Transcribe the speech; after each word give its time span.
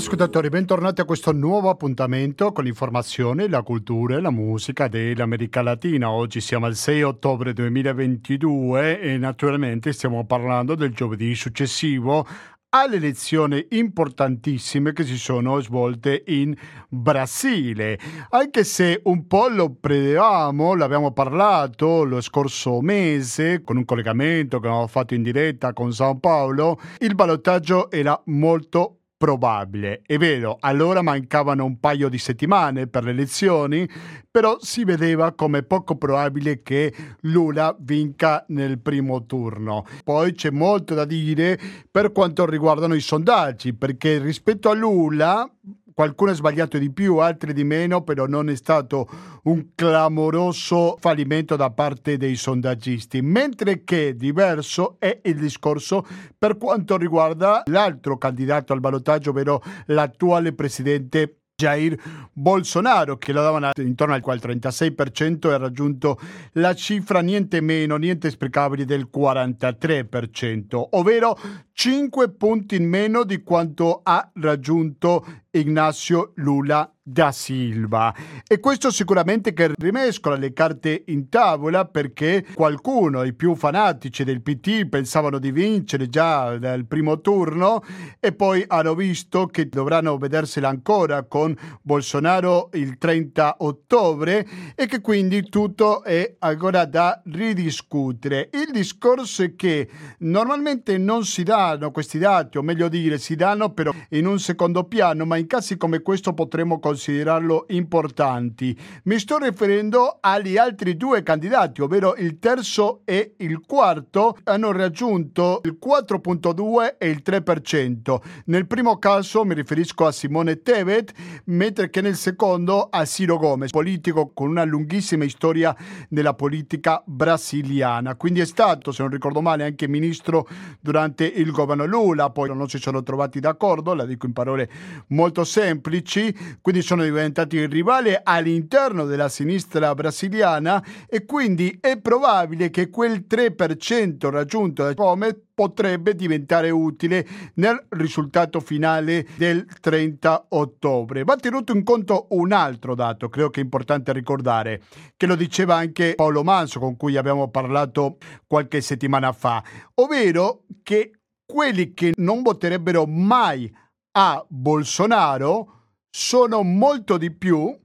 ascoltatori, 0.00 0.48
bentornati 0.48 1.02
a 1.02 1.04
questo 1.04 1.30
nuovo 1.30 1.68
appuntamento 1.68 2.52
con 2.52 2.64
l'informazione, 2.64 3.50
la 3.50 3.60
cultura 3.60 4.16
e 4.16 4.20
la 4.22 4.30
musica 4.30 4.88
dell'America 4.88 5.60
Latina. 5.60 6.10
Oggi 6.10 6.40
siamo 6.40 6.64
al 6.64 6.74
6 6.74 7.02
ottobre 7.02 7.52
2022 7.52 8.98
e 8.98 9.18
naturalmente 9.18 9.92
stiamo 9.92 10.24
parlando 10.24 10.74
del 10.74 10.94
giovedì 10.94 11.34
successivo 11.34 12.26
alle 12.70 12.96
elezioni 12.96 13.66
importantissime 13.72 14.94
che 14.94 15.04
si 15.04 15.18
sono 15.18 15.60
svolte 15.60 16.22
in 16.28 16.54
Brasile. 16.88 17.98
Anche 18.30 18.64
se 18.64 19.02
un 19.04 19.26
po' 19.26 19.48
lo 19.48 19.74
prevedevamo, 19.74 20.76
l'abbiamo 20.76 21.12
parlato 21.12 22.04
lo 22.04 22.22
scorso 22.22 22.80
mese 22.80 23.60
con 23.60 23.76
un 23.76 23.84
collegamento 23.84 24.60
che 24.60 24.66
abbiamo 24.66 24.86
fatto 24.86 25.12
in 25.12 25.22
diretta 25.22 25.74
con 25.74 25.92
San 25.92 26.20
Paolo, 26.20 26.80
il 27.00 27.14
ballottaggio 27.14 27.90
era 27.90 28.18
molto 28.26 28.99
probabile. 29.20 30.00
È 30.06 30.16
vero, 30.16 30.56
allora 30.60 31.02
mancavano 31.02 31.62
un 31.62 31.78
paio 31.78 32.08
di 32.08 32.16
settimane 32.16 32.86
per 32.86 33.04
le 33.04 33.10
elezioni, 33.10 33.86
però 34.30 34.56
si 34.60 34.82
vedeva 34.84 35.32
come 35.32 35.62
poco 35.62 35.96
probabile 35.96 36.62
che 36.62 36.90
Lula 37.24 37.76
vinca 37.78 38.46
nel 38.48 38.78
primo 38.78 39.26
turno. 39.26 39.84
Poi 40.04 40.32
c'è 40.32 40.48
molto 40.48 40.94
da 40.94 41.04
dire 41.04 41.60
per 41.90 42.12
quanto 42.12 42.46
riguardano 42.46 42.94
i 42.94 43.00
sondaggi, 43.02 43.74
perché 43.74 44.18
rispetto 44.18 44.70
a 44.70 44.74
Lula 44.74 45.46
qualcuno 45.94 46.30
ha 46.30 46.34
sbagliato 46.34 46.78
di 46.78 46.90
più, 46.92 47.16
altri 47.18 47.52
di 47.52 47.64
meno, 47.64 48.02
però 48.02 48.26
non 48.26 48.48
è 48.48 48.54
stato 48.56 49.08
un 49.44 49.70
clamoroso 49.74 50.96
fallimento 51.00 51.56
da 51.56 51.70
parte 51.70 52.16
dei 52.16 52.36
sondaggisti, 52.36 53.22
mentre 53.22 53.84
che 53.84 54.14
diverso 54.16 54.96
è 54.98 55.20
il 55.24 55.36
discorso 55.36 56.06
per 56.36 56.56
quanto 56.56 56.96
riguarda 56.96 57.62
l'altro 57.66 58.18
candidato 58.18 58.72
al 58.72 58.80
ballottaggio, 58.80 59.30
ovvero 59.30 59.62
l'attuale 59.86 60.52
presidente 60.52 61.40
Jair 61.60 61.94
Bolsonaro, 62.32 63.18
che 63.18 63.32
lo 63.32 63.42
davano 63.42 63.70
intorno 63.76 64.14
al 64.14 64.22
36% 64.24 65.50
e 65.50 65.52
ha 65.52 65.58
raggiunto 65.58 66.18
la 66.52 66.74
cifra 66.74 67.20
niente 67.20 67.60
meno, 67.60 67.96
niente 67.96 68.30
sprecabile 68.30 68.86
del 68.86 69.08
43%, 69.14 70.86
ovvero 70.92 71.38
5 71.80 72.32
punti 72.32 72.76
in 72.76 72.86
meno 72.86 73.24
di 73.24 73.42
quanto 73.42 74.00
ha 74.02 74.30
raggiunto 74.34 75.24
Ignacio 75.52 76.32
Lula 76.36 76.92
da 77.02 77.32
Silva. 77.32 78.14
E 78.46 78.60
questo 78.60 78.90
sicuramente 78.90 79.52
che 79.52 79.72
rimescola 79.76 80.36
le 80.36 80.52
carte 80.52 81.04
in 81.06 81.28
tavola 81.28 81.84
perché 81.86 82.46
qualcuno, 82.54 83.24
i 83.24 83.32
più 83.32 83.56
fanatici 83.56 84.22
del 84.22 84.42
PT, 84.42 84.86
pensavano 84.86 85.38
di 85.38 85.50
vincere 85.50 86.08
già 86.08 86.56
dal 86.56 86.86
primo 86.86 87.20
turno 87.20 87.82
e 88.20 88.32
poi 88.32 88.62
hanno 88.66 88.94
visto 88.94 89.46
che 89.46 89.68
dovranno 89.68 90.18
vedersela 90.18 90.68
ancora 90.68 91.24
con 91.24 91.56
Bolsonaro 91.82 92.70
il 92.74 92.96
30 92.96 93.56
ottobre 93.60 94.46
e 94.76 94.86
che 94.86 95.00
quindi 95.00 95.48
tutto 95.48 96.04
è 96.04 96.36
ancora 96.38 96.84
da 96.84 97.20
ridiscutere. 97.24 98.50
Il 98.52 98.70
discorso 98.70 99.42
è 99.42 99.56
che 99.56 99.88
normalmente 100.18 100.96
non 100.96 101.24
si 101.24 101.42
danno 101.76 101.90
questi 101.90 102.18
dati, 102.18 102.58
o 102.58 102.62
meglio 102.62 102.88
dire, 102.88 103.18
si 103.18 103.36
danno 103.36 103.72
però 103.72 103.92
in 104.10 104.26
un 104.26 104.38
secondo 104.38 104.84
piano, 104.84 105.24
ma 105.24 105.36
in 105.36 105.46
casi 105.46 105.76
come 105.76 106.00
questo 106.00 106.32
potremmo 106.32 106.78
considerarlo 106.78 107.66
importanti. 107.70 108.76
Mi 109.04 109.18
sto 109.18 109.38
riferendo 109.38 110.18
agli 110.20 110.56
altri 110.56 110.96
due 110.96 111.22
candidati, 111.22 111.80
ovvero 111.82 112.14
il 112.16 112.38
terzo 112.38 113.02
e 113.04 113.34
il 113.38 113.60
quarto, 113.66 114.36
hanno 114.44 114.72
raggiunto 114.72 115.60
il 115.64 115.78
4.2 115.84 116.96
e 116.98 117.08
il 117.08 117.22
3%. 117.24 118.20
Nel 118.46 118.66
primo 118.66 118.98
caso 118.98 119.44
mi 119.44 119.54
riferisco 119.54 120.06
a 120.06 120.12
Simone 120.12 120.62
Tebet, 120.62 121.12
mentre 121.46 121.90
che 121.90 122.00
nel 122.00 122.16
secondo 122.16 122.88
a 122.90 123.04
Ciro 123.04 123.38
Gomez, 123.38 123.70
politico 123.70 124.32
con 124.32 124.48
una 124.48 124.64
lunghissima 124.64 125.28
storia 125.28 125.74
nella 126.10 126.34
politica 126.34 127.02
brasiliana. 127.04 128.16
Quindi 128.16 128.40
è 128.40 128.46
stato, 128.46 128.92
se 128.92 129.02
non 129.02 129.10
ricordo 129.10 129.40
male, 129.40 129.64
anche 129.64 129.88
ministro 129.88 130.46
durante 130.80 131.24
il 131.24 131.50
governo 131.50 131.59
Lula, 131.64 132.30
poi 132.30 132.48
non 132.54 132.68
si 132.68 132.78
sono 132.78 133.02
trovati 133.02 133.40
d'accordo, 133.40 133.94
la 133.94 134.04
dico 134.04 134.26
in 134.26 134.32
parole 134.32 134.70
molto 135.08 135.44
semplici, 135.44 136.34
quindi 136.60 136.82
sono 136.82 137.02
diventati 137.02 137.66
rivali 137.66 138.16
all'interno 138.22 139.04
della 139.04 139.28
sinistra 139.28 139.94
brasiliana 139.94 140.84
e 141.08 141.24
quindi 141.24 141.78
è 141.80 141.98
probabile 141.98 142.70
che 142.70 142.90
quel 142.90 143.24
3% 143.28 144.30
raggiunto 144.30 144.82
da 144.82 144.92
Gomez 144.92 145.36
potrebbe 145.60 146.14
diventare 146.14 146.70
utile 146.70 147.26
nel 147.56 147.84
risultato 147.90 148.60
finale 148.60 149.26
del 149.36 149.66
30 149.80 150.46
ottobre. 150.48 151.22
Va 151.22 151.36
tenuto 151.36 151.72
in 151.72 151.84
conto 151.84 152.28
un 152.30 152.52
altro 152.52 152.94
dato, 152.94 153.28
credo 153.28 153.50
che 153.50 153.60
è 153.60 153.62
importante 153.62 154.10
ricordare, 154.14 154.80
che 155.18 155.26
lo 155.26 155.34
diceva 155.34 155.76
anche 155.76 156.14
Paolo 156.14 156.42
Manso 156.42 156.80
con 156.80 156.96
cui 156.96 157.18
abbiamo 157.18 157.50
parlato 157.50 158.16
qualche 158.46 158.80
settimana 158.80 159.32
fa, 159.32 159.62
ovvero 159.96 160.62
che 160.82 161.19
quelli 161.50 161.92
che 161.94 162.12
non 162.16 162.42
voterebbero 162.42 163.06
mai 163.06 163.72
a 164.12 164.44
Bolsonaro 164.48 165.96
sono 166.08 166.62
molto 166.62 167.18
di 167.18 167.32
più 167.32 167.76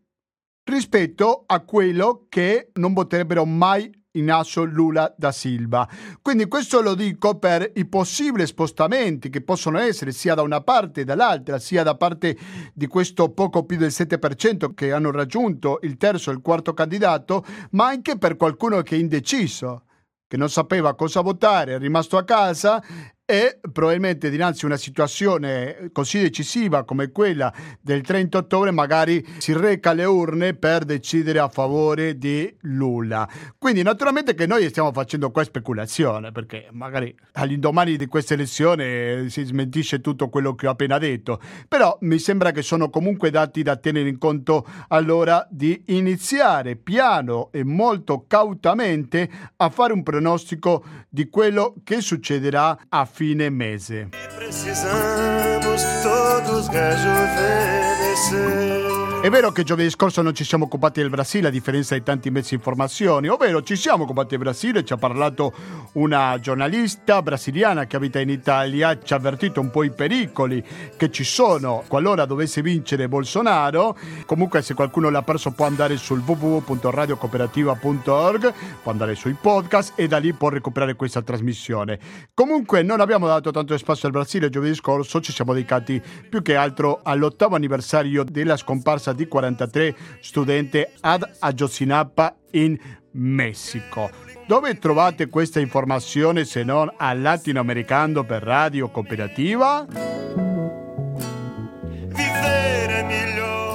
rispetto 0.70 1.44
a 1.48 1.59
quello 1.62 2.28
che 2.30 2.70
non 2.74 2.94
voterebbero 2.94 3.46
mai 3.46 3.92
Inacio 4.12 4.64
Lula 4.64 5.14
da 5.18 5.31
Silva. 5.31 5.88
Quindi 6.22 6.48
questo 6.48 6.81
lo 6.81 6.96
dico 6.96 7.38
per 7.38 7.72
i 7.76 7.86
possibili 7.86 8.46
spostamenti 8.46 9.30
che 9.30 9.42
possono 9.42 9.78
essere 9.78 10.12
sia 10.12 10.36
da 10.36 10.42
una 10.42 10.62
parte 10.62 11.02
che 11.02 11.06
dall'altra, 11.06 11.59
sia 11.59 11.84
da 11.84 11.96
parte 11.96 12.38
di 12.74 12.88
questo 12.88 13.32
poco 13.32 13.66
più 13.66 13.78
del 13.78 13.90
7% 13.90 14.74
che 14.74 14.92
hanno 14.92 15.12
raggiunto 15.12 15.80
il 15.82 15.97
terzo 15.97 16.30
e 16.30 16.34
il 16.34 16.42
quarto 16.42 16.74
candidato, 16.74 17.44
ma 17.72 17.88
anche 17.88 18.18
per 18.18 18.38
qualcuno 18.38 18.82
che 18.82 18.96
è 18.96 19.00
indeciso 19.00 19.84
che 20.28 20.38
non 20.38 20.50
sapeva 20.50 20.96
cosa 20.96 21.22
votare, 21.22 21.76
è 21.76 21.80
rimasto 21.80 22.18
a 22.18 22.24
casa 22.24 22.84
e 23.28 23.59
probabilmente 23.72 24.30
dinanzi 24.30 24.66
a 24.66 24.68
una 24.68 24.78
situazione 24.78 25.90
così 25.91 26.19
decisiva 26.19 26.84
come 26.84 27.09
quella 27.09 27.52
del 27.81 28.02
30 28.02 28.38
ottobre 28.38 28.69
magari 28.69 29.25
si 29.40 29.52
reca 29.52 29.90
alle 29.90 30.06
urne 30.06 30.53
per 30.53 30.86
decidere 30.86 31.40
a 31.40 31.50
favore 31.50 32.19
di 32.19 32.56
Lula. 32.62 33.28
Quindi 33.58 33.81
naturalmente 33.81 34.35
che 34.35 34.46
noi 34.46 34.69
stiamo 34.69 34.91
facendo 34.91 35.31
qua 35.31 35.44
speculazione 35.44 36.31
perché 36.31 36.68
magari 36.72 37.16
all'indomani 37.34 37.97
di 37.97 38.06
questa 38.06 38.35
elezione 38.35 39.28
si 39.30 39.44
smentisce 39.44 40.02
tutto 40.02 40.30
quello 40.30 40.53
che 40.53 40.68
ho 40.68 40.72
appena 40.72 41.00
detto, 41.00 41.41
però 41.68 41.97
mi 42.02 42.19
sembra 42.19 42.52
che 42.52 42.62
sono 42.62 42.91
comunque 42.91 43.31
dati 43.31 43.64
da 43.64 43.75
tenere 43.75 44.08
in 44.08 44.19
conto 44.19 44.68
all'ora 44.90 45.47
di 45.50 45.81
iniziare 45.88 46.75
piano 46.75 47.50
e 47.52 47.64
molto 47.64 48.25
cautamente 48.28 49.28
a 49.58 49.69
fare 49.72 49.94
un 49.94 50.03
pronostico 50.03 50.84
di 51.09 51.28
quello 51.28 51.74
che 51.84 52.02
succederà 52.02 52.78
a 52.90 53.06
fine 53.16 53.50
mese. 53.50 54.08
Precisamos 54.36 55.81
todos 56.03 56.68
rejuvenescer. 56.68 58.94
È 59.25 59.30
vero 59.31 59.52
che 59.52 59.63
giovedì 59.63 59.90
scorso 59.90 60.22
non 60.22 60.36
ci 60.36 60.44
siamo 60.44 60.66
occupati 60.66 61.02
del 61.02 61.09
Brasile 61.09 61.47
a 61.47 61.50
differenza 61.50 61.96
di 61.96 62.03
tanti 62.03 62.30
mezzi 62.30 62.50
di 62.50 62.58
informazione, 62.58 63.28
ovvero 63.28 63.63
ci 63.63 63.75
siamo 63.75 64.03
occupati 64.03 64.36
del 64.36 64.38
Brasile, 64.38 64.86
ci 64.86 64.94
ha 64.94 64.97
parlato 64.97 65.52
una 65.94 66.38
giornalista 66.40 67.24
brasiliana 67.24 67.88
che 67.88 67.96
abita 67.96 68.19
in 68.19 68.30
Italia, 68.30 69.02
ci 69.02 69.14
ha 69.14 69.16
avvertito 69.16 69.62
un 69.62 69.72
po' 69.72 69.81
i 69.81 69.90
pericoli 69.90 70.64
che 70.96 71.09
ci 71.09 71.24
sono 71.24 71.84
qualora 71.88 72.25
dovesse 72.25 72.62
vincere 72.62 73.08
Bolsonaro. 73.08 73.97
Comunque 74.28 74.62
se 74.62 74.75
qualcuno 74.75 75.09
l'ha 75.09 75.24
perso 75.24 75.50
può 75.50 75.66
andare 75.66 75.97
sul 75.97 76.22
www.radiocooperativa.org, 76.24 78.53
può 78.84 78.91
andare 78.91 79.16
sui 79.16 79.34
podcast 79.34 79.94
e 79.96 80.08
da 80.08 80.19
lì 80.19 80.34
può 80.34 80.50
recuperare 80.50 80.94
questa 80.94 81.23
trasmissione. 81.23 81.97
Comunque 82.35 82.84
non 82.84 82.99
abbiamo 82.99 83.26
dato 83.26 83.49
tanto 83.49 83.76
spazio 83.76 84.08
al 84.08 84.14
Brasile 84.14 84.49
giovedì 84.49 84.76
scorso, 84.76 85.20
ci 85.20 85.34
siamo 85.34 85.53
dedicati 85.53 85.99
più 86.29 86.44
che 86.44 86.55
altro 86.55 86.99
all'ottavo 87.02 87.55
anniversario 87.55 88.23
della 88.23 88.55
scomparsa 88.55 89.14
di 89.16 89.28
43 89.28 89.96
studenti 90.20 90.85
ad 91.02 91.28
Ayotzinapa 91.40 92.35
in 92.52 92.78
Messico. 93.12 94.09
Dove 94.47 94.78
trovate 94.78 95.28
questa 95.28 95.59
informazione 95.59 96.46
se 96.46 96.64
non 96.64 96.91
a 96.96 97.14
Latinoamericano 97.14 98.23
per 98.23 98.44
Radio 98.44 98.90
Cooperativa? 98.90 99.88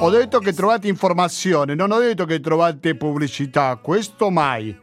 Ho 0.03 0.09
detto 0.09 0.39
che 0.39 0.53
trovate 0.53 0.89
informazione, 0.89 1.75
non 1.75 1.91
ho 1.91 1.99
detto 1.99 2.25
che 2.25 2.41
trovate 2.41 2.95
pubblicità, 2.95 3.77
questo 3.77 4.31
mai. 4.31 4.75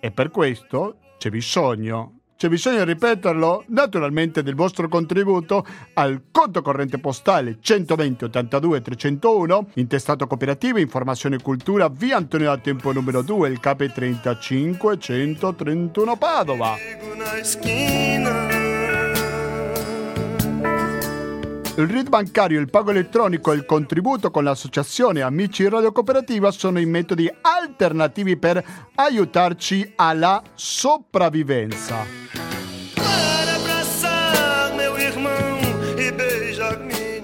E 0.00 0.10
per 0.10 0.30
questo 0.30 0.98
c'è 1.18 1.30
bisogno 1.30 2.15
c'è 2.36 2.48
bisogno 2.50 2.84
di 2.84 2.92
ripeterlo? 2.92 3.64
Naturalmente 3.68 4.42
del 4.42 4.54
vostro 4.54 4.88
contributo 4.88 5.66
al 5.94 6.24
conto 6.30 6.60
corrente 6.60 6.98
postale 6.98 7.56
120 7.60 8.24
82 8.24 8.82
301, 8.82 9.68
intestato 9.74 10.26
cooperativa, 10.26 10.78
informazione 10.78 11.36
e 11.36 11.42
cultura, 11.42 11.88
via 11.88 12.18
Antonio 12.18 12.48
da 12.48 12.58
Tempo 12.58 12.92
numero 12.92 13.22
2, 13.22 13.48
il 13.48 13.58
KP 13.58 13.90
35 13.90 14.98
131 14.98 16.16
Padova. 16.16 16.74
Il 21.78 21.88
RID 21.88 22.08
bancario, 22.08 22.60
il 22.60 22.68
pago 22.68 22.90
elettronico 22.90 23.52
e 23.52 23.56
il 23.56 23.64
contributo 23.64 24.30
con 24.30 24.44
l'associazione 24.44 25.22
Amici 25.22 25.66
Radio 25.68 25.92
Cooperativa 25.92 26.50
sono 26.50 26.78
i 26.80 26.86
metodi 26.86 27.30
alternativi 27.40 28.36
per 28.36 28.62
aiutarci 28.94 29.92
alla 29.96 30.42
sopravvivenza. 30.54 32.25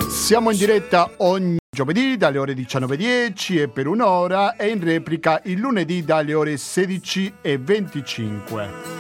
Siamo 0.09 0.51
in 0.51 0.57
diretta 0.57 1.11
ogni 1.19 1.59
giovedì 1.77 2.17
dalle 2.17 2.39
ore 2.39 2.55
19.10 2.55 3.61
e 3.61 3.69
per 3.69 3.87
un'ora 3.87 4.57
e 4.57 4.69
in 4.69 4.83
replica 4.83 5.43
il 5.45 5.59
lunedì 5.59 6.03
dalle 6.05 6.33
ore 6.33 6.55
16.25. 6.55 8.95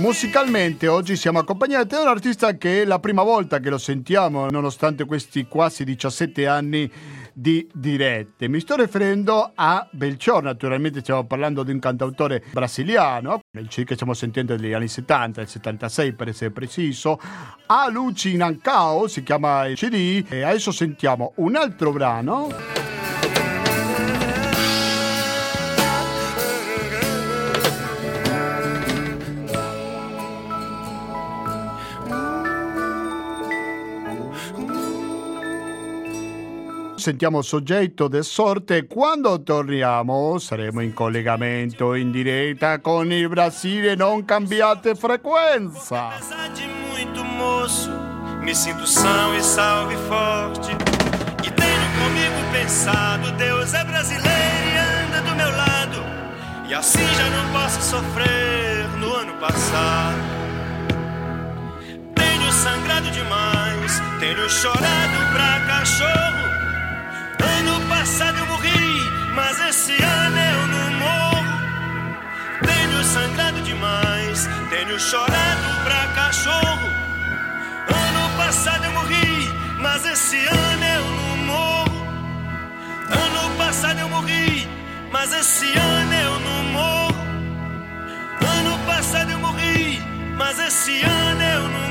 Musicalmente 0.00 0.88
oggi 0.88 1.14
siamo 1.14 1.40
accompagnati 1.40 1.88
da 1.88 2.00
un 2.00 2.08
artista 2.08 2.56
che 2.56 2.82
è 2.82 2.84
la 2.86 2.98
prima 2.98 3.22
volta 3.22 3.60
che 3.60 3.68
lo 3.68 3.76
sentiamo, 3.76 4.48
nonostante 4.48 5.04
questi 5.04 5.46
quasi 5.46 5.84
17 5.84 6.46
anni 6.46 6.90
di 7.40 7.66
dirette. 7.72 8.48
Mi 8.48 8.60
sto 8.60 8.76
riferendo 8.76 9.52
a 9.54 9.88
Belcior, 9.90 10.42
naturalmente 10.42 11.00
stiamo 11.00 11.24
parlando 11.24 11.62
di 11.62 11.72
un 11.72 11.78
cantautore 11.78 12.44
brasiliano, 12.52 13.40
che 13.50 13.94
stiamo 13.94 14.12
sentendo 14.12 14.54
degli 14.56 14.74
anni 14.74 14.88
70, 14.88 15.40
il 15.40 15.48
76 15.48 16.12
per 16.12 16.28
essere 16.28 16.50
preciso, 16.50 17.18
a 17.66 17.88
Luci 17.88 18.36
Nancao 18.36 19.08
si 19.08 19.22
chiama 19.22 19.66
il 19.66 19.76
CD 19.76 20.22
e 20.28 20.42
adesso 20.42 20.70
sentiamo 20.70 21.32
un 21.36 21.56
altro 21.56 21.92
brano. 21.92 22.89
Sentiamo 37.00 37.42
soggetto 37.42 38.06
del 38.06 38.24
sorte. 38.24 38.86
Quando 38.86 39.42
torniamo 39.42 40.38
saremo 40.38 40.80
in 40.82 40.92
collegamento 40.92 41.94
in 41.94 42.12
diretta 42.12 42.78
con 42.80 43.10
il 43.10 43.28
Brasile. 43.28 43.96
Non 43.96 44.24
cambiate 44.24 44.94
frequenza. 44.94 46.10
Mi 48.42 48.54
sinto 48.54 48.86
são 48.86 49.34
e 49.34 49.42
salve 49.42 49.96
forte. 50.08 50.72
E 51.44 51.50
tenho 51.50 51.88
comigo 51.98 52.52
pensado: 52.52 53.30
Deus 53.32 53.74
é 53.74 53.84
brasileiro 53.84 54.68
e 54.72 54.78
anda 54.78 55.20
do 55.20 55.36
meu 55.36 55.50
lado. 55.50 56.02
E 56.66 56.74
assim 56.74 57.06
já 57.18 57.28
não 57.28 57.52
posso 57.52 57.82
sofrer 57.82 58.88
no 58.98 59.14
ano 59.14 59.34
passado. 59.34 60.18
Tenho 62.14 62.52
sangrado 62.52 63.10
demais, 63.10 64.00
tenho 64.18 64.48
chorado 64.48 65.32
pra 65.32 65.60
cachorro. 65.66 66.59
Ano 67.42 67.80
passado 67.88 68.38
eu 68.38 68.46
morri, 68.46 69.02
mas 69.34 69.60
esse 69.68 69.92
ano 70.02 70.38
eu 70.38 70.66
não 70.68 70.90
morro. 70.98 71.60
Tenho 72.64 73.04
sangrado 73.04 73.60
demais, 73.62 74.48
tenho 74.68 74.98
chorado 74.98 75.84
pra 75.84 76.06
cachorro. 76.14 76.88
Ano 77.88 78.36
passado 78.36 78.84
eu 78.84 78.92
morri, 78.92 79.50
mas 79.78 80.04
esse 80.06 80.36
ano 80.46 80.84
eu 80.84 81.04
não 81.18 81.36
morro. 81.46 82.06
Ano 83.10 83.56
passado 83.56 83.98
eu 84.00 84.08
morri, 84.08 84.68
mas 85.12 85.32
esse 85.32 85.72
ano 85.78 86.14
eu 86.14 86.40
não 86.40 86.64
morro. 86.72 87.20
Ano 88.58 88.78
passado 88.86 89.30
eu 89.30 89.38
morri, 89.38 90.00
mas 90.36 90.58
esse 90.58 91.02
ano 91.02 91.42
eu 91.42 91.68
não 91.68 91.89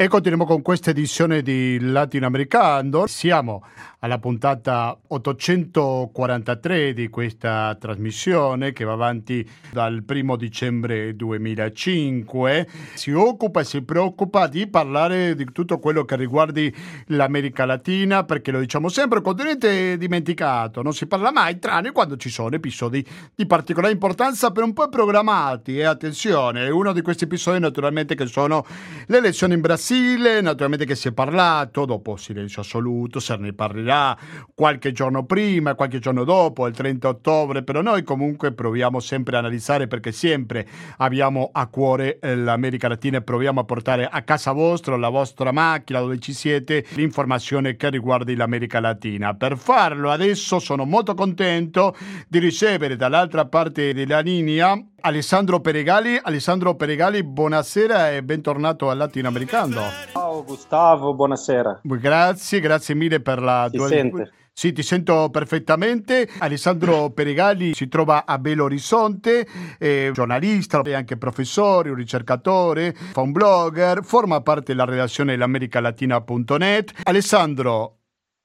E 0.00 0.06
continuiamo 0.06 0.46
con 0.46 0.62
questa 0.62 0.90
edizione 0.90 1.42
di 1.42 1.76
Latinoamericano. 1.80 3.08
Siamo 3.08 3.64
alla 3.98 4.20
puntata 4.20 4.96
843 5.08 6.92
di 6.92 7.08
questa 7.08 7.76
trasmissione 7.80 8.72
che 8.72 8.84
va 8.84 8.92
avanti 8.92 9.44
dal 9.72 10.04
primo 10.04 10.36
dicembre 10.36 11.16
2005. 11.16 12.68
Si 12.94 13.10
occupa 13.10 13.58
e 13.58 13.64
si 13.64 13.82
preoccupa 13.82 14.46
di 14.46 14.68
parlare 14.68 15.34
di 15.34 15.46
tutto 15.46 15.80
quello 15.80 16.04
che 16.04 16.14
riguardi 16.14 16.72
l'America 17.06 17.64
Latina 17.64 18.22
perché 18.22 18.52
lo 18.52 18.60
diciamo 18.60 18.88
sempre, 18.88 19.20
continente 19.20 19.98
dimenticato, 19.98 20.80
non 20.80 20.94
si 20.94 21.08
parla 21.08 21.32
mai 21.32 21.58
tranne 21.58 21.90
quando 21.90 22.16
ci 22.16 22.28
sono 22.28 22.54
episodi 22.54 23.04
di 23.34 23.46
particolare 23.46 23.92
importanza 23.92 24.52
per 24.52 24.62
un 24.62 24.74
po' 24.74 24.88
programmati 24.88 25.76
e 25.76 25.82
attenzione, 25.82 26.70
uno 26.70 26.92
di 26.92 27.02
questi 27.02 27.24
episodi 27.24 27.58
naturalmente 27.58 28.14
che 28.14 28.26
sono 28.26 28.64
le 29.06 29.16
elezioni 29.16 29.54
in 29.54 29.60
Brasile 29.60 29.86
Brasile, 29.88 30.42
naturalmente 30.42 30.84
che 30.84 30.94
si 30.94 31.08
è 31.08 31.12
parlato, 31.12 31.86
dopo 31.86 32.16
silenzio 32.16 32.60
assoluto, 32.60 33.20
se 33.20 33.36
ne 33.36 33.54
parlerà 33.54 34.14
qualche 34.54 34.92
giorno 34.92 35.24
prima, 35.24 35.74
qualche 35.74 35.98
giorno 35.98 36.24
dopo, 36.24 36.66
il 36.66 36.74
30 36.74 37.08
ottobre, 37.08 37.62
però 37.62 37.80
noi 37.80 38.02
comunque 38.02 38.52
proviamo 38.52 39.00
sempre 39.00 39.36
a 39.36 39.38
analizzare 39.38 39.86
perché 39.86 40.12
sempre 40.12 40.66
abbiamo 40.98 41.48
a 41.50 41.68
cuore 41.68 42.18
eh, 42.18 42.36
l'America 42.36 42.86
Latina 42.86 43.16
e 43.16 43.22
proviamo 43.22 43.60
a 43.60 43.64
portare 43.64 44.06
a 44.06 44.20
casa 44.20 44.52
vostra, 44.52 44.94
la 44.98 45.08
vostra 45.08 45.52
macchina, 45.52 46.00
dove 46.00 46.18
ci 46.18 46.34
siete, 46.34 46.84
l'informazione 46.90 47.76
che 47.76 47.88
riguardi 47.88 48.36
l'America 48.36 48.80
Latina. 48.80 49.32
Per 49.32 49.56
farlo 49.56 50.10
adesso 50.10 50.58
sono 50.58 50.84
molto 50.84 51.14
contento 51.14 51.96
di 52.28 52.38
ricevere 52.38 52.94
dall'altra 52.94 53.46
parte 53.46 53.94
della 53.94 54.20
linea 54.20 54.78
Alessandro 55.00 55.60
Peregali. 55.60 56.18
Alessandro 56.20 56.74
Peregali, 56.74 57.22
buonasera 57.22 58.10
e 58.10 58.22
bentornato 58.22 58.90
al 58.90 58.98
Latinoamericano. 58.98 59.77
Ciao 60.12 60.44
Gustavo, 60.44 61.14
buonasera. 61.14 61.80
Grazie, 61.82 62.60
grazie 62.60 62.94
mille 62.94 63.20
per 63.20 63.40
la 63.40 63.68
tua... 63.70 63.86
Sente? 63.86 64.32
Sì, 64.58 64.72
ti 64.72 64.82
sento 64.82 65.28
perfettamente. 65.30 66.28
Alessandro 66.38 67.10
Peregali 67.10 67.74
si 67.74 67.86
trova 67.86 68.26
a 68.26 68.38
Belo 68.38 68.64
Horizonte, 68.64 69.46
è 69.78 70.10
giornalista, 70.12 70.82
è 70.82 70.94
anche 70.94 71.16
professore, 71.16 71.90
un 71.90 71.94
ricercatore, 71.94 72.92
fa 72.92 73.20
un 73.20 73.30
blogger, 73.30 74.02
forma 74.02 74.40
parte 74.40 74.72
della 74.72 74.84
redazione 74.84 75.30
dell'americalatina.net. 75.30 76.92
Alessandro, 77.04 77.98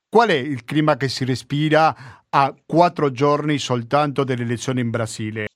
qual 0.08 0.30
è 0.30 0.36
il 0.36 0.64
clima 0.66 0.98
che 0.98 1.08
si 1.08 1.26
respira 1.26 1.96
a 2.30 2.54
quattro 2.64 3.10
giorni 3.10 3.58
soltanto 3.58 4.24
delle 4.24 4.44
elezioni 4.44 4.82
in 4.82 4.92
Brasile? 4.92 5.48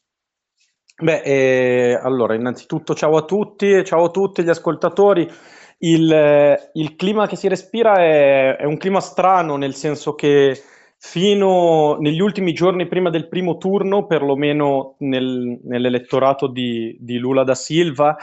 Beh, 0.99 1.21
eh, 1.21 1.99
allora, 2.01 2.33
innanzitutto 2.33 2.95
ciao 2.95 3.15
a 3.15 3.25
tutti, 3.25 3.83
ciao 3.85 4.05
a 4.05 4.09
tutti 4.09 4.43
gli 4.43 4.49
ascoltatori. 4.49 5.29
Il, 5.79 6.69
il 6.73 6.95
clima 6.95 7.27
che 7.27 7.35
si 7.35 7.47
respira 7.47 7.95
è, 7.97 8.55
è, 8.55 8.63
un 8.65 8.77
clima 8.77 8.99
strano, 8.99 9.57
nel 9.57 9.75
senso 9.75 10.15
che 10.15 10.59
fino 10.97 11.97
negli 11.99 12.19
ultimi 12.19 12.53
giorni 12.53 12.87
prima 12.87 13.11
del 13.11 13.27
primo 13.27 13.57
turno, 13.57 14.07
perlomeno 14.07 14.95
nel, 14.99 15.59
nell'elettorato 15.63 16.47
di, 16.47 16.97
di, 16.99 17.17
Lula 17.17 17.43
da 17.43 17.53
Silva, 17.53 18.15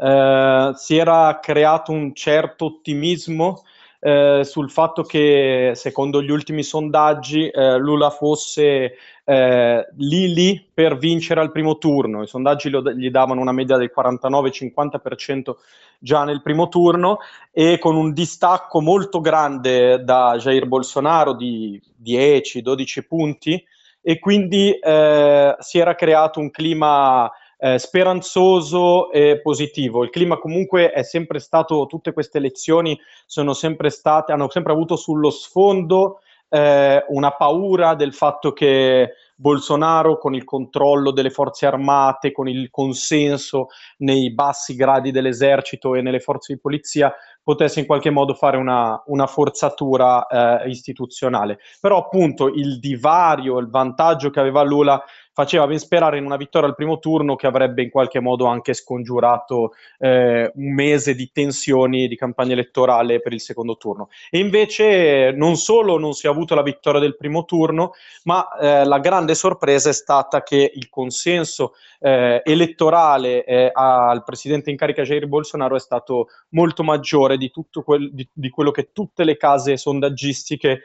eh, 0.00 0.70
si 0.74 0.96
era 0.96 1.38
creato 1.40 1.90
un 1.90 2.14
certo 2.14 2.66
ottimismo 2.66 3.62
eh, 3.98 4.42
sul 4.44 4.70
fatto 4.70 5.02
che, 5.02 5.72
secondo 5.74 6.22
gli 6.22 6.30
ultimi 6.30 6.62
sondaggi, 6.62 7.48
eh, 7.48 7.76
Lula 7.76 8.10
fosse 8.10 8.94
eh, 9.24 9.88
lì 9.96 10.32
lì 10.32 10.70
per 10.72 10.96
vincere 10.96 11.40
al 11.40 11.52
primo 11.52 11.78
turno. 11.78 12.22
I 12.22 12.26
sondaggi 12.26 12.70
lo, 12.70 12.82
gli 12.92 13.10
davano 13.10 13.40
una 13.40 13.52
media 13.52 13.76
del 13.76 13.92
49-50% 13.96 15.54
già 15.98 16.24
nel 16.24 16.42
primo 16.42 16.68
turno 16.68 17.18
e 17.52 17.78
con 17.78 17.96
un 17.96 18.12
distacco 18.12 18.80
molto 18.80 19.20
grande 19.20 20.02
da 20.02 20.36
Jair 20.38 20.66
Bolsonaro 20.66 21.34
di 21.34 21.80
10-12 22.02 23.06
punti 23.06 23.62
e 24.02 24.18
quindi 24.18 24.72
eh, 24.72 25.56
si 25.58 25.78
era 25.78 25.94
creato 25.94 26.40
un 26.40 26.50
clima 26.50 27.30
eh, 27.58 27.78
speranzoso 27.78 29.10
e 29.10 29.40
positivo. 29.40 30.02
Il 30.02 30.10
clima 30.10 30.38
comunque 30.38 30.90
è 30.90 31.02
sempre 31.02 31.38
stato, 31.38 31.86
tutte 31.86 32.12
queste 32.12 32.38
elezioni 32.38 32.98
sono 33.26 33.52
sempre 33.52 33.90
state, 33.90 34.32
hanno 34.32 34.48
sempre 34.48 34.72
avuto 34.72 34.96
sullo 34.96 35.30
sfondo 35.30 36.20
eh, 36.50 37.04
una 37.08 37.30
paura 37.30 37.94
del 37.94 38.12
fatto 38.12 38.52
che 38.52 39.14
Bolsonaro 39.36 40.18
con 40.18 40.34
il 40.34 40.44
controllo 40.44 41.12
delle 41.12 41.30
forze 41.30 41.64
armate, 41.64 42.30
con 42.30 42.46
il 42.46 42.68
consenso 42.70 43.68
nei 43.98 44.34
bassi 44.34 44.74
gradi 44.74 45.12
dell'esercito 45.12 45.94
e 45.94 46.02
nelle 46.02 46.20
forze 46.20 46.52
di 46.52 46.60
polizia, 46.60 47.14
potesse 47.42 47.80
in 47.80 47.86
qualche 47.86 48.10
modo 48.10 48.34
fare 48.34 48.58
una, 48.58 49.02
una 49.06 49.26
forzatura 49.26 50.26
eh, 50.26 50.68
istituzionale. 50.68 51.58
Però 51.80 51.96
appunto 51.96 52.48
il 52.48 52.78
divario, 52.78 53.58
il 53.58 53.70
vantaggio 53.70 54.28
che 54.28 54.40
aveva 54.40 54.62
Lula 54.62 55.02
faceva 55.40 55.66
ben 55.66 55.78
sperare 55.78 56.18
in 56.18 56.26
una 56.26 56.36
vittoria 56.36 56.68
al 56.68 56.74
primo 56.74 56.98
turno 56.98 57.34
che 57.34 57.46
avrebbe 57.46 57.82
in 57.82 57.88
qualche 57.88 58.20
modo 58.20 58.44
anche 58.44 58.74
scongiurato 58.74 59.72
eh, 59.98 60.52
un 60.54 60.74
mese 60.74 61.14
di 61.14 61.30
tensioni 61.32 62.08
di 62.08 62.16
campagna 62.16 62.52
elettorale 62.52 63.20
per 63.20 63.32
il 63.32 63.40
secondo 63.40 63.78
turno. 63.78 64.10
E 64.28 64.38
invece 64.38 65.32
non 65.32 65.56
solo 65.56 65.98
non 65.98 66.12
si 66.12 66.26
è 66.26 66.28
avuto 66.28 66.54
la 66.54 66.62
vittoria 66.62 67.00
del 67.00 67.16
primo 67.16 67.46
turno, 67.46 67.92
ma 68.24 68.48
eh, 68.58 68.84
la 68.84 68.98
grande 68.98 69.34
sorpresa 69.34 69.88
è 69.88 69.94
stata 69.94 70.42
che 70.42 70.70
il 70.74 70.90
consenso 70.90 71.72
eh, 72.00 72.42
elettorale 72.44 73.42
eh, 73.44 73.70
al 73.72 74.22
presidente 74.24 74.68
in 74.68 74.76
carica 74.76 75.04
Jair 75.04 75.26
Bolsonaro 75.26 75.74
è 75.74 75.80
stato 75.80 76.28
molto 76.50 76.82
maggiore 76.82 77.38
di, 77.38 77.50
quel, 77.82 78.12
di, 78.12 78.28
di 78.30 78.50
quello 78.50 78.72
che 78.72 78.90
tutte 78.92 79.24
le 79.24 79.38
case 79.38 79.78
sondaggistiche 79.78 80.82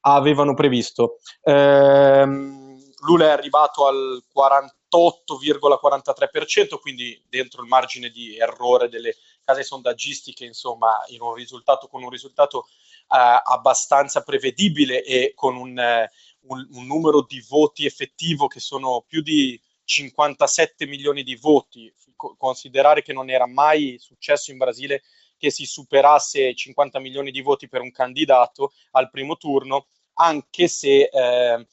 avevano 0.00 0.54
previsto. 0.54 1.18
Ehm, 1.42 2.65
Lula 3.06 3.26
è 3.26 3.30
arrivato 3.30 3.86
al 3.86 4.24
48,43%, 4.36 6.80
quindi 6.80 7.22
dentro 7.28 7.62
il 7.62 7.68
margine 7.68 8.10
di 8.10 8.36
errore 8.36 8.88
delle 8.88 9.14
case 9.44 9.62
sondaggistiche, 9.62 10.44
insomma, 10.44 11.04
in 11.08 11.20
un 11.20 11.34
risultato, 11.34 11.86
con 11.86 12.02
un 12.02 12.10
risultato 12.10 12.66
eh, 12.66 13.42
abbastanza 13.44 14.22
prevedibile 14.22 15.04
e 15.04 15.34
con 15.36 15.56
un, 15.56 15.78
eh, 15.78 16.10
un, 16.48 16.66
un, 16.72 16.84
numero 16.84 17.22
di 17.22 17.40
voti 17.48 17.86
effettivo 17.86 18.48
che 18.48 18.58
sono 18.58 19.04
più 19.06 19.22
di 19.22 19.56
57 19.84 20.84
milioni 20.86 21.22
di 21.22 21.36
voti. 21.36 21.94
Considerare 22.16 23.02
che 23.02 23.12
non 23.12 23.30
era 23.30 23.46
mai 23.46 23.98
successo 24.00 24.50
in 24.50 24.56
Brasile 24.56 25.04
che 25.38 25.50
si 25.50 25.64
superasse 25.64 26.54
50 26.54 26.98
milioni 26.98 27.30
di 27.30 27.42
voti 27.42 27.68
per 27.68 27.82
un 27.82 27.92
candidato 27.92 28.72
al 28.92 29.10
primo 29.10 29.36
turno, 29.36 29.88
anche 30.14 30.66
se 30.66 31.10
eh, 31.12 31.66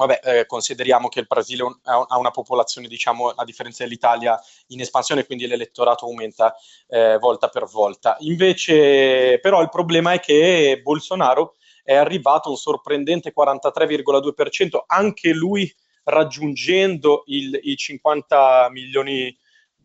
vabbè, 0.00 0.20
eh, 0.22 0.46
consideriamo 0.46 1.08
che 1.08 1.20
il 1.20 1.26
Brasile 1.28 1.62
un, 1.62 1.76
ha 1.84 2.18
una 2.18 2.30
popolazione, 2.30 2.88
diciamo, 2.88 3.28
a 3.28 3.44
differenza 3.44 3.84
dell'Italia, 3.84 4.40
in 4.68 4.80
espansione, 4.80 5.26
quindi 5.26 5.46
l'elettorato 5.46 6.06
aumenta 6.06 6.54
eh, 6.88 7.18
volta 7.18 7.48
per 7.48 7.66
volta. 7.66 8.16
Invece, 8.20 9.38
però, 9.40 9.60
il 9.60 9.68
problema 9.68 10.12
è 10.12 10.20
che 10.20 10.80
Bolsonaro 10.82 11.56
è 11.82 11.94
arrivato 11.94 12.48
a 12.48 12.52
un 12.52 12.56
sorprendente 12.56 13.32
43,2%, 13.36 14.84
anche 14.86 15.32
lui 15.32 15.72
raggiungendo 16.04 17.24
il, 17.26 17.58
i 17.62 17.76
50 17.76 18.68
milioni 18.70 19.36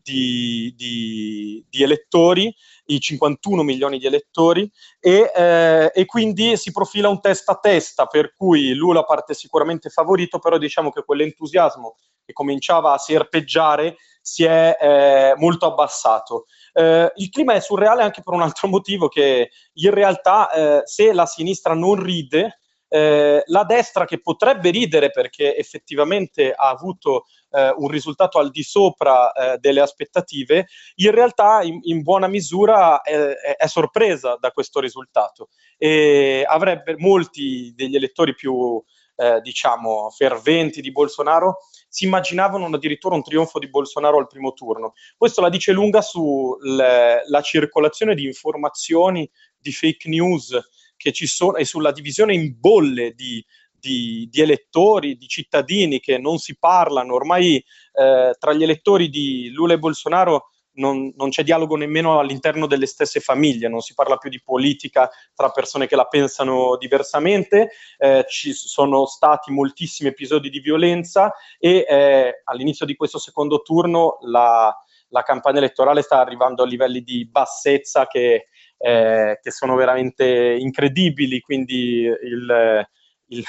di, 0.06 0.72
di, 0.78 1.66
di, 1.68 1.82
elettori, 1.82 2.56
i 2.86 3.00
51 3.00 3.64
milioni 3.64 3.98
di 3.98 4.06
elettori, 4.06 4.70
e, 5.00 5.32
eh, 5.36 5.92
e, 5.92 6.06
quindi 6.06 6.56
si 6.58 6.72
profila 6.72 7.10
un 7.10 7.20
testa 7.20 7.54
a 7.54 7.60
testa, 7.60 8.06
per 8.06 8.36
cui 8.36 8.76
Lula 8.76 9.04
parte 9.04 9.34
sicuramente 9.34 9.90
favorito, 9.90 10.38
però 10.38 10.60
diciamo 10.60 10.92
che 10.92 11.04
quell'entusiasmo 11.04 11.96
che 12.24 12.34
cominciava 12.34 12.94
a 12.94 13.00
serpeggiare 13.00 13.98
si 14.22 14.44
è 14.44 14.78
eh, 14.80 15.34
molto 15.38 15.66
abbassato. 15.66 16.46
Eh, 16.74 17.12
il 17.16 17.30
clima 17.30 17.54
è 17.54 17.60
surreale 17.60 18.04
anche 18.04 18.22
per 18.22 18.36
un 18.36 18.44
altro 18.44 18.68
motivo, 18.68 19.08
che 19.08 19.50
in 19.74 19.92
realtà 19.92 20.52
eh, 20.52 20.82
se 20.86 21.14
la 21.14 21.26
sinistra 21.26 21.74
non 21.74 21.96
ride, 21.96 22.60
eh, 22.88 23.44
la 23.46 23.64
destra 23.64 24.06
che 24.06 24.22
potrebbe 24.22 24.70
ridere 24.70 25.10
perché 25.10 25.56
effettivamente 25.56 26.52
ha 26.52 26.70
avuto 26.70 27.26
eh, 27.52 27.74
un 27.78 27.88
risultato 27.88 28.40
al 28.40 28.52
di 28.52 28.64
sopra 28.64 29.32
eh, 29.32 29.58
delle 29.58 29.82
aspettative, 29.82 30.68
in 30.96 31.12
realtà 31.12 31.62
in, 31.64 31.80
in 31.84 32.02
buona 32.02 32.28
misura 32.28 33.02
è, 33.02 33.68
sorpresa 33.68 34.38
da 34.40 34.52
questo 34.52 34.80
risultato 34.80 35.50
e 35.78 36.46
avrebbe 36.48 36.96
molti 36.98 37.74
degli 37.76 37.96
elettori 37.96 38.36
più 38.36 38.82
eh, 39.18 39.40
diciamo 39.42 40.10
ferventi 40.10 40.82
di 40.82 40.92
Bolsonaro 40.92 41.60
si 41.96 42.04
immaginavano 42.04 42.66
addirittura 42.66 43.16
un 43.16 43.24
trionfo 43.24 43.58
di 43.58 43.70
Bolsonaro 43.70 44.18
al 44.18 44.28
primo 44.28 44.52
turno. 44.52 44.94
Questo 45.16 45.40
la 45.40 45.48
dice 45.48 45.72
lunga 45.72 46.02
sulla 46.02 47.42
circolazione 47.42 48.16
di 48.16 48.26
informazioni, 48.26 49.30
di 49.58 49.72
fake 49.72 50.10
news 50.10 50.60
che 50.96 51.12
ci 51.12 51.28
sono 51.28 51.56
e 51.58 51.66
sulla 51.66 51.92
divisione 51.92 52.34
in 52.34 52.56
bolle 52.60 53.14
di, 53.14 53.44
di, 53.72 54.28
di 54.32 54.42
elettori, 54.42 55.16
di 55.16 55.28
cittadini 55.28 56.00
che 56.00 56.18
non 56.18 56.38
si 56.38 56.58
parlano. 56.58 57.14
Ormai 57.14 57.56
eh, 57.56 58.36
tra 58.38 58.54
gli 58.54 58.64
elettori 58.64 59.10
di 59.10 59.50
Lula 59.52 59.74
e 59.74 59.80
Bolsonaro 59.80 60.50
non, 60.76 61.14
non, 61.16 61.30
c'è 61.30 61.44
dialogo 61.44 61.76
nemmeno 61.76 62.20
all'interno 62.20 62.68
delle 62.68 62.86
stesse 62.86 63.20
famiglie, 63.20 63.68
non 63.68 63.82
si 63.82 63.94
parla 63.94 64.18
più 64.18 64.30
di 64.30 64.42
politica 64.42 65.10
tra 65.34 65.50
persone 65.50 65.88
che 65.88 65.96
la 65.96 66.06
pensano 66.06 66.78
diversamente, 66.78 67.72
eh, 67.98 68.26
ci 68.28 68.54
sono 68.54 69.06
stati 69.06 69.52
moltissimi 69.52 70.10
episodi 70.10 70.50
di 70.50 70.60
violenza 70.60 71.34
e 71.60 71.86
eh, 71.88 72.42
all'inizio 72.46 72.86
di 72.86 72.96
questo 72.96 73.20
secondo 73.20 73.62
turno 73.62 74.18
la, 74.22 74.76
la, 75.10 75.24
campagna 75.24 75.60
elettorale 75.60 76.02
sta 76.02 76.20
arrivando 76.20 76.64
a 76.64 76.66
livelli 76.66 77.02
di 77.02 77.28
bassezza 77.28 78.08
che 78.08 78.48
eh, 78.78 79.40
che 79.42 79.52
sono 79.52 79.76
veramente 79.76 80.58
incredibili, 80.60 81.40
quindi 81.42 82.04
il, 82.04 82.88
il, 83.28 83.44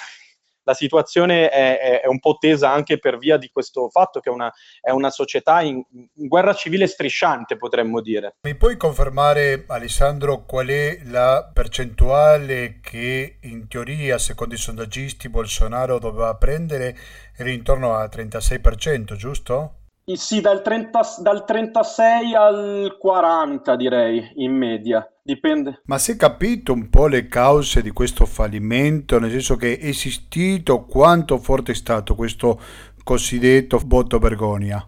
la 0.67 0.75
situazione 0.75 1.49
è, 1.49 2.01
è, 2.03 2.07
un 2.09 2.19
po' 2.19 2.37
tesa 2.39 2.71
anche 2.73 2.99
per 2.99 3.19
via 3.19 3.37
di 3.37 3.49
questo 3.53 3.89
fatto 3.89 4.19
che 4.19 4.31
è 4.31 4.33
una, 4.33 4.53
è 4.81 4.91
una 4.91 5.11
società 5.11 5.61
in, 5.61 5.81
in, 5.93 6.27
guerra 6.27 6.55
civile 6.55 6.89
strisciante, 6.89 7.57
potremmo 7.57 8.01
dire. 8.01 8.35
Mi 8.43 8.57
puoi 8.57 8.77
confermare, 8.77 9.65
Alessandro, 9.69 10.45
qual 10.45 10.67
è 10.67 10.99
la 11.05 11.49
percentuale 11.53 12.81
che 12.83 13.39
in 13.43 13.69
teoria, 13.69 14.19
secondo 14.19 14.55
i 14.55 14.59
sondaggisti, 14.59 15.29
Bolsonaro 15.29 16.01
doveva 16.01 16.35
prendere? 16.35 16.97
Era 17.37 17.51
intorno 17.51 17.95
al 17.95 18.11
36%, 18.13 19.15
giusto? 19.15 19.75
Sì, 20.15 20.41
dal, 20.41 20.63
30, 20.63 21.01
dal 21.19 21.45
36 21.45 22.35
al 22.35 22.97
40 22.99 23.77
direi 23.77 24.33
in 24.37 24.53
media, 24.53 25.09
dipende. 25.27 25.83
Ma 25.85 25.99
si 25.99 26.13
è 26.13 26.17
capito 26.17 26.73
un 26.73 26.89
po' 26.89 27.09
le 27.09 27.27
cause 27.27 27.83
di 27.83 27.91
questo 27.91 28.25
fallimento, 28.25 29.19
nel 29.19 29.31
senso 29.31 29.57
che 29.57 29.77
è 29.77 29.87
esistito 29.87 30.87
quanto 30.87 31.37
forte 31.37 31.73
è 31.73 31.75
stato 31.75 32.15
questo 32.15 32.59
cosiddetto 33.05 33.81
voto 33.85 34.19
vergogna? 34.19 34.83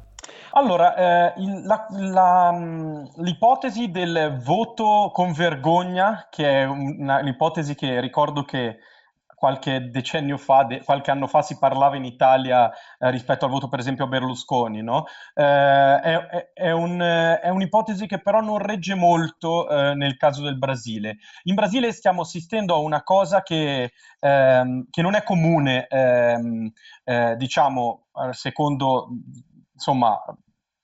Allora, 0.53 0.95
eh, 0.95 1.41
il, 1.41 1.63
la, 1.65 1.87
la, 1.91 2.53
mm, 2.53 3.05
l'ipotesi 3.19 3.91
del 3.91 4.41
voto 4.43 5.11
con 5.13 5.33
vergogna, 5.33 6.27
che 6.31 6.63
è 6.63 6.65
una, 6.65 7.21
l'ipotesi 7.21 7.75
che 7.75 8.01
ricordo 8.01 8.45
che 8.45 8.79
qualche 9.39 9.89
decennio 9.91 10.37
fa, 10.37 10.65
de- 10.65 10.83
qualche 10.85 11.11
anno 11.11 11.27
fa 11.27 11.43
si 11.43 11.57
parlava 11.59 11.97
in 11.97 12.05
Italia 12.05 12.71
eh, 12.71 13.11
rispetto 13.11 13.45
al 13.45 13.51
voto 13.51 13.69
per 13.69 13.79
esempio 13.79 14.05
a 14.05 14.09
Berlusconi, 14.09 14.83
no? 14.83 15.07
eh, 15.35 16.01
è, 16.01 16.51
è, 16.53 16.71
un, 16.73 16.99
è, 16.99 17.49
un'ipotesi 17.49 18.07
che 18.07 18.21
però 18.21 18.41
non 18.41 18.59
regge 18.59 18.95
molto 18.95 19.69
eh, 19.69 19.95
nel 19.95 20.17
caso 20.17 20.43
del 20.43 20.59
Brasile. 20.59 21.19
In 21.45 21.55
Brasile 21.55 21.93
stiamo 21.93 22.23
assistendo 22.23 22.75
a 22.75 22.79
una 22.79 23.03
cosa 23.03 23.43
che, 23.43 23.93
ehm, 24.21 24.87
che 24.91 25.03
non 25.03 25.15
è 25.15 25.23
comune, 25.23 25.87
ehm, 25.87 26.71
eh, 27.05 27.37
diciamo, 27.37 28.09
eh, 28.15 28.33
secondo 28.33 29.09
insomma 29.73 30.21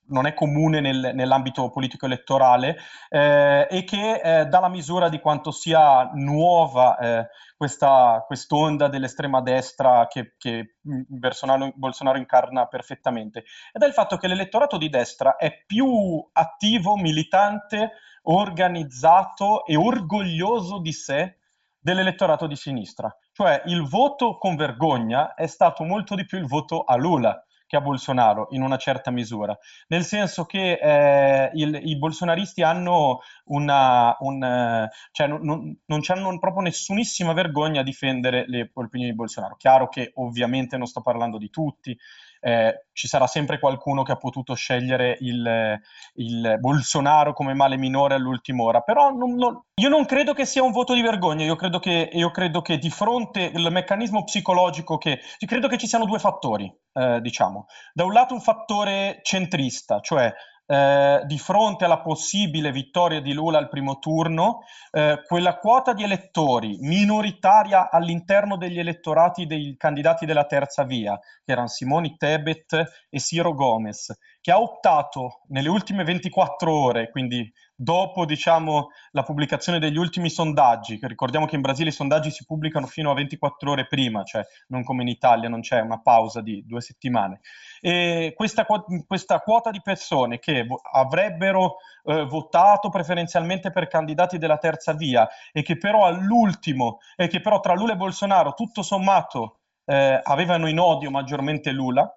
non 0.07 0.25
è 0.25 0.33
comune 0.33 0.79
nel, 0.79 1.11
nell'ambito 1.13 1.69
politico 1.69 2.05
elettorale 2.05 2.77
eh, 3.09 3.67
e 3.69 3.83
che 3.83 4.21
eh, 4.21 4.45
dà 4.45 4.59
la 4.59 4.69
misura 4.69 5.09
di 5.09 5.19
quanto 5.19 5.51
sia 5.51 6.09
nuova 6.13 6.97
eh, 6.97 7.27
questa 7.57 8.23
quest'onda 8.25 8.87
dell'estrema 8.87 9.41
destra 9.41 10.07
che, 10.07 10.33
che 10.37 10.75
Bolsonaro, 10.81 11.71
Bolsonaro, 11.75 12.17
incarna 12.17 12.65
perfettamente 12.67 13.45
ed 13.71 13.81
è 13.81 13.85
il 13.87 13.93
fatto 13.93 14.17
che 14.17 14.27
l'elettorato 14.27 14.77
di 14.77 14.89
destra 14.89 15.35
è 15.37 15.63
più 15.65 16.27
attivo, 16.33 16.95
militante, 16.95 17.91
organizzato 18.23 19.65
e 19.65 19.75
orgoglioso 19.75 20.79
di 20.79 20.91
sé 20.91 21.37
dell'elettorato 21.79 22.47
di 22.47 22.55
sinistra. 22.55 23.15
Cioè 23.31 23.63
il 23.65 23.87
voto 23.87 24.37
con 24.37 24.55
vergogna 24.55 25.33
è 25.33 25.45
stato 25.45 25.83
molto 25.83 26.15
di 26.15 26.25
più 26.25 26.37
il 26.37 26.47
voto 26.47 26.83
a 26.83 26.95
Lula 26.95 27.45
che 27.75 27.77
a 27.77 27.81
Bolsonaro 27.81 28.47
in 28.51 28.61
una 28.61 28.77
certa 28.77 29.11
misura, 29.11 29.57
nel 29.87 30.03
senso 30.03 30.45
che 30.45 30.79
eh, 30.81 31.51
il, 31.53 31.79
i 31.83 31.97
bolsonaristi 31.97 32.61
hanno 32.63 33.19
una, 33.45 34.15
un, 34.19 34.89
cioè 35.11 35.27
non, 35.27 35.41
non, 35.43 35.77
non 35.85 36.01
hanno 36.07 36.39
proprio 36.39 36.63
nessunissima 36.63 37.33
vergogna 37.33 37.81
a 37.81 37.83
difendere 37.83 38.45
le 38.47 38.71
opinioni 38.73 39.11
di 39.11 39.17
Bolsonaro. 39.17 39.55
Chiaro 39.57 39.89
che 39.89 40.11
ovviamente 40.15 40.77
non 40.77 40.87
sto 40.87 41.01
parlando 41.01 41.37
di 41.37 41.49
tutti, 41.49 41.97
eh, 42.45 42.85
ci 42.93 43.07
sarà 43.07 43.25
sempre 43.25 43.57
qualcuno 43.57 44.03
che 44.03 44.11
ha 44.11 44.17
potuto 44.17 44.53
scegliere 44.53 45.17
il, 45.21 45.79
il 46.13 46.57
Bolsonaro 46.59 47.33
come 47.33 47.55
male 47.55 47.75
minore 47.75 48.13
all'ultima 48.13 48.61
ora, 48.61 48.81
però 48.81 49.09
non, 49.09 49.33
non, 49.33 49.59
io 49.81 49.89
non 49.89 50.05
credo 50.05 50.33
che 50.33 50.45
sia 50.45 50.61
un 50.61 50.71
voto 50.71 50.93
di 50.93 51.01
vergogna, 51.01 51.43
io 51.43 51.55
credo 51.55 51.79
che, 51.79 52.07
io 52.13 52.29
credo 52.29 52.61
che 52.61 52.77
di 52.77 52.91
fronte 52.91 53.51
al 53.51 53.71
meccanismo 53.71 54.23
psicologico 54.25 54.99
che... 54.99 55.21
credo 55.39 55.67
che 55.67 55.79
ci 55.79 55.87
siano 55.87 56.05
due 56.05 56.19
fattori, 56.19 56.71
eh, 56.93 57.19
diciamo. 57.19 57.65
Da 57.91 58.03
un 58.03 58.13
lato 58.13 58.35
un 58.35 58.41
fattore 58.41 59.21
centrista, 59.23 59.99
cioè 59.99 60.31
eh, 60.67 61.21
di 61.25 61.37
fronte 61.37 61.85
alla 61.85 62.01
possibile 62.01 62.71
vittoria 62.71 63.21
di 63.21 63.33
Lula 63.33 63.57
al 63.57 63.69
primo 63.69 63.99
turno, 63.99 64.63
eh, 64.91 65.21
quella 65.25 65.57
quota 65.57 65.93
di 65.93 66.03
elettori 66.03 66.77
minoritaria 66.79 67.89
all'interno 67.91 68.57
degli 68.57 68.79
elettorati 68.79 69.45
dei 69.45 69.75
candidati 69.77 70.25
della 70.25 70.45
terza 70.45 70.83
via, 70.83 71.17
che 71.43 71.51
erano 71.51 71.67
Simoni 71.67 72.15
Tebet 72.17 73.05
e 73.09 73.19
Ciro 73.19 73.53
Gomez, 73.53 74.11
che 74.41 74.51
ha 74.51 74.59
optato 74.59 75.41
nelle 75.49 75.69
ultime 75.69 76.03
24 76.03 76.71
ore, 76.73 77.09
quindi 77.09 77.51
dopo 77.75 78.25
diciamo, 78.25 78.89
la 79.11 79.23
pubblicazione 79.23 79.79
degli 79.79 79.97
ultimi 79.97 80.29
sondaggi, 80.29 80.97
che 80.97 81.07
ricordiamo 81.07 81.45
che 81.45 81.55
in 81.55 81.61
Brasile 81.61 81.89
i 81.89 81.93
sondaggi 81.93 82.31
si 82.31 82.45
pubblicano 82.45 82.87
fino 82.87 83.11
a 83.11 83.15
24 83.15 83.71
ore 83.71 83.87
prima, 83.87 84.23
cioè 84.23 84.43
non 84.67 84.83
come 84.83 85.01
in 85.01 85.09
Italia, 85.09 85.49
non 85.49 85.61
c'è 85.61 85.81
una 85.81 86.01
pausa 86.01 86.41
di 86.41 86.63
due 86.65 86.81
settimane. 86.81 87.41
E 87.81 88.33
questa, 88.35 88.65
questa 89.05 89.39
quota 89.39 89.71
di 89.71 89.81
persone 89.81 90.39
che 90.39 90.65
avrebbero 90.93 91.75
eh, 92.03 92.25
votato 92.25 92.89
preferenzialmente 92.89 93.71
per 93.71 93.87
candidati 93.87 94.37
della 94.37 94.57
terza 94.57 94.93
via 94.93 95.27
e 95.51 95.61
che 95.61 95.77
però 95.77 96.05
all'ultimo, 96.05 96.99
e 97.15 97.27
che 97.27 97.41
però 97.41 97.59
tra 97.59 97.73
Lula 97.73 97.93
e 97.93 97.97
Bolsonaro 97.97 98.53
tutto 98.53 98.81
sommato 98.81 99.59
eh, 99.85 100.19
avevano 100.23 100.67
in 100.67 100.79
odio 100.79 101.11
maggiormente 101.11 101.71
Lula, 101.71 102.09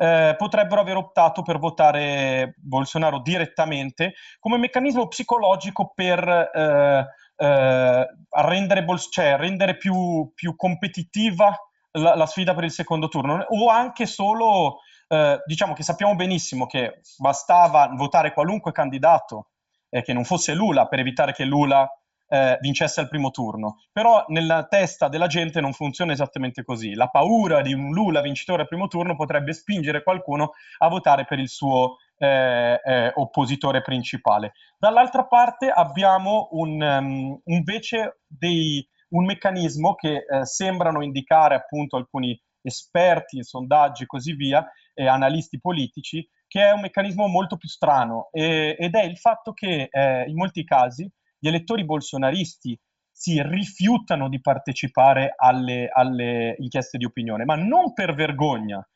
eh, 0.00 0.34
potrebbero 0.38 0.80
aver 0.80 0.96
optato 0.96 1.42
per 1.42 1.58
votare 1.58 2.54
Bolsonaro 2.56 3.20
direttamente 3.20 4.14
come 4.38 4.56
meccanismo 4.56 5.06
psicologico 5.08 5.92
per 5.94 6.26
eh, 6.26 7.06
eh, 7.36 8.06
rendere, 8.30 8.86
cioè, 9.10 9.36
rendere 9.36 9.76
più, 9.76 10.32
più, 10.34 10.56
competitiva 10.56 11.54
la, 11.92 12.14
la, 12.14 12.24
sfida 12.24 12.54
per 12.54 12.64
il 12.64 12.70
secondo 12.70 13.08
turno. 13.08 13.44
O 13.48 13.68
anche 13.68 14.06
solo, 14.06 14.78
eh, 15.06 15.42
diciamo 15.44 15.74
che 15.74 15.82
sappiamo 15.82 16.14
benissimo 16.14 16.64
che 16.64 17.02
bastava 17.18 17.92
votare 17.94 18.32
qualunque 18.32 18.72
candidato 18.72 19.50
eh, 19.90 20.00
che 20.00 20.14
non 20.14 20.24
fosse 20.24 20.54
Lula 20.54 20.88
per 20.88 21.00
evitare 21.00 21.34
che 21.34 21.44
Lula 21.44 21.86
eh, 22.30 22.58
vincesse 22.60 23.00
al 23.00 23.08
primo 23.08 23.30
turno. 23.30 23.82
Però 23.92 24.24
nella 24.28 24.66
testa 24.66 25.08
della 25.08 25.26
gente 25.26 25.60
non 25.60 25.72
funziona 25.72 26.12
esattamente 26.12 26.62
così. 26.62 26.94
La 26.94 27.08
paura 27.08 27.60
di 27.60 27.74
un 27.74 27.90
Lula 27.90 28.20
vincitore 28.20 28.62
al 28.62 28.68
primo 28.68 28.86
turno 28.86 29.16
potrebbe 29.16 29.52
spingere 29.52 30.02
qualcuno 30.02 30.52
a 30.78 30.88
votare 30.88 31.24
per 31.24 31.40
il 31.40 31.48
suo 31.48 31.96
eh, 32.16 32.80
eh, 32.82 33.12
oppositore 33.14 33.82
principale. 33.82 34.52
Dall'altra 34.78 35.26
parte 35.26 35.70
abbiamo 35.70 36.48
un, 36.52 36.80
um, 36.80 37.40
invece 37.46 38.20
dei, 38.26 38.86
un 39.10 39.24
meccanismo 39.24 39.94
che 39.94 40.24
eh, 40.28 40.44
sembrano 40.44 41.02
indicare 41.02 41.56
appunto 41.56 41.96
alcuni 41.96 42.40
esperti, 42.62 43.42
sondaggi 43.42 44.04
e 44.04 44.06
così 44.06 44.34
via, 44.34 44.64
e 44.94 45.06
analisti 45.06 45.58
politici, 45.58 46.28
che 46.46 46.62
è 46.62 46.72
un 46.72 46.80
meccanismo 46.80 47.26
molto 47.26 47.56
più 47.56 47.68
strano 47.68 48.28
e, 48.32 48.76
ed 48.78 48.94
è 48.94 49.02
il 49.04 49.16
fatto 49.16 49.52
che 49.52 49.88
eh, 49.90 50.24
in 50.28 50.36
molti 50.36 50.62
casi 50.64 51.10
gli 51.40 51.48
elettori 51.48 51.84
bolsonaristi 51.84 52.78
si 53.10 53.42
rifiutano 53.42 54.28
di 54.28 54.40
partecipare 54.40 55.34
alle, 55.36 55.88
alle 55.92 56.54
inchieste 56.58 56.96
di 56.96 57.04
opinione, 57.04 57.44
ma 57.44 57.56
non 57.56 57.92
per 57.92 58.14
vergogna, 58.14 58.86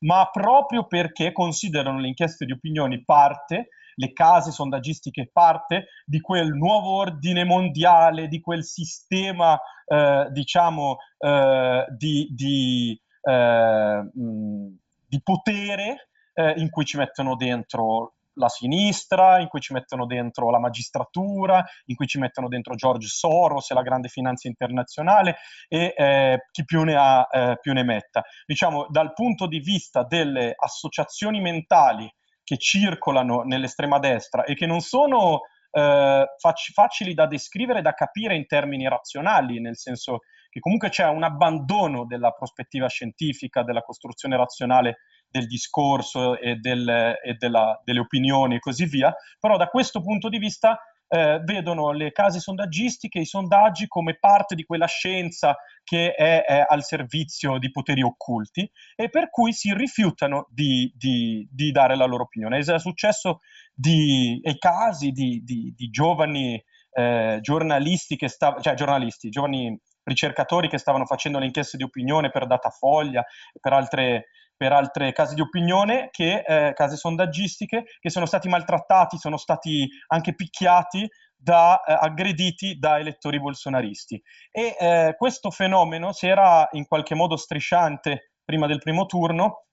ma 0.00 0.28
proprio 0.30 0.86
perché 0.86 1.32
considerano 1.32 1.98
le 1.98 2.08
inchieste 2.08 2.44
di 2.44 2.52
opinione 2.52 3.02
parte, 3.04 3.68
le 3.94 4.12
case 4.12 4.50
sondaggistiche 4.50 5.30
parte 5.32 5.86
di 6.04 6.20
quel 6.20 6.52
nuovo 6.52 6.96
ordine 6.96 7.44
mondiale, 7.44 8.28
di 8.28 8.40
quel 8.40 8.64
sistema, 8.64 9.58
eh, 9.86 10.28
diciamo, 10.30 10.96
eh, 11.18 11.84
di, 11.96 12.28
di, 12.32 13.00
eh, 13.22 14.10
di, 14.12 15.20
potere 15.22 16.10
eh, 16.32 16.54
in 16.56 16.70
cui 16.70 16.84
ci 16.84 16.96
mettono 16.96 17.36
dentro 17.36 18.14
la 18.40 18.48
sinistra, 18.48 19.38
in 19.38 19.46
cui 19.46 19.60
ci 19.60 19.72
mettono 19.72 20.06
dentro 20.06 20.50
la 20.50 20.58
magistratura, 20.58 21.64
in 21.84 21.94
cui 21.94 22.06
ci 22.06 22.18
mettono 22.18 22.48
dentro 22.48 22.74
George 22.74 23.06
Soros 23.06 23.70
e 23.70 23.74
la 23.74 23.82
grande 23.82 24.08
finanza 24.08 24.48
internazionale 24.48 25.36
e 25.68 25.94
eh, 25.96 26.48
chi 26.50 26.64
più 26.64 26.82
ne 26.82 26.96
ha 26.96 27.28
eh, 27.30 27.58
più 27.60 27.72
ne 27.72 27.84
metta. 27.84 28.24
Diciamo, 28.44 28.86
dal 28.88 29.12
punto 29.12 29.46
di 29.46 29.60
vista 29.60 30.02
delle 30.02 30.54
associazioni 30.56 31.40
mentali 31.40 32.12
che 32.42 32.56
circolano 32.56 33.42
nell'estrema 33.42 34.00
destra 34.00 34.42
e 34.42 34.54
che 34.54 34.66
non 34.66 34.80
sono 34.80 35.42
eh, 35.70 36.26
fac- 36.36 36.72
facili 36.72 37.14
da 37.14 37.26
descrivere, 37.26 37.82
da 37.82 37.92
capire 37.92 38.34
in 38.34 38.46
termini 38.46 38.88
razionali, 38.88 39.60
nel 39.60 39.76
senso 39.76 40.20
che 40.50 40.58
comunque 40.58 40.88
c'è 40.88 41.06
un 41.06 41.22
abbandono 41.22 42.04
della 42.06 42.32
prospettiva 42.32 42.88
scientifica, 42.88 43.62
della 43.62 43.82
costruzione 43.82 44.36
razionale 44.36 44.98
del 45.30 45.46
discorso 45.46 46.38
e, 46.38 46.56
del, 46.56 46.88
e 46.88 47.34
della, 47.38 47.80
delle 47.84 48.00
opinioni 48.00 48.56
e 48.56 48.58
così 48.58 48.86
via, 48.86 49.14
però 49.38 49.56
da 49.56 49.68
questo 49.68 50.00
punto 50.00 50.28
di 50.28 50.38
vista 50.38 50.78
eh, 51.12 51.40
vedono 51.44 51.90
le 51.90 52.12
case 52.12 52.38
sondaggistiche, 52.38 53.18
i 53.18 53.24
sondaggi 53.24 53.88
come 53.88 54.16
parte 54.18 54.54
di 54.54 54.64
quella 54.64 54.86
scienza 54.86 55.56
che 55.82 56.14
è, 56.14 56.44
è, 56.44 56.64
al 56.68 56.84
servizio 56.84 57.58
di 57.58 57.70
poteri 57.72 58.02
occulti 58.02 58.70
e 58.94 59.08
per 59.08 59.28
cui 59.30 59.52
si 59.52 59.74
rifiutano 59.74 60.46
di, 60.50 60.92
di, 60.96 61.48
di 61.50 61.72
dare 61.72 61.96
la 61.96 62.04
loro 62.04 62.22
opinione. 62.22 62.58
È 62.58 62.78
successo 62.78 63.40
di, 63.74 64.40
ai 64.44 64.58
casi 64.58 65.10
di, 65.10 65.42
di 65.42 65.90
giovani 65.90 66.62
eh, 66.92 67.38
giornalisti 67.40 68.16
che 68.16 68.28
stavano, 68.28 68.62
cioè 68.62 68.74
giornalisti, 68.74 69.30
giovani 69.30 69.78
ricercatori 70.02 70.68
che 70.68 70.78
stavano 70.78 71.06
facendo 71.06 71.38
le 71.38 71.46
inchieste 71.46 71.76
di 71.76 71.82
opinione 71.82 72.30
per 72.30 72.46
Datafoglia 72.46 73.20
e 73.20 73.58
per 73.60 73.72
altre 73.72 74.26
per 74.60 74.72
altre 74.72 75.12
case 75.12 75.34
di 75.34 75.40
opinione, 75.40 76.10
che 76.10 76.44
eh, 76.46 76.74
case 76.74 76.96
sondaggistiche, 76.96 77.84
che 77.98 78.10
sono 78.10 78.26
stati 78.26 78.46
maltrattati, 78.46 79.16
sono 79.16 79.38
stati 79.38 79.88
anche 80.08 80.34
picchiati 80.34 81.08
da, 81.34 81.82
eh, 81.82 81.96
aggrediti 81.98 82.78
da 82.78 82.98
elettori 82.98 83.40
bolsonaristi. 83.40 84.22
E 84.50 84.76
eh, 84.78 85.14
questo 85.16 85.50
fenomeno 85.50 86.12
si 86.12 86.26
era 86.26 86.68
in 86.72 86.86
qualche 86.86 87.14
modo 87.14 87.38
strisciante 87.38 88.32
prima 88.44 88.66
del 88.66 88.80
primo 88.80 89.06
turno, 89.06 89.64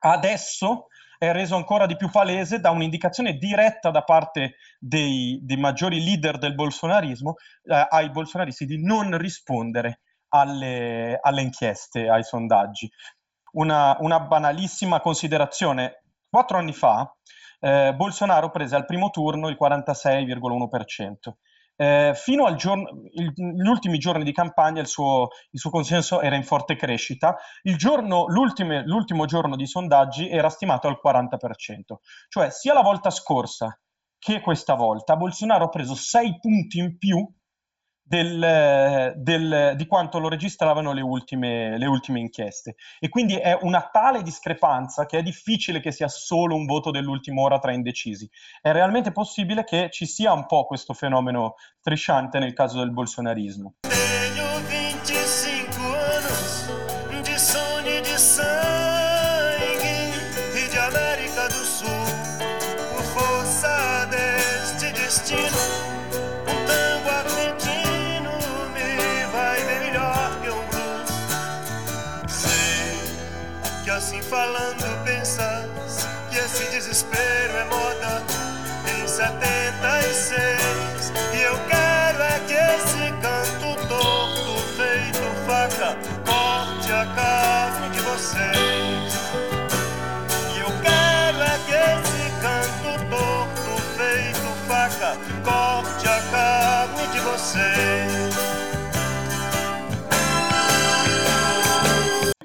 adesso 0.00 0.88
è 1.16 1.32
reso 1.32 1.56
ancora 1.56 1.86
di 1.86 1.96
più 1.96 2.10
palese 2.10 2.60
da 2.60 2.68
un'indicazione 2.68 3.38
diretta 3.38 3.90
da 3.90 4.02
parte 4.02 4.56
dei, 4.78 5.40
dei 5.42 5.56
maggiori 5.56 6.04
leader 6.04 6.36
del 6.36 6.54
bolsonarismo 6.54 7.36
eh, 7.62 7.86
ai 7.88 8.10
bolsonaristi 8.10 8.66
di 8.66 8.84
non 8.84 9.16
rispondere 9.16 10.00
alle, 10.34 11.18
alle 11.22 11.40
inchieste, 11.40 12.10
ai 12.10 12.22
sondaggi 12.22 12.90
una, 13.52 13.96
una 14.00 14.20
banalissima 14.20 15.00
considerazione. 15.00 16.02
Quattro 16.28 16.58
anni 16.58 16.72
fa 16.72 17.14
eh, 17.60 17.94
Bolsonaro 17.94 18.50
prese 18.50 18.76
al 18.76 18.84
primo 18.84 19.10
turno 19.10 19.48
il 19.48 19.56
46,1%. 19.60 21.14
Eh, 21.80 22.12
fino 22.16 22.44
agli 22.44 23.68
ultimi 23.68 23.98
giorni 23.98 24.24
di 24.24 24.32
campagna 24.32 24.80
il 24.80 24.88
suo, 24.88 25.28
il 25.52 25.60
suo, 25.60 25.70
consenso 25.70 26.20
era 26.20 26.34
in 26.34 26.42
forte 26.42 26.74
crescita, 26.74 27.36
giorno, 27.62 28.26
l'ultimo 28.26 29.26
giorno 29.26 29.54
di 29.54 29.64
sondaggi 29.64 30.28
era 30.28 30.48
stimato 30.48 30.88
al 30.88 30.98
40%, 31.00 31.98
cioè 32.28 32.50
sia 32.50 32.74
la 32.74 32.82
volta 32.82 33.10
scorsa 33.10 33.78
che 34.18 34.40
questa 34.40 34.74
volta 34.74 35.16
Bolsonaro 35.16 35.66
ha 35.66 35.68
preso 35.68 35.94
6 35.94 36.38
punti 36.40 36.78
in 36.80 36.98
più 36.98 37.24
del, 38.08 39.12
del, 39.16 39.74
di 39.76 39.86
quanto 39.86 40.18
lo 40.18 40.28
registravano 40.28 40.92
le 40.92 41.02
ultime, 41.02 41.76
le 41.76 41.86
ultime, 41.86 42.20
inchieste. 42.20 42.76
E 42.98 43.10
quindi 43.10 43.34
è 43.34 43.56
una 43.60 43.90
tale 43.92 44.22
discrepanza 44.22 45.04
che 45.04 45.18
è 45.18 45.22
difficile 45.22 45.80
che 45.80 45.92
sia 45.92 46.08
solo 46.08 46.54
un 46.54 46.64
voto 46.64 46.90
dell'ultima 46.90 47.42
ora 47.42 47.58
tra 47.58 47.72
indecisi. 47.72 48.28
È 48.62 48.72
realmente 48.72 49.12
possibile 49.12 49.64
che 49.64 49.90
ci 49.90 50.06
sia 50.06 50.32
un 50.32 50.46
po' 50.46 50.64
questo 50.64 50.94
fenomeno 50.94 51.56
strisciante 51.80 52.38
nel 52.38 52.54
caso 52.54 52.78
del 52.78 52.92
bolsonarismo. 52.92 53.74
desespero 76.88 77.54
é 77.54 77.64
moda 77.64 78.22
em 78.96 79.06
76. 79.06 81.12
E 81.34 81.42
eu 81.42 81.58
quero 81.68 82.22
é 82.22 82.40
que 82.46 82.54
esse 82.54 83.12
canto 83.20 83.76
torto 83.86 84.58
feito 84.74 85.20
faca 85.46 85.98
corte 86.24 86.90
a 86.90 87.04
carne 87.14 87.90
de 87.90 88.00
vocês. 88.00 89.12
E 90.54 90.60
eu 90.60 90.72
quero 90.80 91.42
é 91.42 91.58
que 91.66 91.74
esse 91.74 92.30
canto 92.40 92.98
torto 93.10 93.82
feito 93.98 94.48
faca 94.66 95.14
corte 95.44 96.08
a 96.08 96.22
carne 96.30 97.06
de 97.12 97.20
vocês. 97.20 98.17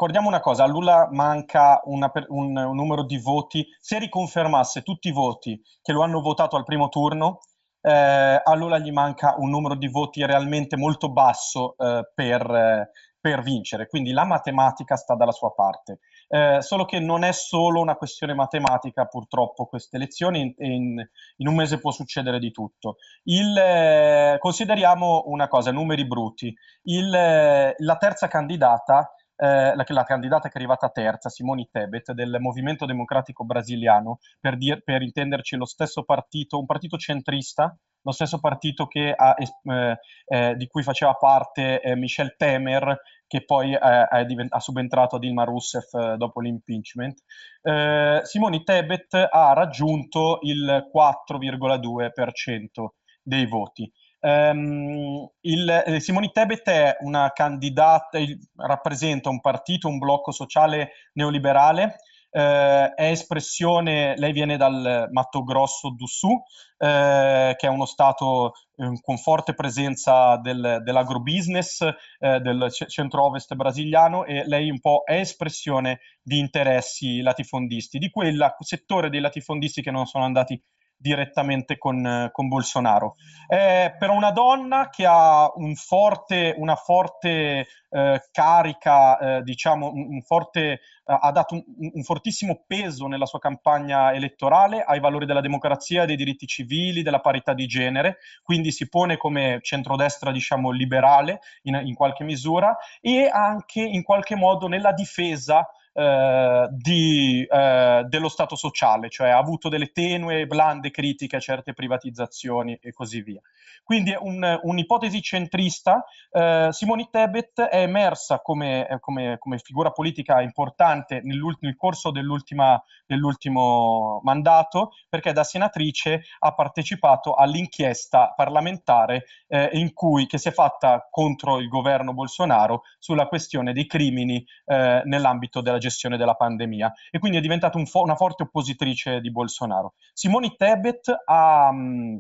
Ricordiamo 0.04 0.36
una 0.36 0.44
cosa, 0.44 0.66
a 0.66 0.68
Lula 0.68 1.08
manca 1.12 1.80
una, 1.86 2.12
un, 2.28 2.58
un, 2.58 2.76
numero 2.76 3.06
di 3.06 3.18
voti, 3.20 3.66
se 3.80 4.00
riconfermasse 4.00 4.82
tutti 4.82 5.08
i 5.08 5.14
voti 5.14 5.62
che 5.82 5.94
lo 5.94 6.02
hanno 6.02 6.20
votato 6.20 6.58
al 6.58 6.66
primo 6.66 6.90
turno, 6.90 7.40
eh, 7.80 8.42
a 8.44 8.54
Lula 8.54 8.80
gli 8.80 8.92
manca 8.92 9.36
un 9.38 9.50
numero 9.50 9.76
di 9.76 9.88
voti 9.88 10.26
realmente 10.26 10.76
molto 10.76 11.10
basso 11.10 11.78
eh, 11.78 12.12
per, 12.14 12.42
eh, 12.52 12.90
per 13.18 13.44
vincere, 13.44 13.88
quindi 13.88 14.12
la 14.12 14.26
matematica 14.26 14.98
sta 14.98 15.16
dalla 15.16 15.32
sua 15.32 15.54
parte. 15.54 16.00
Eh, 16.28 16.58
solo 16.60 16.84
che 16.84 17.00
non 17.00 17.24
è 17.24 17.32
solo 17.32 17.80
una 17.80 17.96
questione 17.96 18.34
matematica, 18.34 19.06
purtroppo, 19.06 19.68
queste 19.68 19.96
elezioni, 19.96 20.54
in, 20.58 21.02
in 21.38 21.48
un 21.48 21.56
mese 21.56 21.80
può 21.80 21.92
succedere 21.92 22.40
di 22.40 22.52
tutto. 22.52 22.98
Il, 23.24 23.58
eh, 23.58 24.36
consideriamo 24.38 25.24
una 25.28 25.48
cosa, 25.48 25.72
numeri 25.72 26.06
brutti. 26.06 26.54
Il, 26.84 27.14
eh, 27.16 27.76
la 27.78 27.96
terza 27.96 28.28
candidata 28.28 29.14
eh, 29.36 29.76
la, 29.76 29.84
la, 29.86 30.04
candidata 30.04 30.48
che 30.48 30.56
è 30.56 30.58
arrivata 30.58 30.90
terza, 30.90 31.30
Simone 31.30 31.68
Tebet, 31.72 32.12
del 32.14 32.38
Movimento 32.40 32.86
Democratico 32.86 33.46
Brasiliano, 33.46 34.20
per, 34.40 34.58
dir, 34.58 34.84
per 34.84 35.02
intenderci 35.02 35.56
lo 35.56 35.66
stesso 35.66 36.04
partito, 36.04 36.60
un 36.60 36.66
partito 36.66 36.98
centrista, 36.98 37.76
lo 38.04 38.12
stesso 38.12 38.40
partito 38.40 38.88
ha, 39.16 39.36
eh, 39.38 39.98
eh, 40.26 40.56
di 40.56 40.68
cui 40.68 40.84
faceva 40.84 41.14
parte 41.14 41.82
eh, 41.82 41.96
Michel 41.96 42.36
Temer, 42.36 43.00
che 43.26 43.46
poi 43.46 43.74
è 43.74 44.26
divent- 44.26 44.54
ha 44.54 44.60
subentrato 44.60 45.16
a 45.16 45.20
Dilma 45.20 45.44
Rousseff 45.44 45.94
eh, 45.94 46.18
dopo 46.18 46.42
l'impeachment. 46.42 47.24
Eh, 47.62 48.20
Simone 48.24 48.64
Tebet 48.64 49.28
ha 49.32 49.54
raggiunto 49.54 50.40
il 50.42 50.90
4,2% 50.94 52.88
dei 53.24 53.48
voti. 53.48 53.92
Um, 54.26 55.30
il, 55.42 55.70
eh, 55.70 56.32
Tebet 56.32 56.70
è 56.70 56.96
una 57.02 57.34
candidata, 57.34 58.18
il, 58.20 58.40
rappresenta 58.56 59.28
un 59.28 59.42
partito, 59.42 59.90
un 59.90 59.98
blocco 59.98 60.32
sociale 60.32 60.92
neoliberale, 61.14 61.98
eh, 62.32 62.94
è 62.94 63.10
espressione, 63.10 64.16
lei 64.18 64.32
viene 64.32 64.56
dal 64.56 65.10
Mato 65.12 65.44
Grosso 65.44 65.90
do 65.90 66.08
Sul, 66.08 66.42
eh, 66.78 67.54
che 67.58 67.68
è 67.68 67.70
uno 67.70 67.86
stato 67.86 68.54
eh, 68.78 68.98
con 69.02 69.18
forte 69.18 69.54
presenza 69.54 70.38
del, 70.38 70.80
dell'agrobusiness 70.84 71.82
eh, 72.20 72.40
del 72.40 72.72
centro-ovest 72.72 73.54
brasiliano 73.56 74.24
e 74.24 74.48
lei 74.48 74.70
un 74.70 74.80
po' 74.80 75.04
è 75.04 75.16
espressione 75.16 76.00
di 76.22 76.40
interessi 76.40 77.20
latifondisti, 77.20 78.00
di 78.00 78.10
quel 78.10 78.56
settore 78.60 79.10
dei 79.10 79.20
latifondisti 79.20 79.82
che 79.82 79.92
non 79.92 80.06
sono 80.06 80.24
andati 80.24 80.60
direttamente 80.98 81.78
con, 81.78 82.30
con 82.32 82.48
Bolsonaro. 82.48 83.16
Eh, 83.48 83.94
per 84.00 84.10
una 84.10 84.32
donna 84.32 84.90
che 84.90 85.06
ha 85.06 85.52
un 85.56 85.76
forte, 85.76 86.56
una 86.58 86.76
forte 86.76 87.68
eh, 87.90 88.22
carica, 88.32 89.18
eh, 89.20 89.44
diciamo, 89.44 89.92
un, 89.92 90.08
un 90.14 90.22
forte, 90.22 90.72
eh, 90.72 90.80
ha 91.06 91.32
dato 91.32 91.56
un, 91.56 91.64
un, 91.94 92.04
fortissimo 92.04 92.64
peso 92.66 93.08
nella 93.08 93.26
sua 93.26 93.40
campagna 93.40 94.14
elettorale 94.14 94.82
ai 94.82 95.00
valori 95.00 95.26
della 95.26 95.42
democrazia, 95.42 96.06
dei 96.06 96.16
diritti 96.16 96.48
civili, 96.48 97.04
della 97.04 97.20
parità 97.20 97.54
di 97.54 97.68
genere, 97.68 98.18
quindi 98.42 98.72
si 98.72 98.88
pone 98.88 99.18
come 99.18 99.60
centrodestra, 99.62 100.32
diciamo, 100.32 100.72
liberale 100.72 101.42
in, 101.64 101.80
in 101.84 101.94
qualche 101.94 102.24
misura 102.24 102.76
e 103.02 103.30
anche 103.32 103.82
in 103.82 104.04
qualche 104.04 104.36
modo 104.36 104.68
nella 104.68 104.94
difesa 104.94 105.68
eh, 105.94 106.68
di, 106.72 107.48
eh, 107.50 108.04
dello 108.08 108.30
Stato 108.30 108.56
sociale, 108.56 109.10
cioè 109.10 109.30
ha 109.30 109.38
avuto 109.38 109.70
delle 109.70 109.92
tenue 109.92 110.42
e 110.42 110.48
blande 110.48 110.92
critiche 110.92 111.36
a 111.36 111.40
certe 111.40 111.74
privatizzazioni 111.74 112.78
e 112.82 112.92
così 112.92 113.22
via. 113.22 113.42
Quindi 113.84 114.12
è 114.12 114.18
un, 114.20 114.60
un'ipotesi 114.64 115.22
centrista. 115.22 116.06
Eh, 116.32 116.70
Simone 116.72 117.10
Tebet 117.12 117.62
è 117.62 117.82
emersa 117.82 118.40
come, 118.40 118.88
eh, 118.88 119.00
come, 119.00 119.38
come 119.38 119.58
figura 119.60 119.92
politica 119.92 120.42
importante 120.42 121.22
nel 121.24 121.76
corso 121.78 122.12
dell'ultimo 122.12 124.22
mandato 124.24 124.92
perché 125.10 125.34
da 125.34 125.44
senatrice 125.44 126.24
ha 126.40 126.54
partecipato 126.54 127.36
all'inchiesta 127.36 128.34
parlamentare 128.36 129.26
eh, 129.48 129.70
in 129.74 129.94
cui, 129.94 130.28
che 130.28 130.38
si 130.38 130.48
è 130.48 130.52
fatta 130.52 131.08
contro 131.10 131.60
il 131.60 131.68
governo 131.68 132.14
Bolsonaro 132.14 132.84
sulla 133.00 133.28
questione 133.28 133.74
dei 133.74 133.86
crimini 133.86 134.46
eh, 134.66 135.02
nell'ambito 135.06 135.62
della 135.62 135.78
gestione 135.84 136.18
della 136.18 136.36
pandemia 136.36 136.92
e 137.12 137.20
quindi 137.20 137.38
è 137.38 137.42
diventata 137.42 137.78
un 137.78 137.86
fo- 137.86 138.02
una 138.02 138.16
forte 138.16 138.44
oppositrice 138.44 139.20
di 139.20 139.32
Bolsonaro. 139.32 139.94
Simone 140.14 140.56
Tebet 140.56 141.24
ha... 141.26 141.72
Mh, 141.72 142.20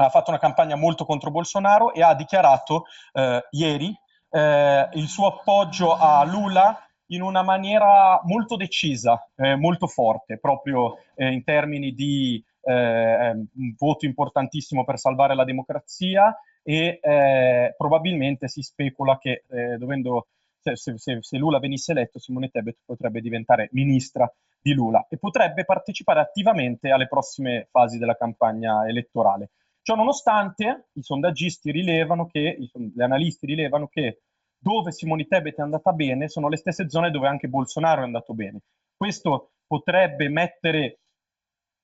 ha 0.00 0.10
fatto 0.10 0.30
una 0.30 0.38
campagna 0.38 0.76
molto 0.76 1.04
contro 1.04 1.32
Bolsonaro 1.32 1.92
e 1.92 2.04
ha 2.04 2.14
dichiarato 2.14 2.84
eh, 3.12 3.44
ieri 3.50 3.92
eh, 4.30 4.88
il 4.92 5.08
suo 5.08 5.26
appoggio 5.26 5.96
a 5.96 6.22
Lula 6.24 6.88
in 7.10 7.22
una 7.22 7.42
maniera 7.42 8.20
molto 8.24 8.56
decisa, 8.56 9.28
eh, 9.34 9.56
molto 9.56 9.88
forte, 9.88 10.38
proprio 10.38 10.98
eh, 11.16 11.32
in 11.32 11.42
termini 11.42 11.94
di 11.94 12.40
eh, 12.62 13.30
un 13.30 13.74
voto 13.76 14.06
importantissimo 14.06 14.84
per 14.84 15.00
salvare 15.00 15.34
la 15.34 15.44
democrazia 15.44 16.32
e 16.62 17.00
eh, 17.02 17.74
probabilmente 17.76 18.46
si 18.46 18.62
specula 18.62 19.18
che 19.18 19.44
dovendo, 19.78 20.26
se, 20.60 20.96
se, 20.98 21.18
se, 21.20 21.36
Lula 21.38 21.58
venisse 21.58 21.92
eletto, 21.92 22.18
Simone 22.18 22.48
Tebet 22.48 22.78
potrebbe 22.84 23.20
diventare 23.20 23.68
ministra 23.72 24.32
di 24.60 24.72
Lula 24.72 25.06
e 25.08 25.18
potrebbe 25.18 25.64
partecipare 25.64 26.20
attivamente 26.20 26.90
alle 26.90 27.08
prossime 27.08 27.68
fasi 27.70 27.98
della 27.98 28.16
campagna 28.16 28.86
elettorale. 28.86 29.50
Ciò 29.82 29.94
nonostante, 29.94 30.88
i 30.94 31.02
sondaggisti 31.02 31.70
rilevano 31.70 32.26
che, 32.26 32.58
gli 32.72 33.00
analisti 33.00 33.46
rilevano 33.46 33.86
che 33.86 34.20
dove 34.58 34.92
Simone 34.92 35.26
Tebet 35.26 35.56
è 35.56 35.62
andata 35.62 35.92
bene 35.92 36.28
sono 36.28 36.48
le 36.48 36.56
stesse 36.56 36.90
zone 36.90 37.10
dove 37.10 37.28
anche 37.28 37.48
Bolsonaro 37.48 38.02
è 38.02 38.04
andato 38.04 38.34
bene. 38.34 38.60
Questo 38.96 39.52
potrebbe 39.66 40.28
mettere 40.28 40.98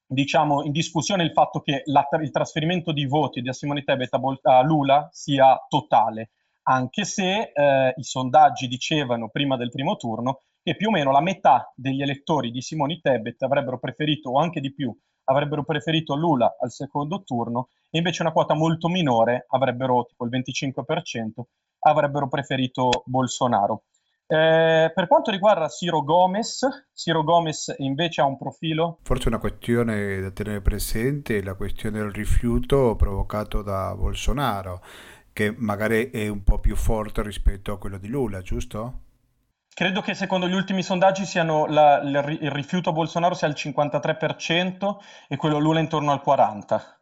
diciamo, 0.07 0.63
in 0.65 0.73
discussione 0.73 1.23
il 1.23 1.33
fatto 1.33 1.61
che 1.61 1.83
la, 1.87 2.07
il 2.21 2.31
trasferimento 2.31 2.93
di 2.93 3.07
voti 3.07 3.41
da 3.43 3.53
Simone 3.53 3.85
Tebet 3.85 4.13
a, 4.15 4.19
Bol- 4.19 4.41
a 4.43 4.63
Lula 4.63 5.09
sia 5.13 5.65
totale, 5.69 6.31
anche 6.65 7.05
se 7.05 7.53
eh, 7.53 7.95
i 7.97 8.03
sondaggi 8.03 8.69
dicevano 8.69 9.29
prima 9.29 9.57
del 9.57 9.71
primo 9.71 9.97
turno 9.97 10.43
che 10.63 10.77
più 10.77 10.89
o 10.89 10.91
meno 10.91 11.13
la 11.13 11.21
metà 11.21 11.71
degli 11.75 12.01
elettori 12.01 12.51
di 12.51 12.63
Simone 12.63 12.99
Tebet 13.01 13.43
avrebbero 13.43 13.79
preferito, 13.79 14.31
o 14.31 14.39
anche 14.39 14.61
di 14.61 14.73
più, 14.73 14.97
avrebbero 15.25 15.63
preferito 15.63 16.15
Lula 16.15 16.57
al 16.59 16.71
secondo 16.71 17.23
turno 17.23 17.69
e 17.91 17.99
invece 17.99 18.23
una 18.23 18.33
quota 18.33 18.55
molto 18.55 18.89
minore, 18.89 19.45
avrebbero 19.51 20.07
tipo 20.07 20.25
il 20.25 20.31
25%, 20.31 21.43
avrebbero 21.81 22.29
preferito 22.29 23.03
Bolsonaro. 23.05 23.85
Eh, 24.27 24.91
per 24.95 25.07
quanto 25.07 25.31
riguarda 25.31 25.69
Ciro 25.69 26.03
Gomez, 26.03 26.67
Ciro 26.95 27.23
Gomez 27.23 27.75
invece 27.79 28.23
ha 28.23 28.25
un 28.25 28.39
profilo. 28.39 28.99
Forse 29.03 29.29
una 29.29 29.39
questione 29.39 30.19
da 30.21 30.31
tenere 30.31 30.63
presente 30.63 31.39
è 31.39 31.43
la 31.43 31.55
questione 31.55 31.99
del 31.99 32.11
rifiuto 32.11 32.97
provocato 32.97 33.61
da 33.61 33.95
Bolsonaro, 33.95 34.81
che 35.35 35.53
magari 35.59 36.11
è 36.11 36.29
un 36.29 36.45
po' 36.45 36.61
più 36.61 36.77
forte 36.77 37.21
rispetto 37.23 37.73
a 37.73 37.79
quello 37.79 37.99
di 37.99 38.07
Lula, 38.09 38.41
giusto? 38.41 39.01
Credo 39.75 40.01
che 40.01 40.15
secondo 40.15 40.49
gli 40.49 40.55
ultimi 40.55 40.85
sondaggi 40.85 41.27
siano 41.27 41.67
la, 41.67 42.01
il 42.01 42.51
rifiuto 42.53 42.91
a 42.91 42.93
Bolsonaro 42.93 43.35
sia 43.35 43.49
al 43.49 43.55
53% 43.55 44.97
e 45.29 45.37
quello 45.37 45.59
Lula 45.59 45.81
intorno 45.81 46.13
al 46.13 46.23
40%. 46.25 46.93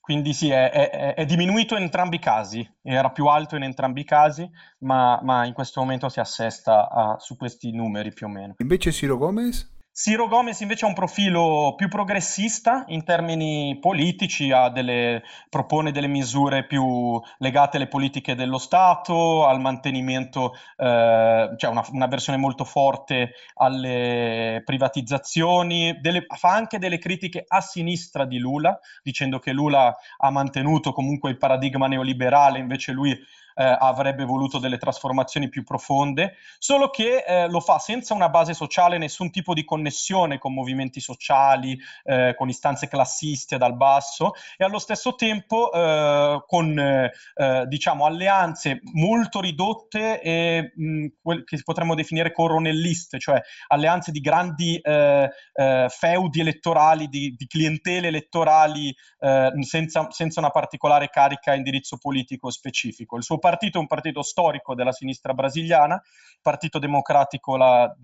Quindi 0.00 0.34
sì, 0.34 0.50
è, 0.50 0.70
è, 0.70 1.14
è, 1.14 1.24
diminuito 1.24 1.76
in 1.76 1.82
entrambi 1.82 2.16
i 2.16 2.18
casi, 2.18 2.66
era 2.82 3.10
più 3.10 3.26
alto 3.26 3.56
in 3.56 3.62
entrambi 3.62 4.00
i 4.02 4.04
casi, 4.04 4.46
ma, 4.80 5.18
ma 5.22 5.46
in 5.46 5.54
questo 5.54 5.80
momento 5.80 6.10
si 6.10 6.20
assesta 6.20 6.90
a, 6.90 7.16
su 7.18 7.38
questi 7.38 7.72
numeri 7.72 8.12
più 8.12 8.26
o 8.26 8.28
meno. 8.28 8.54
Invece 8.58 8.92
Ciro 8.92 9.16
Gomez? 9.16 9.73
Ciro 9.96 10.26
Gomez 10.26 10.58
invece 10.58 10.86
ha 10.86 10.88
un 10.88 10.94
profilo 10.94 11.74
più 11.76 11.86
progressista 11.86 12.82
in 12.88 13.04
termini 13.04 13.78
politici, 13.80 14.50
delle, 14.72 15.22
propone 15.48 15.92
delle 15.92 16.08
misure 16.08 16.66
più 16.66 17.22
legate 17.38 17.76
alle 17.76 17.86
politiche 17.86 18.34
dello 18.34 18.58
Stato, 18.58 19.46
al 19.46 19.60
mantenimento, 19.60 20.54
eh, 20.76 21.54
cioè 21.56 21.70
una, 21.70 21.84
una, 21.92 22.08
versione 22.08 22.38
molto 22.40 22.64
forte 22.64 23.34
alle 23.54 24.62
privatizzazioni, 24.64 25.96
delle, 26.00 26.26
fa 26.26 26.50
anche 26.50 26.80
delle 26.80 26.98
critiche 26.98 27.44
a 27.46 27.60
sinistra 27.60 28.24
di 28.24 28.38
Lula, 28.38 28.76
dicendo 29.00 29.38
che 29.38 29.52
Lula 29.52 29.96
ha 30.18 30.30
mantenuto 30.30 30.92
comunque 30.92 31.30
il 31.30 31.38
paradigma 31.38 31.86
neoliberale, 31.86 32.58
invece 32.58 32.90
lui 32.90 33.16
eh, 33.54 33.76
avrebbe 33.78 34.24
voluto 34.24 34.58
delle 34.58 34.78
trasformazioni 34.78 35.48
più 35.48 35.62
profonde, 35.62 36.36
solo 36.58 36.90
che 36.90 37.24
eh, 37.26 37.48
lo 37.48 37.60
fa 37.60 37.78
senza 37.78 38.14
una 38.14 38.28
base 38.28 38.54
sociale, 38.54 38.98
nessun 38.98 39.30
tipo 39.30 39.54
di 39.54 39.64
connessione 39.64 40.38
con 40.38 40.52
movimenti 40.52 41.00
sociali, 41.00 41.78
eh, 42.04 42.34
con 42.36 42.48
istanze 42.48 42.88
classiste 42.88 43.58
dal 43.58 43.76
basso 43.76 44.32
e 44.56 44.64
allo 44.64 44.78
stesso 44.78 45.14
tempo 45.14 45.72
eh, 45.72 46.42
con 46.46 46.78
eh, 46.78 47.12
diciamo 47.66 48.04
alleanze 48.06 48.80
molto 48.92 49.40
ridotte 49.40 50.20
e 50.20 50.72
mh, 50.74 51.06
quel 51.22 51.44
che 51.44 51.60
potremmo 51.62 51.94
definire 51.94 52.32
coronelliste, 52.32 53.18
cioè 53.18 53.40
alleanze 53.68 54.10
di 54.10 54.20
grandi 54.20 54.80
feudi 54.82 56.40
elettorali, 56.40 57.08
di, 57.08 57.34
di 57.36 57.46
clientele 57.46 58.08
elettorali 58.08 58.94
senza, 59.60 60.10
senza 60.10 60.40
una 60.40 60.50
particolare 60.50 61.08
carica 61.08 61.54
indirizzo 61.54 61.96
politico 61.96 62.50
specifico. 62.50 63.16
Il 63.16 63.22
suo 63.22 63.38
partito 63.44 63.76
è 63.76 63.80
un 63.82 63.86
partito 63.86 64.22
storico 64.22 64.74
della 64.74 64.92
sinistra 64.92 65.34
brasiliana, 65.34 66.00
Partito 66.40 66.78
Democratico 66.78 67.58
la, 67.58 67.94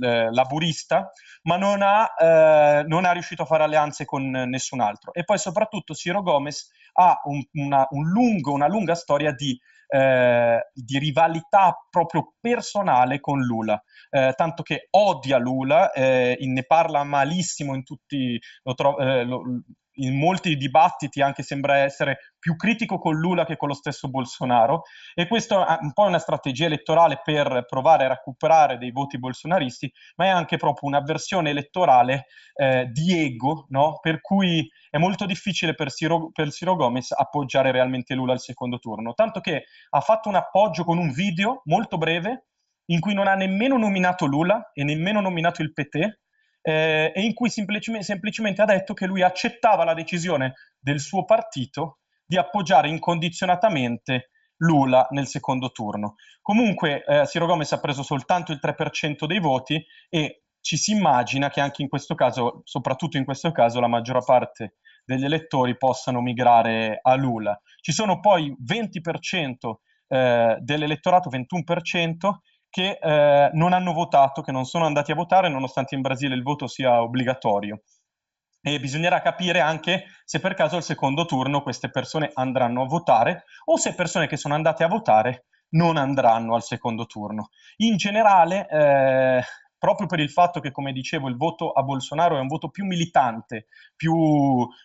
Laburista, 0.00 1.10
ma 1.44 1.56
non 1.56 1.80
ha, 1.80 2.12
eh, 2.18 2.84
non 2.86 3.06
ha, 3.06 3.12
riuscito 3.12 3.42
a 3.42 3.46
fare 3.46 3.64
alleanze 3.64 4.04
con 4.04 4.28
nessun 4.30 4.80
altro. 4.80 5.14
E 5.14 5.24
poi 5.24 5.38
soprattutto 5.38 5.94
Ciro 5.94 6.20
Gomez 6.20 6.70
ha 6.94 7.18
un, 7.24 7.42
una, 7.52 7.86
un 7.90 8.06
lungo, 8.08 8.52
una 8.52 8.68
lunga 8.68 8.94
storia 8.94 9.32
di, 9.32 9.58
eh, 9.88 10.60
di, 10.74 10.98
rivalità 10.98 11.86
proprio 11.88 12.34
personale 12.38 13.18
con 13.20 13.40
Lula, 13.40 13.82
eh, 14.10 14.34
tanto 14.36 14.62
che 14.62 14.88
odia 14.90 15.38
Lula, 15.38 15.90
eh, 15.92 16.36
ne 16.38 16.64
parla 16.64 17.02
malissimo 17.02 17.74
in 17.74 17.82
tutti, 17.82 18.38
lo, 18.62 18.74
tro- 18.74 18.98
eh, 18.98 19.24
lo, 19.24 19.42
in 19.96 20.16
molti 20.16 20.56
dibattiti 20.56 21.20
anche 21.20 21.42
sembra 21.42 21.78
essere 21.78 22.34
più 22.38 22.56
critico 22.56 22.98
con 22.98 23.14
Lula 23.14 23.44
che 23.44 23.56
con 23.56 23.68
lo 23.68 23.74
stesso 23.74 24.08
Bolsonaro 24.08 24.82
e 25.14 25.26
questo 25.26 25.66
è 25.66 25.78
un 25.80 25.92
po' 25.92 26.04
una 26.04 26.18
strategia 26.18 26.66
elettorale 26.66 27.20
per 27.22 27.66
provare 27.68 28.04
a 28.04 28.08
recuperare 28.08 28.78
dei 28.78 28.90
voti 28.90 29.18
bolsonaristi, 29.18 29.92
ma 30.16 30.26
è 30.26 30.28
anche 30.28 30.56
proprio 30.56 30.88
un'avversione 30.88 31.50
elettorale 31.50 32.26
eh, 32.54 32.88
di 32.90 33.18
ego, 33.24 33.66
no? 33.68 33.98
per 34.00 34.20
cui 34.20 34.68
è 34.90 34.98
molto 34.98 35.26
difficile 35.26 35.74
per 35.74 35.92
Ciro, 35.92 36.30
per 36.32 36.50
Ciro 36.50 36.74
Gomez 36.76 37.12
appoggiare 37.12 37.70
realmente 37.70 38.14
Lula 38.14 38.32
al 38.32 38.40
secondo 38.40 38.78
turno, 38.78 39.14
tanto 39.14 39.40
che 39.40 39.64
ha 39.90 40.00
fatto 40.00 40.28
un 40.28 40.34
appoggio 40.36 40.84
con 40.84 40.98
un 40.98 41.12
video 41.12 41.62
molto 41.64 41.98
breve 41.98 42.46
in 42.86 43.00
cui 43.00 43.14
non 43.14 43.28
ha 43.28 43.34
nemmeno 43.34 43.78
nominato 43.78 44.26
Lula 44.26 44.70
e 44.72 44.84
nemmeno 44.84 45.20
nominato 45.20 45.62
il 45.62 45.72
PT, 45.72 46.21
eh, 46.62 47.12
e 47.14 47.20
in 47.20 47.34
cui 47.34 47.50
semplicemente, 47.50 48.06
semplicemente 48.06 48.62
ha 48.62 48.66
detto 48.66 48.94
che 48.94 49.06
lui 49.06 49.22
accettava 49.22 49.84
la 49.84 49.94
decisione 49.94 50.54
del 50.78 51.00
suo 51.00 51.24
partito 51.24 51.98
di 52.24 52.36
appoggiare 52.36 52.88
incondizionatamente 52.88 54.30
Lula 54.62 55.06
nel 55.10 55.26
secondo 55.26 55.70
turno. 55.72 56.14
Comunque 56.40 57.04
eh, 57.04 57.26
Ciro 57.26 57.46
Gomez 57.46 57.72
ha 57.72 57.80
preso 57.80 58.02
soltanto 58.02 58.52
il 58.52 58.60
3% 58.62 59.26
dei 59.26 59.40
voti 59.40 59.84
e 60.08 60.44
ci 60.60 60.76
si 60.76 60.92
immagina 60.92 61.50
che 61.50 61.60
anche 61.60 61.82
in 61.82 61.88
questo 61.88 62.14
caso, 62.14 62.62
soprattutto 62.64 63.16
in 63.16 63.24
questo 63.24 63.50
caso, 63.50 63.80
la 63.80 63.88
maggior 63.88 64.24
parte 64.24 64.76
degli 65.04 65.24
elettori 65.24 65.76
possano 65.76 66.20
migrare 66.20 67.00
a 67.02 67.16
Lula. 67.16 67.60
Ci 67.80 67.90
sono 67.90 68.20
poi 68.20 68.56
20% 68.64 69.54
eh, 70.06 70.56
dell'elettorato, 70.60 71.28
21%, 71.28 72.14
che 72.72 72.98
eh, 72.98 73.50
non 73.52 73.74
hanno 73.74 73.92
votato, 73.92 74.40
che 74.40 74.50
non 74.50 74.64
sono 74.64 74.86
andati 74.86 75.12
a 75.12 75.14
votare, 75.14 75.50
nonostante 75.50 75.94
in 75.94 76.00
Brasile 76.00 76.34
il 76.34 76.42
voto 76.42 76.66
sia 76.66 77.02
obbligatorio. 77.02 77.82
E 78.62 78.80
bisognerà 78.80 79.20
capire 79.20 79.60
anche 79.60 80.04
se 80.24 80.40
per 80.40 80.54
caso 80.54 80.76
al 80.76 80.82
secondo 80.82 81.26
turno 81.26 81.62
queste 81.62 81.90
persone 81.90 82.30
andranno 82.32 82.82
a 82.82 82.86
votare 82.86 83.44
o 83.66 83.76
se 83.76 83.94
persone 83.94 84.26
che 84.26 84.38
sono 84.38 84.54
andate 84.54 84.84
a 84.84 84.88
votare 84.88 85.48
non 85.72 85.98
andranno 85.98 86.54
al 86.54 86.62
secondo 86.62 87.04
turno. 87.04 87.50
In 87.78 87.96
generale, 87.96 88.66
eh, 88.70 89.42
proprio 89.82 90.06
per 90.06 90.20
il 90.20 90.30
fatto 90.30 90.60
che, 90.60 90.70
come 90.70 90.92
dicevo, 90.92 91.26
il 91.26 91.36
voto 91.36 91.72
a 91.72 91.82
Bolsonaro 91.82 92.36
è 92.36 92.40
un 92.40 92.46
voto 92.46 92.68
più 92.68 92.84
militante, 92.84 93.66
più, 93.96 94.14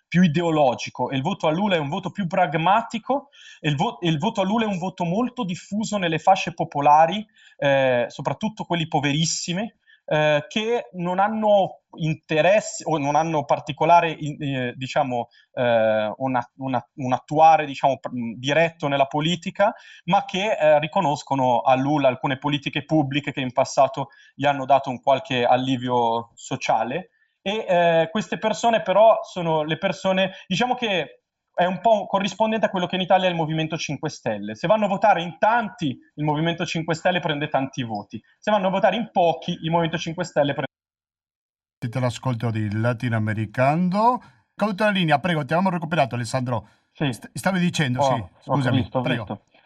più 0.08 0.24
ideologico, 0.24 1.12
e 1.12 1.16
il 1.16 1.22
voto 1.22 1.46
a 1.46 1.52
Lula 1.52 1.76
è 1.76 1.78
un 1.78 1.88
voto 1.88 2.10
più 2.10 2.26
pragmatico, 2.26 3.30
e 3.60 3.70
il, 3.70 3.76
vo- 3.76 4.00
e 4.00 4.10
il 4.10 4.18
voto 4.18 4.42
a 4.42 4.44
Lula 4.44 4.66
è 4.66 4.68
un 4.68 4.80
voto 4.80 5.04
molto 5.04 5.44
diffuso 5.44 5.98
nelle 5.98 6.18
fasce 6.18 6.56
popolari, 6.56 7.24
eh, 7.58 8.06
soprattutto 8.08 8.64
quelli 8.64 8.88
poverissime, 8.88 9.76
eh, 10.10 10.46
che 10.48 10.90
non 10.94 11.20
hanno 11.20 11.82
interesse 11.98 12.84
o 12.88 12.98
non 12.98 13.16
hanno 13.16 13.44
particolare, 13.44 14.18
eh, 14.18 14.74
diciamo, 14.76 15.28
eh, 15.54 16.14
una, 16.16 16.52
una, 16.58 16.90
un 16.96 17.14
attuare 17.14 17.66
diciamo, 17.66 18.00
diretto 18.38 18.88
nella 18.88 19.08
politica, 19.08 19.74
ma 20.06 20.24
che 20.24 20.52
eh, 20.52 20.80
riconoscono 20.80 21.60
a 21.60 21.76
Lula 21.76 22.08
alcune 22.08 22.38
politiche 22.38 22.86
pubbliche 22.86 23.34
che 23.34 23.42
in 23.42 23.52
passato 23.52 24.10
gli 24.34 24.46
hanno 24.46 24.66
dato 24.66 24.90
un 24.90 25.02
qualche 25.02 25.44
allivio 25.44 26.32
sociale. 26.36 27.10
E 27.42 27.66
eh, 27.68 28.10
queste 28.12 28.38
persone 28.38 28.82
però 28.82 29.20
sono 29.24 29.64
le 29.64 29.78
persone, 29.78 30.32
diciamo 30.48 30.76
che 30.76 31.24
è 31.58 31.66
un 31.66 31.82
po' 31.82 32.06
corrispondente 32.06 32.68
a 32.68 32.70
quello 32.70 32.86
che 32.86 32.94
in 32.96 33.02
Italia 33.02 33.26
è 33.26 33.32
il 33.32 33.36
Movimento 33.36 33.78
5 33.78 34.10
Stelle. 34.12 34.54
Se 34.54 34.68
vanno 34.68 34.86
a 34.86 34.90
votare 34.90 35.24
in 35.24 35.40
tanti, 35.40 35.88
il 35.88 36.24
Movimento 36.24 36.64
5 36.64 36.94
Stelle 36.94 37.20
prende 37.20 37.48
tanti 37.48 37.82
voti. 37.82 38.22
Se 38.38 38.52
vanno 38.52 38.68
a 38.68 38.70
votare 38.70 38.96
in 38.96 39.10
pochi, 39.12 39.58
il 39.64 39.72
Movimento 39.72 39.98
5 39.98 40.24
Stelle 40.24 40.54
prende 40.54 40.66
Siete 41.80 42.00
l'ascolto 42.00 42.52
di 42.52 42.72
Latinoamericano. 42.80 44.22
Caduto 44.54 44.84
la 44.84 44.92
linea, 44.92 45.20
prego, 45.20 45.40
ti 45.46 45.54
abbiamo 45.54 45.72
recuperato 45.72 46.14
Alessandro. 46.14 46.68
Sì. 46.92 47.10
stavi 47.34 47.60
dicendo, 47.60 48.02
oh, 48.02 48.16
sì, 48.16 48.50
scusami, 48.50 48.78
visto, 48.78 49.02
prego. 49.02 49.24
Visto. 49.24 49.57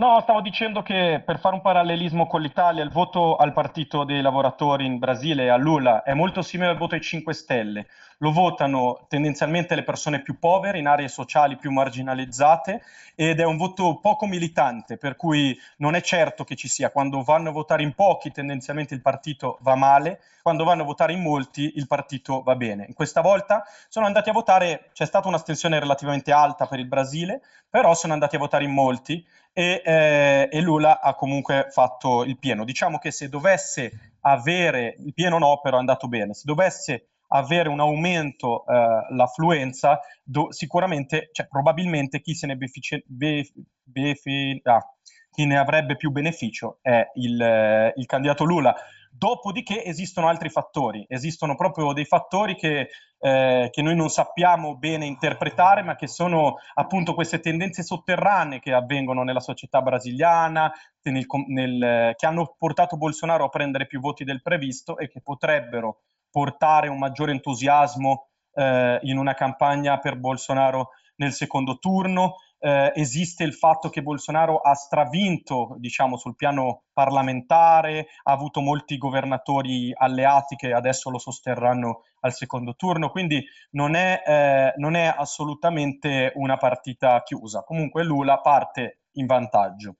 No, 0.00 0.20
stavo 0.20 0.40
dicendo 0.40 0.80
che 0.80 1.20
per 1.26 1.40
fare 1.40 1.56
un 1.56 1.60
parallelismo 1.60 2.28
con 2.28 2.40
l'Italia, 2.40 2.84
il 2.84 2.90
voto 2.90 3.34
al 3.34 3.52
Partito 3.52 4.04
dei 4.04 4.20
Lavoratori 4.22 4.86
in 4.86 4.98
Brasile, 4.98 5.50
a 5.50 5.56
Lula, 5.56 6.04
è 6.04 6.14
molto 6.14 6.40
simile 6.40 6.70
al 6.70 6.76
voto 6.76 6.94
ai 6.94 7.00
5 7.00 7.34
Stelle. 7.34 7.88
Lo 8.18 8.30
votano 8.30 9.06
tendenzialmente 9.08 9.74
le 9.74 9.82
persone 9.82 10.22
più 10.22 10.38
povere, 10.38 10.78
in 10.78 10.86
aree 10.86 11.08
sociali 11.08 11.56
più 11.56 11.72
marginalizzate, 11.72 12.80
ed 13.16 13.40
è 13.40 13.44
un 13.44 13.56
voto 13.56 13.98
poco 13.98 14.26
militante, 14.26 14.98
per 14.98 15.16
cui 15.16 15.58
non 15.78 15.96
è 15.96 16.00
certo 16.00 16.44
che 16.44 16.54
ci 16.54 16.68
sia. 16.68 16.92
Quando 16.92 17.22
vanno 17.22 17.48
a 17.48 17.52
votare 17.52 17.82
in 17.82 17.92
pochi, 17.94 18.30
tendenzialmente 18.30 18.94
il 18.94 19.02
partito 19.02 19.58
va 19.62 19.74
male, 19.74 20.20
quando 20.42 20.62
vanno 20.62 20.82
a 20.82 20.86
votare 20.86 21.12
in 21.12 21.22
molti, 21.22 21.72
il 21.74 21.88
partito 21.88 22.42
va 22.42 22.54
bene. 22.54 22.92
Questa 22.94 23.20
volta 23.20 23.64
sono 23.88 24.06
andati 24.06 24.30
a 24.30 24.32
votare, 24.32 24.90
c'è 24.92 25.06
stata 25.06 25.26
un'astensione 25.26 25.80
relativamente 25.80 26.30
alta 26.30 26.66
per 26.66 26.78
il 26.78 26.86
Brasile, 26.86 27.42
però 27.68 27.94
sono 27.94 28.12
andati 28.12 28.36
a 28.36 28.38
votare 28.38 28.62
in 28.62 28.70
molti 28.70 29.26
e, 29.58 29.82
eh, 29.84 30.48
e, 30.52 30.60
Lula 30.60 31.00
ha 31.00 31.16
comunque 31.16 31.66
fatto 31.70 32.22
il 32.22 32.38
pieno. 32.38 32.64
Diciamo 32.64 32.98
che 32.98 33.10
se 33.10 33.28
dovesse 33.28 34.12
avere, 34.20 34.94
il 34.98 35.12
pieno 35.12 35.36
no, 35.36 35.58
però 35.60 35.78
è 35.78 35.80
andato 35.80 36.06
bene, 36.06 36.32
se 36.32 36.42
dovesse 36.44 37.08
avere 37.30 37.68
un 37.68 37.80
aumento 37.80 38.64
eh, 38.64 39.12
l'affluenza, 39.16 39.98
do, 40.22 40.52
sicuramente, 40.52 41.30
cioè, 41.32 41.48
probabilmente 41.48 42.20
chi 42.20 42.36
se 42.36 42.46
ne 42.46 42.54
beneficia, 42.54 43.00
be, 43.04 43.50
befi, 43.82 44.60
ah, 44.62 44.94
chi 45.32 45.44
ne 45.44 45.58
avrebbe 45.58 45.96
più 45.96 46.12
beneficio 46.12 46.78
è 46.80 47.10
il, 47.14 47.42
eh, 47.42 47.92
il 47.96 48.06
candidato 48.06 48.44
Lula. 48.44 48.76
Dopodiché 49.18 49.84
esistono 49.84 50.28
altri 50.28 50.48
fattori, 50.48 51.04
esistono 51.08 51.56
proprio 51.56 51.92
dei 51.92 52.04
fattori 52.04 52.54
che, 52.54 52.88
eh, 53.18 53.68
che, 53.68 53.82
noi 53.82 53.96
non 53.96 54.10
sappiamo 54.10 54.76
bene 54.76 55.06
interpretare, 55.06 55.82
ma 55.82 55.96
che 55.96 56.06
sono 56.06 56.58
appunto 56.74 57.14
queste 57.14 57.40
tendenze 57.40 57.82
sotterranee 57.82 58.60
che 58.60 58.72
avvengono 58.72 59.24
nella 59.24 59.40
società 59.40 59.82
brasiliana, 59.82 60.72
nel, 61.02 61.26
nel, 61.48 62.14
che 62.14 62.26
hanno 62.26 62.54
portato 62.56 62.96
Bolsonaro 62.96 63.46
a 63.46 63.48
prendere 63.48 63.88
più 63.88 63.98
voti 63.98 64.22
del 64.22 64.40
previsto 64.40 64.96
e 64.98 65.08
che 65.08 65.20
potrebbero 65.20 66.02
portare 66.30 66.86
un 66.86 66.98
maggiore 66.98 67.32
entusiasmo 67.32 68.28
eh, 68.54 69.00
in 69.02 69.18
una 69.18 69.34
campagna 69.34 69.98
per 69.98 70.16
Bolsonaro 70.16 70.90
nel 71.16 71.32
secondo 71.32 71.78
turno 71.78 72.36
eh, 72.58 72.92
esiste 72.94 73.44
il 73.44 73.54
fatto 73.54 73.88
che 73.88 74.02
Bolsonaro 74.02 74.58
ha 74.58 74.74
stravinto, 74.74 75.74
diciamo, 75.78 76.16
sul 76.16 76.36
piano 76.36 76.84
parlamentare, 76.92 78.08
ha 78.24 78.32
avuto 78.32 78.60
molti 78.60 78.98
governatori 78.98 79.92
alleati 79.94 80.56
che 80.56 80.72
adesso 80.72 81.10
lo 81.10 81.18
sosterranno 81.18 82.02
al 82.20 82.32
secondo 82.32 82.74
turno, 82.74 83.10
quindi 83.10 83.44
non 83.70 83.94
è, 83.94 84.22
eh, 84.26 84.72
non 84.76 84.94
è 84.94 85.12
assolutamente 85.16 86.32
una 86.34 86.56
partita 86.56 87.22
chiusa. 87.22 87.62
Comunque 87.62 88.02
Lula 88.04 88.40
parte 88.40 89.00
in 89.12 89.26
vantaggio. 89.26 89.96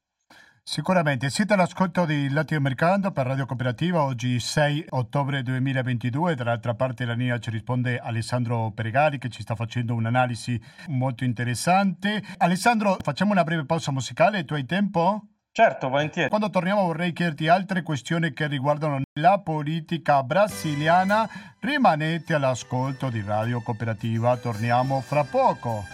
Sicuramente, 0.70 1.30
siete 1.30 1.54
all'ascolto 1.54 2.04
di 2.04 2.28
Latinoamericano 2.28 3.10
per 3.10 3.24
Radio 3.24 3.46
Cooperativa, 3.46 4.02
oggi 4.02 4.38
6 4.38 4.88
ottobre 4.90 5.42
2022, 5.42 6.34
dall'altra 6.34 6.74
parte 6.74 7.06
della 7.06 7.16
linea 7.16 7.38
ci 7.38 7.48
risponde 7.48 7.96
Alessandro 7.98 8.70
Peregali 8.72 9.16
che 9.16 9.30
ci 9.30 9.40
sta 9.40 9.54
facendo 9.54 9.94
un'analisi 9.94 10.60
molto 10.88 11.24
interessante. 11.24 12.22
Alessandro, 12.36 12.98
facciamo 13.00 13.32
una 13.32 13.44
breve 13.44 13.64
pausa 13.64 13.92
musicale, 13.92 14.44
tu 14.44 14.52
hai 14.52 14.66
tempo? 14.66 15.28
Certo, 15.50 15.88
volentieri. 15.88 16.28
Quando 16.28 16.50
torniamo 16.50 16.82
vorrei 16.84 17.14
chiederti 17.14 17.48
altre 17.48 17.80
questioni 17.82 18.34
che 18.34 18.46
riguardano 18.46 19.00
la 19.18 19.38
politica 19.38 20.22
brasiliana. 20.22 21.26
Rimanete 21.60 22.34
all'ascolto 22.34 23.08
di 23.08 23.22
Radio 23.22 23.62
Cooperativa, 23.62 24.36
torniamo 24.36 25.00
fra 25.00 25.24
poco. 25.24 25.86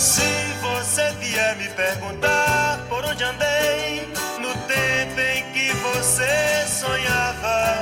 Se 0.00 0.22
você 0.62 1.12
vier 1.20 1.56
me 1.56 1.68
perguntar 1.68 2.80
por 2.88 3.04
onde 3.04 3.22
andei 3.22 4.08
no 4.40 4.48
tempo 4.66 5.20
em 5.20 5.52
que 5.52 5.70
você 5.74 6.66
sonhava, 6.66 7.74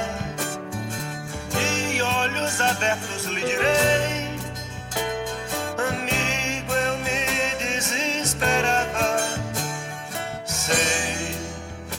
e 1.55 2.03
olhos 2.03 2.61
abertos 2.61 3.25
lhe 3.27 3.41
direi, 3.43 4.37
amigo, 5.79 6.75
eu 6.75 6.99
me 6.99 7.55
desesperava. 7.65 9.21
Sei 10.45 11.37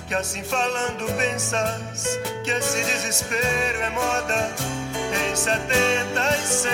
que 0.05 0.13
assim 0.15 0.43
falando 0.43 1.05
pensas 1.15 2.19
que 2.43 2.51
esse 2.51 2.83
desespero 2.83 3.79
é 3.83 3.89
moda 3.91 4.78
em 5.13 5.35
76, 5.35 6.71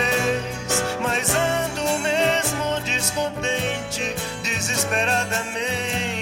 mas 1.01 1.29
ando 1.29 1.99
mesmo 1.99 2.81
descontente, 2.83 4.15
desesperadamente 4.43 6.14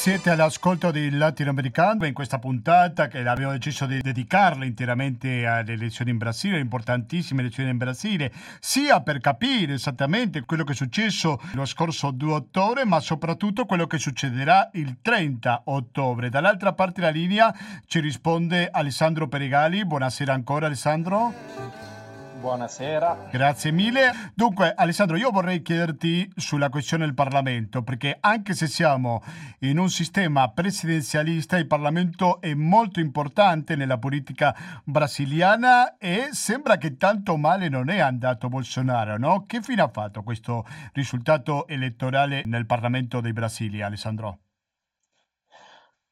Siete 0.00 0.30
all'ascolto 0.30 0.90
di 0.90 1.10
Latinoamericano 1.10 2.06
in 2.06 2.14
questa 2.14 2.38
puntata 2.38 3.06
che 3.06 3.18
abbiamo 3.18 3.52
deciso 3.52 3.84
di 3.84 4.00
dedicarla 4.00 4.64
interamente 4.64 5.46
alle 5.46 5.74
elezioni 5.74 6.10
in 6.10 6.16
Brasile, 6.16 6.58
importantissime 6.58 7.42
elezioni 7.42 7.68
in 7.68 7.76
Brasile, 7.76 8.32
sia 8.60 9.02
per 9.02 9.20
capire 9.20 9.74
esattamente 9.74 10.46
quello 10.46 10.64
che 10.64 10.72
è 10.72 10.74
successo 10.74 11.38
lo 11.52 11.66
scorso 11.66 12.12
2 12.12 12.32
ottobre, 12.32 12.86
ma 12.86 12.98
soprattutto 12.98 13.66
quello 13.66 13.86
che 13.86 13.98
succederà 13.98 14.70
il 14.72 15.02
30 15.02 15.64
ottobre. 15.66 16.30
Dall'altra 16.30 16.72
parte 16.72 17.00
della 17.02 17.12
linea 17.12 17.54
ci 17.84 18.00
risponde 18.00 18.70
Alessandro 18.72 19.28
Perigali. 19.28 19.84
Buonasera 19.84 20.32
ancora 20.32 20.64
Alessandro. 20.64 21.89
Buonasera. 22.40 23.28
Grazie 23.30 23.70
mille. 23.70 24.12
Dunque, 24.34 24.72
Alessandro, 24.74 25.16
io 25.16 25.30
vorrei 25.30 25.60
chiederti 25.60 26.32
sulla 26.36 26.70
questione 26.70 27.04
del 27.04 27.12
Parlamento, 27.14 27.82
perché 27.82 28.16
anche 28.18 28.54
se 28.54 28.66
siamo 28.66 29.22
in 29.60 29.78
un 29.78 29.90
sistema 29.90 30.48
presidenzialista, 30.48 31.58
il 31.58 31.66
Parlamento 31.66 32.40
è 32.40 32.54
molto 32.54 32.98
importante 32.98 33.76
nella 33.76 33.98
politica 33.98 34.56
brasiliana 34.84 35.98
e 35.98 36.30
sembra 36.32 36.78
che 36.78 36.96
tanto 36.96 37.36
male 37.36 37.68
non 37.68 37.90
è 37.90 37.98
andato 37.98 38.48
Bolsonaro, 38.48 39.18
no? 39.18 39.44
Che 39.46 39.60
fine 39.60 39.82
ha 39.82 39.88
fatto 39.88 40.22
questo 40.22 40.66
risultato 40.94 41.66
elettorale 41.68 42.42
nel 42.46 42.64
Parlamento 42.64 43.20
dei 43.20 43.34
Brasili, 43.34 43.82
Alessandro? 43.82 44.38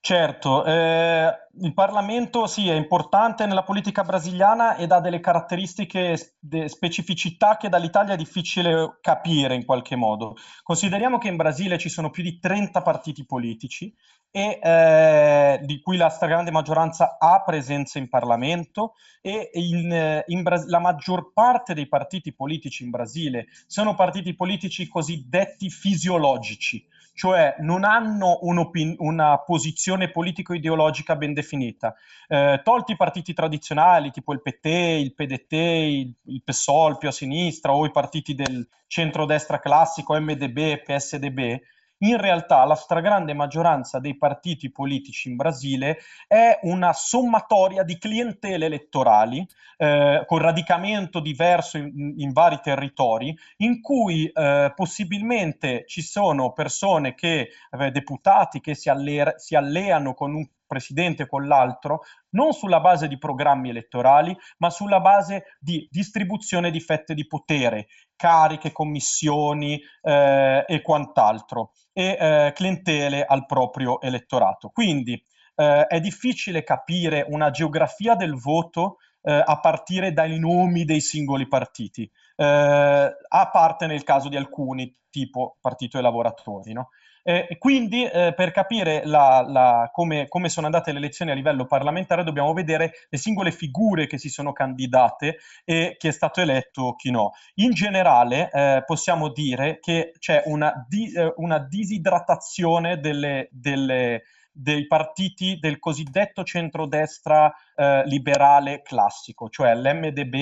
Certo, 0.09 0.64
eh, 0.64 1.31
il 1.61 1.75
Parlamento 1.75 2.47
sì, 2.47 2.66
è 2.71 2.73
importante 2.73 3.44
nella 3.44 3.62
politica 3.62 4.05
brasiliana 4.05 4.77
ed 4.77 4.90
ha 4.90 5.01
delle 5.01 5.21
caratteristiche, 5.21 6.37
de 6.38 6.66
specificità 6.71 7.59
che 7.59 7.68
dall'Italia 7.68 8.14
è 8.14 8.16
difficile 8.16 8.97
capire 9.03 9.55
in 9.55 9.66
qualche 9.66 9.97
modo. 9.97 10.37
Consideriamo 10.62 11.18
che 11.18 11.29
in 11.29 11.37
Brasile 11.37 11.77
ci 11.77 11.90
sono 11.90 12.09
più 12.09 12.23
di 12.23 12.38
30 12.38 12.81
partiti 12.81 13.27
politici 13.27 13.94
e 14.31 14.59
eh, 14.62 15.61
di 15.64 15.79
cui 15.83 15.99
la 15.99 16.09
stragrande 16.09 16.51
maggioranza 16.51 17.18
ha 17.18 17.42
presenza 17.44 17.99
in 17.99 18.09
Parlamento 18.09 18.94
e 19.21 19.51
in, 19.53 20.23
in 20.27 20.42
la 20.68 20.79
maggior 20.79 21.35
parte 21.35 21.75
dei 21.75 21.87
partiti 21.87 22.35
politici 22.35 22.83
in 22.83 22.88
Brasile 22.88 23.49
sono 23.66 23.94
partiti 23.94 24.35
politici 24.35 24.88
cosiddetti 24.88 25.68
fisiologici, 25.68 26.83
cioè 27.19 27.57
non 27.59 27.83
hanno 27.83 28.39
una 28.43 29.39
posizione 29.39 30.09
politico-ideologica 30.09 31.17
ben 31.17 31.35
definita. 31.35 31.93
Eh, 32.29 32.61
tolti 32.63 32.93
i 32.93 32.97
partiti 32.97 33.35
tradizionali 33.35 34.13
tipo 34.13 34.33
il 34.33 34.41
PT, 34.41 34.67
il 34.67 35.15
PDT, 35.17 35.53
il, 35.53 36.15
il 36.27 36.43
PSOL 36.45 36.97
più 36.97 37.09
a 37.09 37.13
sinistra 37.13 37.75
o 37.75 37.85
i 37.85 37.91
partiti 37.91 38.37
del 38.37 38.65
centrodestra 38.87 39.59
classico, 39.59 40.15
MDB, 40.15 40.81
PSDB, 40.85 41.61
in 41.99 42.17
realtà 42.17 42.65
la 42.65 42.75
stragrande 42.75 43.35
maggioranza 43.35 43.99
dei 43.99 44.17
partiti 44.17 44.71
politici 44.71 45.29
in 45.29 45.37
Brasile 45.37 45.99
è 46.27 46.59
una 46.63 46.93
sommatoria 46.93 47.83
di 47.83 47.99
clientele 47.99 48.67
elettorali 48.67 49.47
eh, 49.77 50.25
con 50.27 50.39
radicamento 50.39 51.21
diverso 51.21 51.79
in, 51.79 52.15
in, 52.17 52.33
vari 52.33 52.61
territori, 52.63 53.37
in 53.59 53.81
cui 53.81 54.27
eh, 54.27 54.73
possibilmente 54.75 55.85
ci 55.87 56.03
sono 56.03 56.53
persone 56.53 57.15
che, 57.15 57.51
eh, 57.71 57.91
deputati 57.91 58.61
che 58.61 58.75
si, 58.75 58.89
alle- 58.89 59.35
si 59.37 59.55
alleano 59.55 60.15
con 60.15 60.35
un 60.35 60.47
presidente 60.69 61.27
con 61.27 61.49
l'altro, 61.49 62.03
non 62.31 62.53
sulla 62.53 62.79
base 62.79 63.09
di 63.09 63.19
programmi 63.19 63.71
elettorali, 63.71 64.37
ma 64.59 64.71
sulla 64.71 65.01
base 65.01 65.57
di 65.59 65.89
distribuzione 65.91 66.71
di 66.71 66.79
fette 66.79 67.15
di 67.15 67.27
potere, 67.27 67.89
cariche, 68.15 68.71
commissioni 68.71 69.81
eh, 70.03 70.65
e 70.67 70.83
quant'altro 70.83 71.73
e 71.93 72.17
eh, 72.21 72.53
clientele 72.55 73.25
al 73.25 73.47
proprio 73.47 74.01
elettorato. 74.01 74.69
Quindi 74.69 75.21
eh, 75.57 75.87
è 75.87 75.99
difficile 75.99 76.63
capire 76.63 77.27
una 77.29 77.51
geografia 77.51 78.15
del 78.15 78.35
voto 78.35 78.99
eh, 79.23 79.43
a 79.45 79.59
partire 79.59 80.13
dai 80.13 80.39
nomi 80.39 80.85
dei 80.85 81.01
singoli 81.01 81.49
partiti, 81.49 82.09
eh, 82.37 83.17
a 83.29 83.51
parte 83.51 83.87
nel 83.87 84.05
caso 84.05 84.29
di 84.29 84.37
alcuni, 84.37 84.95
tipo 85.11 85.57
Partito 85.61 85.97
dei 85.97 86.07
Lavoratori. 86.07 86.73
No? 86.73 86.91
Eh, 87.29 87.59
quindi 87.59 88.07
eh, 88.07 88.33
per 88.35 88.53
capire 88.53 89.03
la, 89.05 89.45
la, 89.47 89.91
come, 89.93 90.29
come, 90.29 90.49
sono 90.49 90.64
andate 90.64 90.93
le 90.93 90.97
elezioni 90.97 91.31
a 91.31 91.35
livello 91.35 91.67
parlamentare 91.67 92.25
dobbiamo 92.25 92.55
vedere 92.55 92.93
le 93.07 93.19
singole 93.19 93.53
figure 93.53 94.07
che 94.07 94.17
si 94.17 94.31
sono 94.31 94.55
candidate 94.55 95.37
e 95.62 95.97
chi 95.99 96.09
è 96.09 96.11
stato 96.11 96.41
eletto, 96.41 96.95
chi 96.95 97.11
no. 97.11 97.33
In 97.57 97.73
generale 97.73 98.51
eh, 98.51 98.83
possiamo 98.87 99.29
dire 99.29 99.79
che 99.79 100.12
c'è 100.19 100.45
una, 100.47 100.73
di, 100.88 101.12
eh, 101.12 101.35
una 101.37 101.59
disidratazione 101.59 102.99
delle, 102.99 103.49
delle, 103.51 104.23
dei 104.51 104.87
partiti 104.87 105.59
del 105.61 105.79
cosiddetto 105.79 106.45
centrodestra 106.45 107.55
eh, 107.77 108.07
liberale 108.07 108.81
classico, 108.81 109.51
cioè 109.51 109.75
l'MDB, 109.75 110.33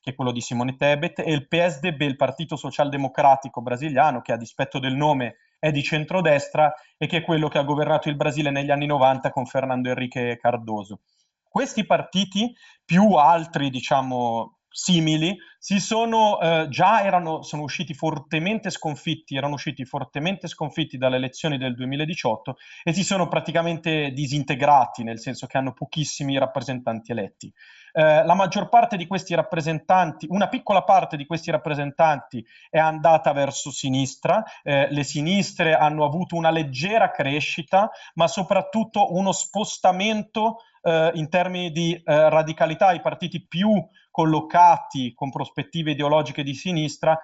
che 0.00 0.12
è 0.12 0.14
quello 0.14 0.30
di 0.30 0.40
Simone 0.40 0.76
Tebet, 0.76 1.18
e 1.18 1.32
il 1.32 1.48
PSDB, 1.48 2.02
il 2.02 2.14
Partito 2.14 2.54
Socialdemocratico 2.54 3.60
Brasiliano, 3.60 4.22
che 4.22 4.30
a 4.30 4.36
dispetto 4.36 4.78
del 4.78 4.94
nome 4.94 5.38
è 5.58 5.70
di 5.70 5.82
centrodestra 5.82 6.72
e 6.96 7.06
che 7.06 7.18
è 7.18 7.22
quello 7.22 7.48
che 7.48 7.58
ha 7.58 7.62
governato 7.62 8.08
il 8.08 8.16
Brasile 8.16 8.50
negli 8.50 8.70
anni 8.70 8.86
90 8.86 9.30
con 9.30 9.46
Fernando 9.46 9.88
Enrique 9.88 10.36
Cardoso. 10.40 11.00
Questi 11.48 11.86
partiti, 11.86 12.54
più 12.84 13.12
altri, 13.14 13.70
diciamo, 13.70 14.55
simili, 14.76 15.38
si 15.58 15.80
sono 15.80 16.38
eh, 16.38 16.66
già 16.68 17.02
erano, 17.02 17.40
sono 17.40 17.62
usciti 17.62 17.94
fortemente 17.94 18.68
sconfitti, 18.68 19.34
erano 19.34 19.54
usciti 19.54 19.86
fortemente 19.86 20.48
sconfitti 20.48 20.98
dalle 20.98 21.16
elezioni 21.16 21.56
del 21.56 21.74
2018 21.74 22.56
e 22.84 22.92
si 22.92 23.02
sono 23.02 23.26
praticamente 23.26 24.10
disintegrati, 24.12 25.02
nel 25.02 25.18
senso 25.18 25.46
che 25.46 25.56
hanno 25.56 25.72
pochissimi 25.72 26.36
rappresentanti 26.36 27.10
eletti. 27.10 27.50
Eh, 27.90 28.22
la 28.26 28.34
maggior 28.34 28.68
parte 28.68 28.98
di 28.98 29.06
questi 29.06 29.34
rappresentanti, 29.34 30.26
una 30.28 30.48
piccola 30.48 30.82
parte 30.82 31.16
di 31.16 31.24
questi 31.24 31.50
rappresentanti 31.50 32.44
è 32.68 32.78
andata 32.78 33.32
verso 33.32 33.70
sinistra, 33.70 34.44
eh, 34.62 34.88
le 34.90 35.04
sinistre 35.04 35.74
hanno 35.74 36.04
avuto 36.04 36.36
una 36.36 36.50
leggera 36.50 37.10
crescita, 37.10 37.90
ma 38.16 38.28
soprattutto 38.28 39.14
uno 39.14 39.32
spostamento 39.32 40.58
eh, 40.82 41.10
in 41.14 41.28
termini 41.28 41.72
di 41.72 41.94
eh, 41.94 42.28
radicalità, 42.28 42.92
i 42.92 43.00
partiti 43.00 43.44
più 43.46 43.70
collocati 44.16 45.12
con 45.12 45.28
prospettive 45.28 45.90
ideologiche 45.90 46.42
di 46.42 46.54
sinistra 46.54 47.14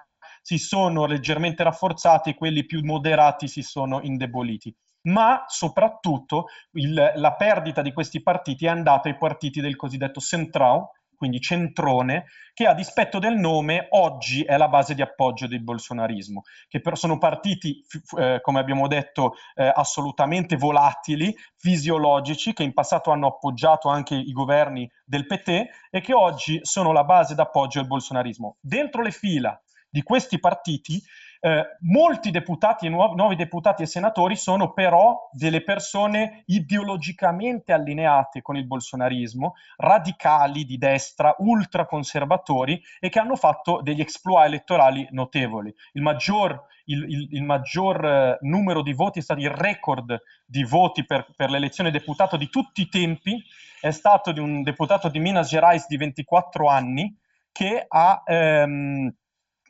si 0.43 0.59
sono 0.59 1.07
leggermente 1.07 1.63
rafforzati, 1.63 2.35
quelli 2.35 2.67
più 2.67 2.83
moderati 2.83 3.47
si 3.47 3.63
sono 3.63 3.99
indeboliti. 4.03 4.71
Ma 5.07 5.43
soprattutto 5.47 6.49
il, 6.73 7.13
la 7.15 7.33
perdita 7.33 7.81
di 7.81 7.91
questi 7.93 8.21
partiti 8.21 8.67
è 8.67 8.69
andata 8.69 9.09
ai 9.09 9.17
partiti 9.17 9.59
del 9.59 9.75
cosiddetto 9.75 10.19
Centrão, 10.19 10.83
quindi 11.23 11.39
centrone, 11.39 12.25
che 12.53 12.67
a 12.67 12.73
dispetto 12.73 13.17
del 13.17 13.37
nome 13.37 13.87
oggi 13.91 14.43
è 14.43 14.57
la 14.57 14.67
base 14.67 14.93
di 14.93 15.01
appoggio 15.01 15.47
del 15.47 15.63
bolsonarismo, 15.63 16.41
che 16.67 16.81
però 16.81 16.97
sono 16.97 17.17
partiti, 17.17 17.81
eh, 18.19 18.39
come 18.41 18.59
abbiamo 18.59 18.89
detto, 18.89 19.35
eh, 19.55 19.71
assolutamente 19.73 20.57
volatili, 20.57 21.33
fisiologici, 21.55 22.51
che 22.51 22.63
in 22.63 22.73
passato 22.73 23.11
hanno 23.11 23.27
appoggiato 23.27 23.87
anche 23.87 24.15
i 24.15 24.33
governi 24.33 24.91
del 25.05 25.25
PT 25.25 25.65
e 25.89 26.01
che 26.01 26.13
oggi 26.13 26.59
sono 26.63 26.91
la 26.91 27.05
base 27.05 27.35
d'appoggio 27.35 27.79
del 27.79 27.87
bolsonarismo. 27.87 28.57
Dentro 28.59 29.01
le 29.01 29.11
fila 29.11 29.57
di 29.89 30.03
questi 30.03 30.41
partiti 30.41 31.01
eh, 31.45 31.75
molti 31.81 32.31
deputati 32.31 32.85
e 32.85 32.89
nuovi, 32.89 33.15
nuovi, 33.15 33.35
deputati 33.35 33.83
e 33.83 33.85
senatori 33.85 34.37
sono 34.37 34.71
però 34.71 35.27
delle 35.33 35.61
persone 35.61 36.43
ideologicamente 36.45 37.73
allineate 37.73 38.41
con 38.41 38.55
il 38.55 38.65
bolsonarismo, 38.65 39.55
radicali 39.75 40.63
di 40.63 40.77
destra, 40.77 41.35
ultraconservatori 41.39 42.81
e 42.97 43.09
che 43.09 43.19
hanno 43.19 43.35
fatto 43.35 43.81
degli 43.81 43.99
exploit 43.99 44.47
elettorali 44.47 45.05
notevoli. 45.11 45.73
Il 45.91 46.01
maggior, 46.01 46.63
il, 46.85 47.03
il, 47.09 47.27
il 47.31 47.43
maggior 47.43 48.05
eh, 48.05 48.37
numero 48.39 48.81
di 48.81 48.93
voti 48.93 49.19
è 49.19 49.21
stato 49.21 49.41
il 49.41 49.49
record 49.49 50.17
di 50.45 50.63
voti 50.63 51.05
per, 51.05 51.27
per 51.35 51.49
l'elezione 51.49 51.91
deputato 51.91 52.37
di 52.37 52.47
tutti 52.47 52.83
i 52.83 52.87
tempi, 52.87 53.43
è 53.81 53.91
stato 53.91 54.31
di 54.31 54.39
un 54.39 54.63
deputato 54.63 55.09
di 55.09 55.19
Minas 55.19 55.49
Gerais 55.49 55.87
di 55.87 55.97
24 55.97 56.69
anni, 56.69 57.13
che 57.51 57.83
ha... 57.85 58.23
Ehm, 58.25 59.13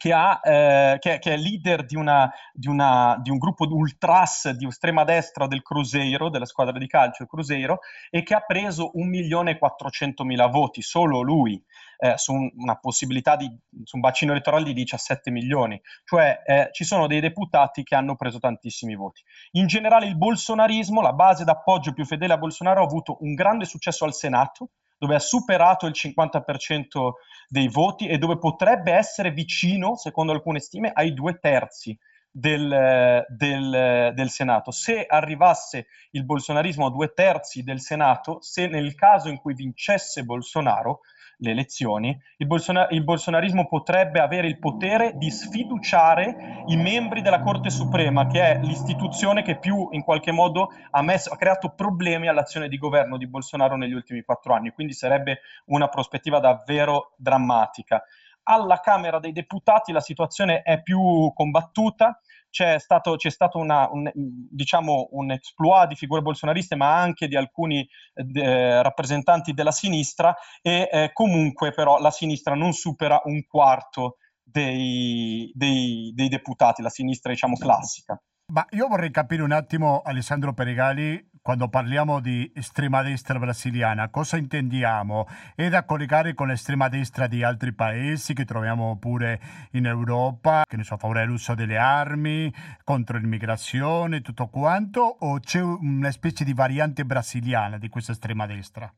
che, 0.03 0.11
ha, 0.11 0.41
eh, 0.43 0.97
che, 0.99 1.17
che, 1.19 1.33
è 1.33 1.37
leader 1.37 1.85
di, 1.85 1.95
una, 1.95 2.29
di, 2.51 2.67
una, 2.67 3.17
di, 3.21 3.29
un 3.29 3.37
gruppo 3.37 3.65
ultras 3.69 4.49
di 4.49 4.67
estrema 4.67 5.05
destra 5.05 5.47
del 5.47 5.61
Cruzeiro, 5.61 6.29
della 6.29 6.43
squadra 6.43 6.77
di 6.77 6.87
calcio 6.87 7.25
Cruzeiro, 7.25 7.79
e 8.09 8.21
che 8.21 8.33
ha 8.33 8.41
preso 8.41 8.91
1.400.000 8.93 10.51
voti, 10.51 10.81
solo 10.81 11.21
lui, 11.21 11.63
eh, 11.99 12.17
su 12.17 12.33
un, 12.33 12.51
una 12.57 12.75
possibilità 12.75 13.37
di 13.37 13.49
su 13.85 13.95
un 13.95 14.01
bacino 14.01 14.33
elettorale 14.33 14.65
di 14.65 14.73
17 14.73 15.31
milioni. 15.31 15.81
Cioè 16.03 16.41
eh, 16.45 16.67
ci 16.73 16.83
sono 16.83 17.07
dei 17.07 17.21
deputati 17.21 17.83
che 17.83 17.95
hanno 17.95 18.17
preso 18.17 18.39
tantissimi 18.39 18.95
voti. 18.95 19.21
In 19.51 19.67
generale 19.67 20.05
il 20.07 20.17
bolsonarismo, 20.17 20.99
la 20.99 21.13
base 21.13 21.45
d'appoggio 21.45 21.93
più 21.93 22.03
fedele 22.03 22.33
a 22.33 22.37
Bolsonaro, 22.37 22.81
ha 22.81 22.85
avuto 22.85 23.15
un 23.21 23.35
grande 23.35 23.63
successo 23.63 24.03
al 24.03 24.13
Senato, 24.13 24.71
dove 24.97 25.15
ha 25.15 25.19
superato 25.19 25.85
il 25.85 25.93
50% 25.95 27.11
dei 27.47 27.67
voti 27.67 28.07
e 28.07 28.17
dove 28.17 28.37
potrebbe 28.37 28.91
essere 28.93 29.31
vicino, 29.31 29.95
secondo 29.95 30.31
alcune 30.31 30.59
stime, 30.59 30.91
ai 30.93 31.13
due 31.13 31.39
terzi 31.39 31.97
del, 32.31 33.25
del, 33.27 34.11
del, 34.15 34.29
Senato. 34.29 34.71
Se 34.71 35.05
arrivasse 35.05 35.87
il 36.11 36.25
bolsonarismo 36.25 36.87
a 36.87 36.91
due 36.91 37.13
terzi 37.13 37.63
del 37.63 37.79
Senato, 37.79 38.41
se 38.41 38.67
nel 38.67 38.95
caso 38.95 39.29
in 39.29 39.37
cui 39.37 39.53
vincesse 39.53 40.23
Bolsonaro, 40.23 41.01
le 41.43 41.51
elezioni, 41.51 42.17
il, 42.37 42.47
bolsona- 42.47 42.87
il, 42.89 43.03
bolsonarismo 43.03 43.67
potrebbe 43.67 44.21
avere 44.21 44.47
il 44.47 44.57
potere 44.59 45.11
di 45.15 45.29
sfiduciare 45.29 46.63
i 46.67 46.77
membri 46.77 47.21
della 47.21 47.41
Corte 47.41 47.69
Suprema, 47.69 48.27
che 48.27 48.41
è 48.41 48.59
l'istituzione 48.61 49.43
che 49.43 49.59
più 49.59 49.89
in 49.91 50.03
qualche 50.03 50.31
modo 50.31 50.69
ha, 50.89 51.01
messo, 51.01 51.31
ha 51.31 51.37
creato 51.37 51.73
problemi 51.75 52.29
all'azione 52.29 52.69
di 52.69 52.77
governo 52.77 53.17
di 53.17 53.27
Bolsonaro 53.27 53.75
negli 53.75 53.93
ultimi 53.93 54.23
quattro 54.23 54.53
anni, 54.53 54.71
quindi 54.71 54.93
sarebbe 54.93 55.41
una 55.65 55.89
prospettiva 55.89 56.39
davvero 56.39 57.13
drammatica. 57.17 58.01
Alla 58.43 58.79
Camera 58.79 59.19
dei 59.19 59.33
Deputati 59.33 59.91
la 59.91 60.01
situazione 60.01 60.61
è 60.61 60.81
più 60.81 61.31
combattuta, 61.33 62.19
c'è 62.53 62.77
stato, 62.77 63.15
c'è 63.15 63.31
stato 63.31 63.57
una, 63.57 63.89
un, 63.91 64.11
diciamo, 64.13 65.07
un 65.13 65.31
exploit 65.31 65.87
di 65.87 65.95
figure 65.95 66.21
bolsonariste, 66.21 66.75
ma 66.75 66.95
anche 67.01 67.27
di 67.27 67.35
alcuni 67.35 67.83
eh, 68.13 68.81
rappresentanti 68.83 69.53
della 69.53 69.71
sinistra, 69.71 70.35
e 70.61 70.87
eh, 70.91 71.09
comunque 71.13 71.71
però 71.71 71.97
la 71.97 72.11
sinistra 72.11 72.53
non 72.53 72.73
supera 72.73 73.19
un 73.23 73.43
quarto 73.47 74.17
dei, 74.43 75.51
dei, 75.55 76.11
dei 76.13 76.29
deputati, 76.29 76.83
la 76.83 76.89
sinistra 76.89 77.31
diciamo 77.31 77.55
classica. 77.57 78.21
Ma 78.53 78.63
io 78.69 78.87
vorrei 78.87 79.09
capire 79.09 79.41
un 79.41 79.51
attimo, 79.51 80.01
Alessandro 80.03 80.53
Perigali, 80.53 81.31
quando 81.43 81.67
parliamo 81.67 82.21
di 82.21 82.49
estrema 82.55 83.03
destra 83.03 83.37
brasiliana, 83.37 84.07
cosa 84.07 84.37
intendiamo? 84.37 85.27
È 85.53 85.67
da 85.67 85.83
collegare 85.83 86.33
con 86.33 86.47
l'estrema 86.47 86.87
destra 86.87 87.27
di 87.27 87.43
altri 87.43 87.73
paesi 87.73 88.33
che 88.33 88.45
troviamo 88.45 88.97
pure 88.97 89.41
in 89.71 89.85
Europa, 89.85 90.63
che 90.65 90.77
ne 90.77 90.85
so, 90.85 90.93
a 90.93 90.97
favore 90.97 91.19
dell'uso 91.19 91.53
delle 91.53 91.77
armi, 91.77 92.51
contro 92.85 93.17
l'immigrazione, 93.17 94.21
tutto 94.21 94.47
quanto, 94.47 95.01
o 95.01 95.39
c'è 95.41 95.61
una 95.61 96.11
specie 96.11 96.45
di 96.45 96.53
variante 96.53 97.03
brasiliana 97.03 97.77
di 97.77 97.89
questa 97.89 98.13
estrema 98.13 98.45
destra? 98.45 98.89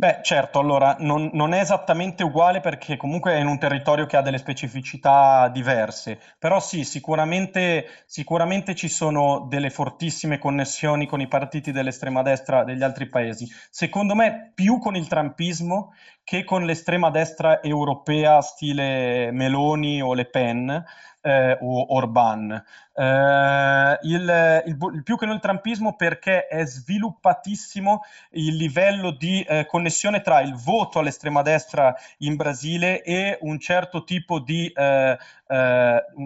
Beh, 0.00 0.20
certo, 0.22 0.60
allora 0.60 0.96
non, 1.00 1.28
non, 1.34 1.52
è 1.52 1.60
esattamente 1.60 2.22
uguale 2.24 2.60
perché 2.60 2.96
comunque 2.96 3.32
è 3.32 3.38
in 3.38 3.46
un 3.46 3.58
territorio 3.58 4.06
che 4.06 4.16
ha 4.16 4.22
delle 4.22 4.38
specificità 4.38 5.48
diverse, 5.48 6.18
però 6.38 6.58
sì, 6.58 6.84
sicuramente, 6.84 7.86
sicuramente 8.06 8.74
ci 8.74 8.88
sono 8.88 9.44
delle 9.46 9.68
fortissime 9.68 10.38
connessioni 10.38 11.06
con 11.06 11.20
i 11.20 11.28
partiti 11.28 11.70
dell'estrema 11.70 12.22
destra 12.22 12.64
degli 12.64 12.82
altri 12.82 13.10
paesi. 13.10 13.46
Secondo 13.68 14.14
me 14.14 14.52
più 14.54 14.78
con 14.78 14.96
il 14.96 15.06
trumpismo 15.06 15.92
che 16.24 16.44
con 16.44 16.64
l'estrema 16.64 17.10
destra 17.10 17.60
europea 17.60 18.40
stile 18.40 19.30
Meloni 19.32 20.00
o 20.00 20.14
Le 20.14 20.24
Pen 20.30 20.82
eh, 21.20 21.58
o 21.60 21.94
Orban. 21.94 22.64
Eh, 23.00 23.98
il, 24.02 24.62
il, 24.66 24.76
il, 24.92 25.02
più 25.02 25.16
che 25.16 25.24
non 25.24 25.36
il 25.36 25.40
trampismo 25.40 25.96
perché 25.96 26.46
è 26.46 26.66
sviluppatissimo 26.66 28.02
il 28.32 28.56
livello 28.56 29.10
di 29.12 29.40
eh, 29.40 29.64
connessione 29.64 30.20
tra 30.20 30.42
il 30.42 30.54
voto 30.54 30.98
all'estrema 30.98 31.40
destra 31.40 31.94
in 32.18 32.36
Brasile 32.36 33.02
e 33.02 33.38
un 33.40 33.58
certo 33.58 34.04
tipo 34.04 34.38
di 34.38 34.70
eh, 34.74 35.16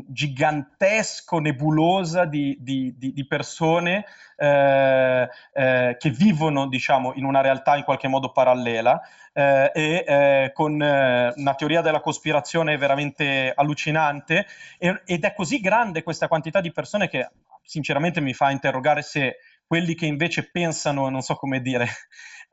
gigantesco 0.09 1.39
nebulosa 1.39 2.25
di, 2.25 2.59
di, 2.61 2.93
di, 2.99 3.13
di 3.13 3.27
persone 3.27 4.05
che 4.37 6.11
vivono 6.11 6.67
diciamo, 6.67 7.13
in 7.15 7.25
una 7.25 7.41
realtà 7.41 7.77
in 7.77 7.85
qualche 7.85 8.09
modo 8.09 8.33
parallela 8.33 9.01
eh, 9.35 9.71
e 9.75 10.05
eh, 10.07 10.53
con 10.55 10.81
eh, 10.81 11.33
una 11.37 11.55
teoria 11.55 11.81
della 11.81 12.01
cospirazione 12.01 12.77
veramente 12.79 13.53
allucinante 13.55 14.47
e, 14.79 15.03
ed 15.05 15.25
è 15.25 15.35
così 15.35 15.61
grande 15.61 16.03
questa 16.03 16.29
quantità 16.29 16.61
di 16.65 16.73
persone 16.73 17.09
che 17.09 17.29
sinceramente 17.63 18.21
mi 18.21 18.35
fa 18.35 18.51
interrogare 18.51 19.03
se 19.03 19.37
quelli 19.67 19.95
che 19.95 20.07
invece 20.07 20.51
pensano, 20.51 21.09
non 21.09 21.23
so 21.23 21.35
come 21.35 21.61
dire, 21.61 21.87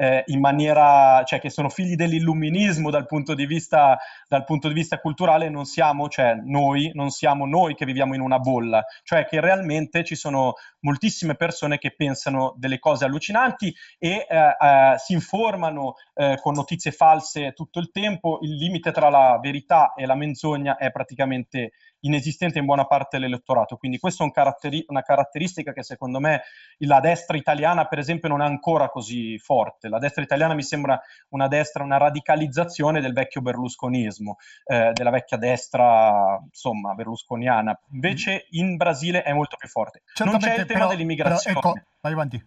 eh, 0.02 0.24
in 0.28 0.40
maniera, 0.40 1.22
cioè 1.26 1.40
che 1.40 1.52
sono 1.52 1.70
figli 1.70 1.94
dell'illuminismo 1.94 2.90
dal 2.90 3.06
punto 3.06 3.36
di 3.36 3.46
vista, 3.46 4.00
dal 4.28 4.44
punto 4.46 4.68
di 4.68 4.74
vista 4.74 5.00
culturale, 5.00 5.48
non 5.48 5.66
siamo, 5.66 6.10
cioè 6.10 6.34
noi, 6.44 6.90
non 6.96 7.12
siamo 7.12 7.46
noi 7.46 7.76
che 7.76 7.86
viviamo 7.86 8.16
in 8.16 8.22
una 8.22 8.40
bolla, 8.40 8.84
cioè 9.04 9.28
che 9.28 9.40
realmente 9.40 10.04
ci 10.04 10.16
sono 10.16 10.54
moltissime 10.80 11.36
persone 11.36 11.78
che 11.78 11.94
pensano 11.96 12.56
delle 12.58 12.80
cose 12.80 13.06
allucinanti 13.06 13.72
e 14.00 14.26
eh, 14.28 14.38
eh, 14.38 14.96
si 14.98 15.14
informano 15.14 15.94
eh, 16.16 16.40
con 16.42 16.56
notizie 16.56 16.90
false 16.90 17.54
tutto 17.54 17.78
il 17.78 17.92
tempo, 17.92 18.40
il 18.42 18.56
limite 18.56 18.92
tra 18.92 19.10
la 19.10 19.38
verità 19.40 19.94
e 19.94 20.08
la 20.08 20.16
menzogna 20.16 20.78
è 20.78 20.90
praticamente 20.90 21.74
inesistente 22.02 22.60
in 22.60 22.66
buona 22.66 22.86
parte 22.86 23.18
dell'elettorato. 23.18 23.78
Quindi 23.78 24.00
questa 24.00 24.24
è 24.24 24.26
un 24.26 24.32
caratteri- 24.32 24.86
una 24.88 25.02
caratteristica 25.02 25.74
che 25.74 25.84
secondo 25.84 26.20
me 26.20 26.42
la 26.80 27.00
destra 27.00 27.38
italiana, 27.38 27.86
per 27.86 28.00
esempio, 28.00 28.30
non 28.30 28.42
è 28.42 28.46
ancora 28.46 28.90
così 28.90 29.38
forte. 29.38 29.90
La 29.92 30.00
destra 30.00 30.24
italiana 30.24 30.56
mi 30.56 30.64
sembra 30.64 31.00
una 31.30 31.48
destra, 31.48 31.84
una 31.84 31.98
radicalizzazione 31.98 33.02
del 33.02 33.14
vecchio 33.14 33.42
berlusconismo, 33.42 34.38
eh, 34.66 34.92
della 34.94 35.12
vecchia 35.12 35.38
destra, 35.38 36.42
insomma, 36.44 36.94
berlusconiana. 36.94 37.80
Invece 37.92 38.48
in 38.52 38.78
Brasile 38.78 39.22
è 39.22 39.34
molto 39.34 39.58
più 39.58 39.68
forte. 39.68 40.02
Certamente, 40.14 40.46
non 40.48 40.56
c'è 40.56 40.62
il 40.62 40.68
tema 40.68 40.80
però, 40.80 40.92
dell'immigrazione. 40.92 41.60
Però, 41.60 41.74
ecco, 41.76 41.86
vai 42.02 42.14
avanti. 42.14 42.46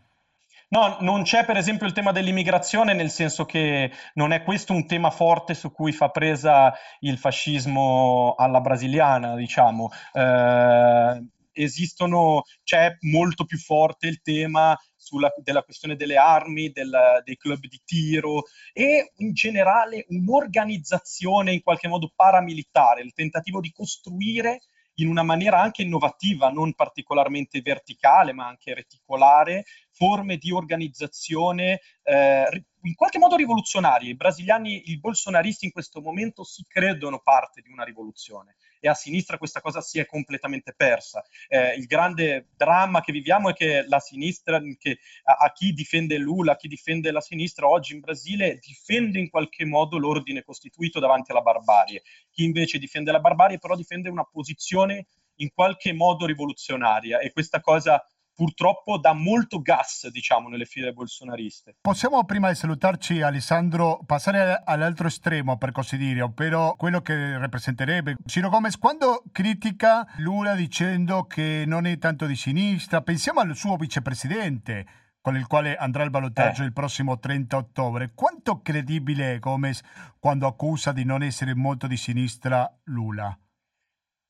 No, 0.68 0.96
non 1.00 1.22
c'è 1.22 1.44
per 1.44 1.56
esempio 1.56 1.86
il 1.86 1.92
tema 1.92 2.10
dell'immigrazione, 2.10 2.94
nel 2.94 3.10
senso 3.10 3.44
che 3.44 3.92
non 4.14 4.32
è 4.32 4.42
questo 4.42 4.72
un 4.72 4.86
tema 4.86 5.10
forte 5.10 5.54
su 5.54 5.70
cui 5.70 5.92
fa 5.92 6.08
presa 6.08 6.74
il 7.00 7.16
fascismo 7.16 8.34
alla 8.36 8.60
brasiliana, 8.60 9.36
diciamo. 9.36 9.90
Eh, 10.12 11.22
esistono, 11.54 12.42
c'è 12.62 12.96
molto 13.00 13.44
più 13.44 13.58
forte 13.58 14.06
il 14.08 14.20
tema 14.20 14.78
sulla, 14.94 15.32
della 15.42 15.62
questione 15.62 15.96
delle 15.96 16.16
armi, 16.16 16.70
del, 16.70 17.22
dei 17.24 17.36
club 17.36 17.60
di 17.60 17.80
tiro 17.84 18.44
e 18.72 19.12
in 19.16 19.32
generale 19.32 20.04
un'organizzazione 20.08 21.52
in 21.52 21.62
qualche 21.62 21.88
modo 21.88 22.12
paramilitare, 22.14 23.02
il 23.02 23.12
tentativo 23.12 23.60
di 23.60 23.72
costruire 23.72 24.60
in 24.98 25.08
una 25.08 25.22
maniera 25.22 25.60
anche 25.60 25.82
innovativa, 25.82 26.50
non 26.50 26.72
particolarmente 26.74 27.60
verticale, 27.60 28.32
ma 28.32 28.46
anche 28.46 28.74
reticolare, 28.74 29.64
forme 29.90 30.36
di 30.36 30.52
organizzazione 30.52 31.80
eh, 32.02 32.64
in 32.82 32.94
qualche 32.94 33.18
modo 33.18 33.36
rivoluzionarie. 33.36 34.10
I 34.10 34.16
brasiliani, 34.16 34.90
i 34.90 34.98
bolsonaristi 34.98 35.64
in 35.64 35.72
questo 35.72 36.00
momento 36.00 36.44
si 36.44 36.64
credono 36.68 37.20
parte 37.20 37.60
di 37.60 37.70
una 37.70 37.84
rivoluzione 37.84 38.56
e 38.84 38.88
a 38.88 38.94
sinistra 38.94 39.38
questa 39.38 39.62
cosa 39.62 39.80
si 39.80 39.98
è 39.98 40.04
completamente 40.04 40.74
persa. 40.76 41.24
Eh, 41.48 41.74
il 41.74 41.86
grande 41.86 42.48
dramma 42.54 43.00
che 43.00 43.12
viviamo 43.12 43.48
è 43.48 43.54
che 43.54 43.82
la 43.88 43.98
sinistra, 43.98 44.60
che 44.78 44.98
a, 45.22 45.36
a, 45.46 45.52
chi 45.52 45.72
difende 45.72 46.18
Lula, 46.18 46.52
a 46.52 46.56
chi 46.56 46.68
difende 46.68 47.10
la 47.10 47.22
sinistra 47.22 47.66
oggi 47.66 47.94
in 47.94 48.00
Brasile, 48.00 48.58
difende 48.60 49.18
in 49.18 49.30
qualche 49.30 49.64
modo 49.64 49.96
l'ordine 49.96 50.44
costituito 50.44 51.00
davanti 51.00 51.30
alla 51.30 51.40
barbarie. 51.40 52.02
Chi 52.30 52.44
invece 52.44 52.76
difende 52.78 53.10
la 53.10 53.20
barbarie 53.20 53.56
però 53.56 53.74
difende 53.74 54.10
una 54.10 54.24
posizione 54.24 55.06
in 55.36 55.48
qualche 55.54 55.94
modo 55.94 56.26
rivoluzionaria 56.26 57.20
e 57.20 57.32
questa 57.32 57.62
cosa 57.62 58.04
purtroppo 58.34 58.98
dà 58.98 59.12
molto 59.12 59.60
gas, 59.60 60.08
diciamo, 60.08 60.48
nelle 60.48 60.64
file 60.64 60.92
bolsonariste. 60.92 61.76
Possiamo, 61.80 62.24
prima 62.24 62.48
di 62.48 62.56
salutarci, 62.56 63.22
Alessandro, 63.22 64.00
passare 64.04 64.60
all'altro 64.64 65.06
estremo, 65.06 65.56
per 65.56 65.72
così 65.72 65.96
dire, 65.96 66.20
ovvero 66.22 66.74
quello 66.76 67.00
che 67.00 67.38
rappresenterebbe 67.38 68.16
Ciro 68.26 68.48
Gomez 68.48 68.78
quando 68.78 69.22
critica 69.32 70.06
Lula 70.16 70.54
dicendo 70.54 71.26
che 71.26 71.64
non 71.66 71.86
è 71.86 71.96
tanto 71.98 72.26
di 72.26 72.36
sinistra. 72.36 73.02
Pensiamo 73.02 73.40
al 73.40 73.54
suo 73.54 73.76
vicepresidente, 73.76 74.86
con 75.20 75.36
il 75.36 75.46
quale 75.46 75.76
andrà 75.76 76.02
al 76.02 76.10
ballottaggio 76.10 76.62
eh. 76.62 76.66
il 76.66 76.72
prossimo 76.72 77.18
30 77.18 77.56
ottobre. 77.56 78.12
Quanto 78.14 78.60
credibile 78.60 79.34
è 79.34 79.38
Gomez 79.38 79.80
quando 80.18 80.46
accusa 80.46 80.92
di 80.92 81.04
non 81.04 81.22
essere 81.22 81.54
molto 81.54 81.86
di 81.86 81.96
sinistra 81.96 82.70
Lula? 82.84 83.34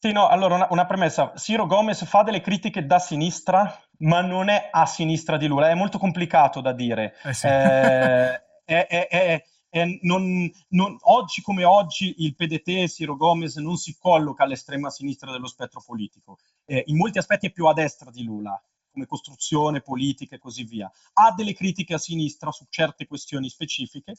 Sì, 0.04 0.12
no, 0.12 0.28
allora 0.28 0.56
una, 0.56 0.66
una, 0.68 0.84
premessa. 0.84 1.32
Ciro 1.34 1.64
Gomez 1.64 2.04
fa 2.04 2.22
delle 2.22 2.42
critiche 2.42 2.84
da 2.84 2.98
sinistra, 2.98 3.74
ma 4.00 4.20
non 4.20 4.50
è 4.50 4.68
a 4.70 4.84
sinistra 4.84 5.38
di 5.38 5.46
Lula, 5.46 5.70
è 5.70 5.74
molto 5.74 5.96
complicato 5.96 6.60
da 6.60 6.74
dire. 6.74 7.16
Eh 7.22 7.32
sì. 7.32 7.46
eh, 7.46 8.44
è, 8.64 8.86
è, 8.86 9.44
è, 9.70 9.98
non, 10.02 10.52
non, 10.68 10.98
oggi 11.04 11.40
come 11.40 11.64
oggi 11.64 12.16
il 12.18 12.34
PDT, 12.34 12.86
Ciro 12.86 13.16
Gomez, 13.16 13.56
non 13.56 13.76
si 13.76 13.96
colloca 13.98 14.44
all'estrema 14.44 14.90
sinistra 14.90 15.32
dello 15.32 15.48
spettro 15.48 15.82
politico. 15.82 16.38
Eh, 16.66 16.84
in 16.88 16.98
molti 16.98 17.16
aspetti 17.16 17.46
è 17.46 17.50
più 17.50 17.64
a 17.64 17.72
destra 17.72 18.10
di 18.10 18.24
Lula, 18.24 18.62
come 18.92 19.06
costruzione 19.06 19.80
politica 19.80 20.36
e 20.36 20.38
così 20.38 20.64
via. 20.64 20.92
Ha 21.14 21.32
delle 21.32 21.54
critiche 21.54 21.94
a 21.94 21.98
sinistra 21.98 22.50
su 22.50 22.66
certe 22.68 23.06
questioni 23.06 23.48
specifiche 23.48 24.16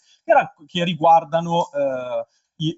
che, 0.65 0.83
riguardano 0.83 1.69
eh, 1.71 2.25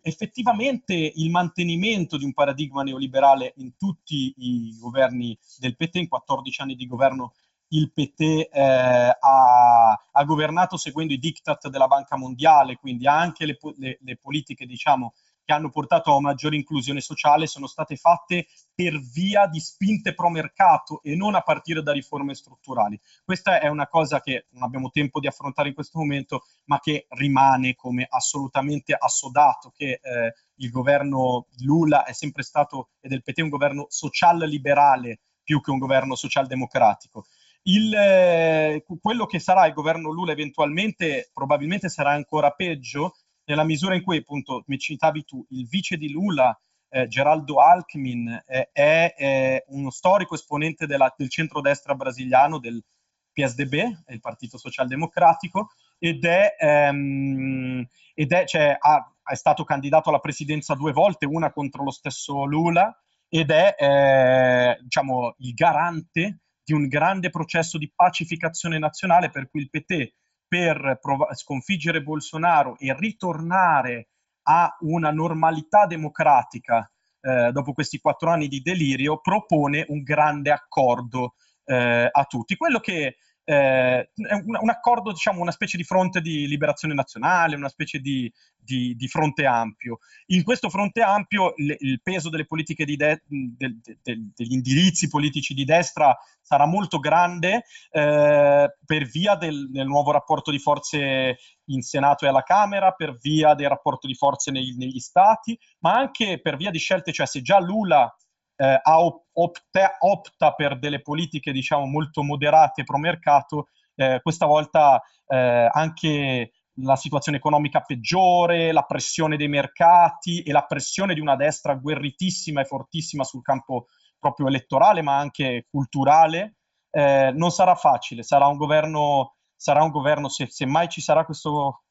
effettivamente 0.01 0.93
il 0.93 1.29
mantenimento 1.29 2.17
di 2.17 2.25
un 2.25 2.33
paradigma 2.33 2.83
neoliberale 2.83 3.53
in 3.57 3.75
tutti 3.75 4.33
i 4.37 4.77
governi 4.79 5.37
del 5.57 5.75
PT, 5.75 5.95
in 5.95 6.07
14 6.07 6.61
anni 6.61 6.75
di 6.75 6.87
governo 6.87 7.33
il 7.69 7.91
PT 7.91 8.49
eh, 8.51 9.17
ha, 9.19 9.91
ha, 10.11 10.23
governato 10.23 10.77
seguendo 10.77 11.13
i 11.13 11.17
diktat 11.17 11.67
della 11.67 11.87
Banca 11.87 12.15
Mondiale, 12.15 12.77
quindi 12.77 13.07
anche 13.07 13.45
le, 13.45 13.57
le, 13.77 13.97
le 14.01 14.17
politiche 14.17 14.65
diciamo, 14.65 15.13
che 15.47 15.53
hanno 15.53 15.69
portato 15.69 16.13
a 16.13 16.19
maggiore 16.19 16.57
inclusione 16.57 16.99
sociale 16.99 17.47
sono 17.47 17.67
state 17.67 17.95
fatte 17.95 18.47
per 18.75 18.99
via 18.99 19.47
di 19.47 19.61
spinte 19.61 20.13
pro 20.13 20.29
mercato 20.29 21.01
e 21.01 21.15
non 21.15 21.35
a 21.35 21.41
partire 21.41 21.81
da 21.81 21.93
riforme 21.93 22.35
strutturali. 22.35 22.99
Questa 23.23 23.61
è 23.61 23.69
una 23.69 23.87
cosa 23.87 24.19
che 24.19 24.47
non 24.49 24.63
abbiamo 24.63 24.89
tempo 24.89 25.21
di 25.21 25.27
affrontare 25.27 25.69
in 25.69 25.73
questo 25.73 25.99
momento, 25.99 26.43
ma 26.65 26.79
che 26.79 27.05
rimane 27.11 27.75
come 27.75 28.05
assolutamente 28.09 28.93
assodato, 28.93 29.71
che 29.73 30.01
eh, 30.03 30.33
il 30.55 30.69
governo 30.69 31.47
Lula 31.59 32.03
è 32.03 32.11
sempre 32.11 32.43
stato, 32.43 32.89
e 32.99 33.07
del 33.07 33.23
PT, 33.23 33.39
un 33.39 33.47
governo 33.47 33.85
social-liberale 33.87 35.21
più 35.41 35.61
che 35.61 35.71
un 35.71 35.77
governo 35.77 36.15
social-democratico. 36.15 37.25
Il, 37.63 37.93
eh, 37.93 38.83
quello 39.01 39.25
che 39.25 39.39
sarà 39.39 39.65
il 39.65 39.73
governo 39.73 40.11
Lula 40.11 40.33
eventualmente 40.33 41.29
probabilmente 41.33 41.87
sarà 41.87 42.11
ancora 42.11 42.51
peggio 42.51 43.13
nella 43.47 43.63
misura 43.63 43.95
in 43.95 44.03
cui, 44.03 44.17
appunto, 44.17 44.63
mi 44.67 44.77
citavi 44.77 45.23
tu, 45.23 45.45
il 45.49 45.67
vice 45.67 45.97
di 45.97 46.11
Lula, 46.11 46.57
eh, 46.89 47.07
Geraldo 47.07 47.59
Alckmin, 47.59 48.43
eh, 48.45 48.69
è, 48.71 49.13
è, 49.15 49.63
uno 49.67 49.89
storico 49.89 50.35
esponente 50.35 50.85
della, 50.85 51.13
del 51.15 51.29
centrodestra 51.29 51.95
brasiliano, 51.95 52.59
del 52.59 52.83
PSDB, 53.31 53.73
il 54.07 54.19
Partito 54.19 54.57
Socialdemocratico, 54.57 55.69
ed 55.97 56.25
è, 56.25 56.55
ehm, 56.59 57.87
ed 58.13 58.31
è, 58.31 58.45
cioè, 58.45 58.75
ha, 58.77 59.15
è 59.23 59.35
stato 59.35 59.63
candidato 59.63 60.09
alla 60.09 60.19
presidenza 60.19 60.75
due 60.75 60.91
volte, 60.91 61.25
una 61.25 61.51
contro 61.51 61.83
lo 61.83 61.91
stesso 61.91 62.43
Lula, 62.43 62.93
ed 63.29 63.49
è 63.49 63.75
eh, 63.77 64.77
diciamo, 64.81 65.35
il 65.39 65.53
garante 65.53 66.39
di 66.63 66.73
un 66.73 66.87
grande 66.87 67.29
processo 67.29 67.77
di 67.77 67.91
pacificazione 67.93 68.77
nazionale 68.77 69.29
per 69.29 69.49
cui 69.49 69.61
il 69.61 69.69
PT 69.69 70.13
per 70.47 70.99
prov- 71.01 71.33
sconfiggere 71.33 72.01
Bolsonaro 72.01 72.77
e 72.77 72.95
ritornare 72.97 74.09
a 74.43 74.75
una 74.81 75.11
normalità 75.11 75.85
democratica 75.85 76.89
eh, 77.21 77.51
dopo 77.51 77.73
questi 77.73 77.99
quattro 77.99 78.31
anni 78.31 78.47
di 78.47 78.61
delirio 78.61 79.19
propone 79.19 79.85
un 79.89 80.01
grande 80.03 80.51
accordo 80.51 81.35
eh, 81.65 82.07
a 82.09 82.23
tutti. 82.23 82.55
Quello 82.55 82.79
che 82.79 83.17
eh, 83.49 84.09
un, 84.43 84.57
un, 84.59 84.69
accordo, 84.69 85.13
diciamo, 85.13 85.39
una 85.39 85.51
specie 85.51 85.77
di 85.77 85.85
fronte 85.85 86.19
di 86.19 86.47
liberazione 86.47 86.93
nazionale, 86.93 87.55
una 87.55 87.69
specie 87.69 87.99
di, 87.99 88.29
di, 88.57 88.93
di 88.93 89.07
fronte 89.07 89.45
ampio. 89.45 89.99
In 90.27 90.43
questo 90.43 90.69
fronte 90.69 91.01
ampio 91.01 91.53
le, 91.55 91.77
il 91.79 92.01
peso 92.01 92.29
delle 92.29 92.45
politiche 92.45 92.83
di 92.83 92.97
de, 92.97 93.21
de, 93.25 93.77
de, 94.03 94.31
degli 94.35 94.51
indirizzi 94.51 95.07
politici 95.07 95.53
di 95.53 95.63
destra 95.63 96.13
sarà 96.41 96.65
molto 96.65 96.99
grande 96.99 97.63
eh, 97.91 98.75
per 98.85 99.05
via 99.05 99.35
del, 99.35 99.71
del, 99.71 99.87
nuovo 99.87 100.11
rapporto 100.11 100.51
di 100.51 100.59
forze 100.59 101.37
in 101.67 101.81
Senato 101.81 102.25
e 102.25 102.27
alla 102.27 102.43
Camera, 102.43 102.91
per 102.91 103.15
via 103.15 103.53
del 103.53 103.69
rapporto 103.69 104.07
di 104.07 104.15
forze 104.15 104.51
nei, 104.51 104.75
negli 104.75 104.99
stati, 104.99 105.57
ma 105.79 105.93
anche 105.93 106.41
per 106.41 106.57
via 106.57 106.69
di 106.69 106.79
scelte, 106.79 107.13
cioè 107.13 107.25
se 107.25 107.41
già 107.41 107.59
Lula 107.59 108.13
eh, 108.57 108.81
opta, 108.83 109.97
opta, 109.99 110.53
per 110.53 110.79
delle 110.79 111.01
politiche 111.01 111.51
diciamo 111.51 111.85
molto 111.85 112.23
moderate 112.23 112.83
pro 112.83 112.97
mercato, 112.97 113.67
eh, 113.95 114.19
questa 114.21 114.45
volta 114.45 115.01
eh, 115.27 115.69
anche 115.71 116.51
la 116.79 116.95
situazione 116.95 117.37
economica 117.37 117.81
peggiore, 117.81 118.71
la 118.71 118.83
pressione 118.83 119.37
dei 119.37 119.47
mercati 119.47 120.41
e 120.41 120.51
la 120.51 120.65
pressione 120.65 121.13
di 121.13 121.19
una 121.19 121.35
destra 121.35 121.75
guerritissima 121.75 122.61
e 122.61 122.65
fortissima 122.65 123.23
sul 123.23 123.41
campo 123.41 123.87
proprio 124.19 124.47
elettorale, 124.47 125.01
ma 125.01 125.17
anche 125.17 125.65
culturale, 125.69 126.57
eh, 126.91 127.31
non 127.33 127.51
sarà 127.51 127.75
facile. 127.75 128.23
Sarà 128.23 128.47
un 128.47 128.57
governo, 128.57 129.35
sarà 129.55 129.83
un 129.83 129.91
governo 129.91 130.29
se, 130.29 130.47
se 130.49 130.65
mai 130.65 130.87
ci 130.87 131.01
sarà 131.01 131.25
questo 131.25 131.83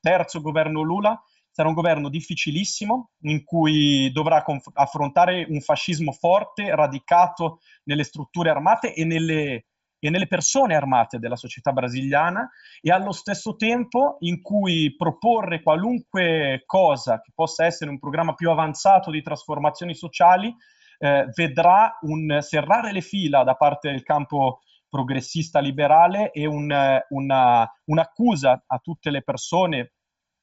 terzo 0.00 0.40
governo 0.40 0.82
Lula, 0.82 1.20
sarà 1.54 1.68
un 1.68 1.74
governo 1.74 2.08
difficilissimo 2.08 3.10
in 3.20 3.44
cui 3.44 4.10
dovrà 4.10 4.42
conf- 4.42 4.72
affrontare 4.74 5.46
un 5.48 5.60
fascismo 5.60 6.10
forte, 6.10 6.74
radicato 6.74 7.60
nelle 7.84 8.02
strutture 8.02 8.50
armate 8.50 8.92
e 8.92 9.04
nelle, 9.04 9.66
e 10.00 10.10
nelle 10.10 10.26
persone 10.26 10.74
armate 10.74 11.20
della 11.20 11.36
società 11.36 11.70
brasiliana 11.70 12.50
e 12.80 12.90
allo 12.90 13.12
stesso 13.12 13.54
tempo 13.54 14.16
in 14.20 14.42
cui 14.42 14.96
proporre 14.96 15.62
qualunque 15.62 16.64
cosa 16.66 17.20
che 17.20 17.30
possa 17.32 17.64
essere 17.64 17.88
un 17.88 18.00
programma 18.00 18.34
più 18.34 18.50
avanzato 18.50 19.12
di 19.12 19.22
trasformazioni 19.22 19.94
sociali 19.94 20.52
eh, 20.98 21.28
vedrà 21.36 21.96
un 22.00 22.38
serrare 22.40 22.90
le 22.90 23.00
fila 23.00 23.44
da 23.44 23.54
parte 23.54 23.92
del 23.92 24.02
campo 24.02 24.58
progressista 24.88 25.60
liberale 25.60 26.32
e 26.32 26.46
un, 26.46 27.00
una, 27.10 27.72
un'accusa 27.84 28.64
a 28.66 28.78
tutte 28.78 29.10
le 29.10 29.22
persone 29.22 29.92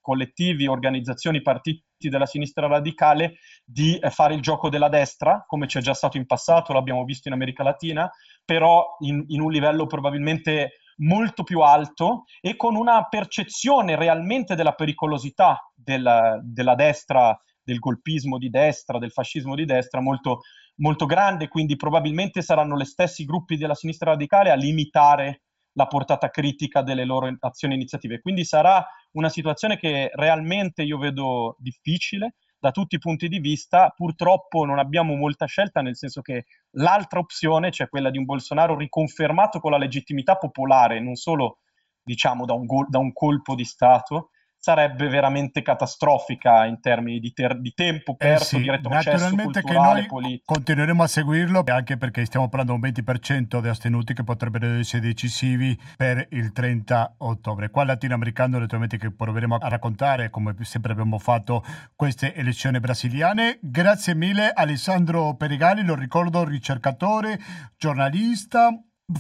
collettivi, 0.02 0.68
organizzazioni, 0.68 1.42
partiti 1.42 2.10
della 2.10 2.26
sinistra 2.26 2.68
radicale 2.68 3.36
di 3.64 3.98
eh, 3.98 4.10
fare 4.10 4.34
il 4.34 4.42
gioco 4.42 4.70
della 4.70 4.90
destra, 4.90 5.44
come 5.48 5.68
c'è 5.68 5.80
già 5.80 5.94
stato 5.94 6.18
in 6.18 6.26
passato, 6.26 6.74
l'abbiamo 6.74 7.04
visto 7.06 7.28
in 7.28 7.34
America 7.36 7.64
Latina, 7.64 8.10
però 8.44 8.98
in, 9.00 9.24
in 9.28 9.40
un 9.40 9.52
livello 9.52 9.86
probabilmente 9.86 10.74
molto 10.98 11.44
più 11.44 11.62
alto 11.62 12.26
e 12.42 12.56
con 12.56 12.76
una 12.76 13.08
percezione 13.08 13.96
realmente 13.96 14.56
della 14.56 14.74
pericolosità 14.74 15.72
della, 15.74 16.40
della 16.44 16.76
destra, 16.76 17.38
del 17.64 17.80
golpismo 17.80 18.38
di 18.38 18.50
destra, 18.50 19.00
del 19.00 19.12
fascismo 19.12 19.56
di 19.56 19.66
destra 19.66 20.02
molto, 20.02 20.42
molto 20.76 21.06
grande, 21.06 21.48
quindi 21.48 21.76
probabilmente 21.76 22.42
saranno 22.42 22.78
gli 22.78 22.86
stessi 22.86 23.26
gruppi 23.26 23.58
della 23.58 23.76
sinistra 23.76 24.12
radicale 24.12 24.52
a 24.52 24.56
limitare 24.56 25.42
la 25.74 25.88
portata 25.88 26.30
critica 26.30 26.82
delle 26.82 27.06
loro 27.06 27.34
azioni 27.40 27.74
e 27.74 27.78
iniziative. 27.78 28.20
Quindi 28.20 28.44
sarà 28.44 28.86
una 29.12 29.30
situazione 29.30 29.78
che 29.78 30.10
realmente 30.14 30.84
io 30.84 30.98
vedo 30.98 31.56
difficile 31.60 32.36
da 32.60 32.72
tutti 32.72 32.96
i 32.96 33.00
punti 33.00 33.28
di 33.28 33.40
vista. 33.40 33.92
Purtroppo 33.96 34.66
non 34.66 34.80
abbiamo 34.80 35.16
molta 35.16 35.46
scelta, 35.46 35.82
nel 35.82 35.96
senso 35.96 36.22
che 36.22 36.46
l'altra 36.72 37.20
opzione, 37.20 37.72
cioè 37.72 37.90
quella 37.90 38.12
di 38.12 38.18
un 38.18 38.26
Bolsonaro 38.26 38.78
riconfermato 38.78 39.60
con 39.60 39.72
la 39.72 39.78
legittimità 39.78 40.36
popolare, 40.36 41.00
non 41.02 41.16
solo 41.16 41.60
diciamo 42.04 42.46
da 42.46 42.54
un, 42.54 42.66
go- 42.66 42.88
da 42.88 43.00
un 43.00 43.14
colpo 43.14 43.56
di 43.56 43.66
Stato, 43.66 44.30
sarebbe 44.62 45.10
veramente 45.10 45.64
catastrofica 45.64 46.66
in 46.66 46.80
termini 46.82 47.20
di, 47.20 47.34
ter- 47.34 47.60
di 47.60 47.74
tempo 47.74 48.12
eh 48.12 48.18
perso, 48.18 48.58
eh 48.58 48.60
sì, 48.60 48.62
di 48.62 48.70
retrocesso 48.70 49.36
culturale, 49.36 49.54
che 49.64 49.74
noi 49.74 50.06
politico. 50.06 50.54
Continueremo 50.54 51.02
a 51.02 51.08
seguirlo 51.08 51.64
anche 51.66 51.98
perché 51.98 52.24
stiamo 52.26 52.48
parlando 52.48 52.78
di 52.78 52.80
un 52.80 53.06
20% 53.16 53.60
di 53.60 53.68
astenuti 53.68 54.14
che 54.14 54.24
potrebbero 54.24 54.68
essere 54.78 55.02
decisivi 55.02 55.76
per 55.98 56.28
il 56.30 56.52
30 56.52 57.16
ottobre. 57.18 57.72
Qua 57.72 57.86
latinoamericano 57.86 58.60
naturalmente 58.60 58.98
che 58.98 59.10
proveremo 59.10 59.56
a 59.56 59.68
raccontare 59.68 60.30
come 60.30 60.54
sempre 60.62 60.92
abbiamo 60.92 61.18
fatto 61.18 61.66
queste 61.96 62.36
elezioni 62.36 62.80
brasiliane. 62.80 63.58
Grazie 63.62 64.14
mille 64.14 64.52
Alessandro 64.54 65.34
Perigali, 65.34 65.84
lo 65.84 65.96
ricordo 65.96 66.44
ricercatore, 66.44 67.40
giornalista, 67.78 68.70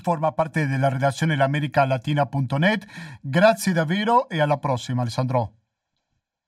forma 0.01 0.31
parte 0.31 0.67
della 0.67 0.89
redazione 0.89 1.35
l'americalatina.net. 1.35 2.85
Grazie 3.21 3.73
davvero 3.73 4.29
e 4.29 4.39
alla 4.39 4.57
prossima 4.57 5.01
Alessandro. 5.01 5.53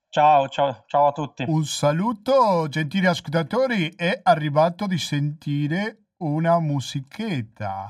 Ciao, 0.09 0.47
ciao, 0.47 0.83
ciao 0.85 1.07
a 1.07 1.11
tutti. 1.11 1.43
Un 1.47 1.65
saluto, 1.65 2.67
gentili 2.69 3.07
ascoltatori, 3.07 3.93
è 3.95 4.19
arrivato 4.21 4.85
di 4.85 4.99
sentire 4.99 6.03
una 6.17 6.59
musichetta. 6.59 7.89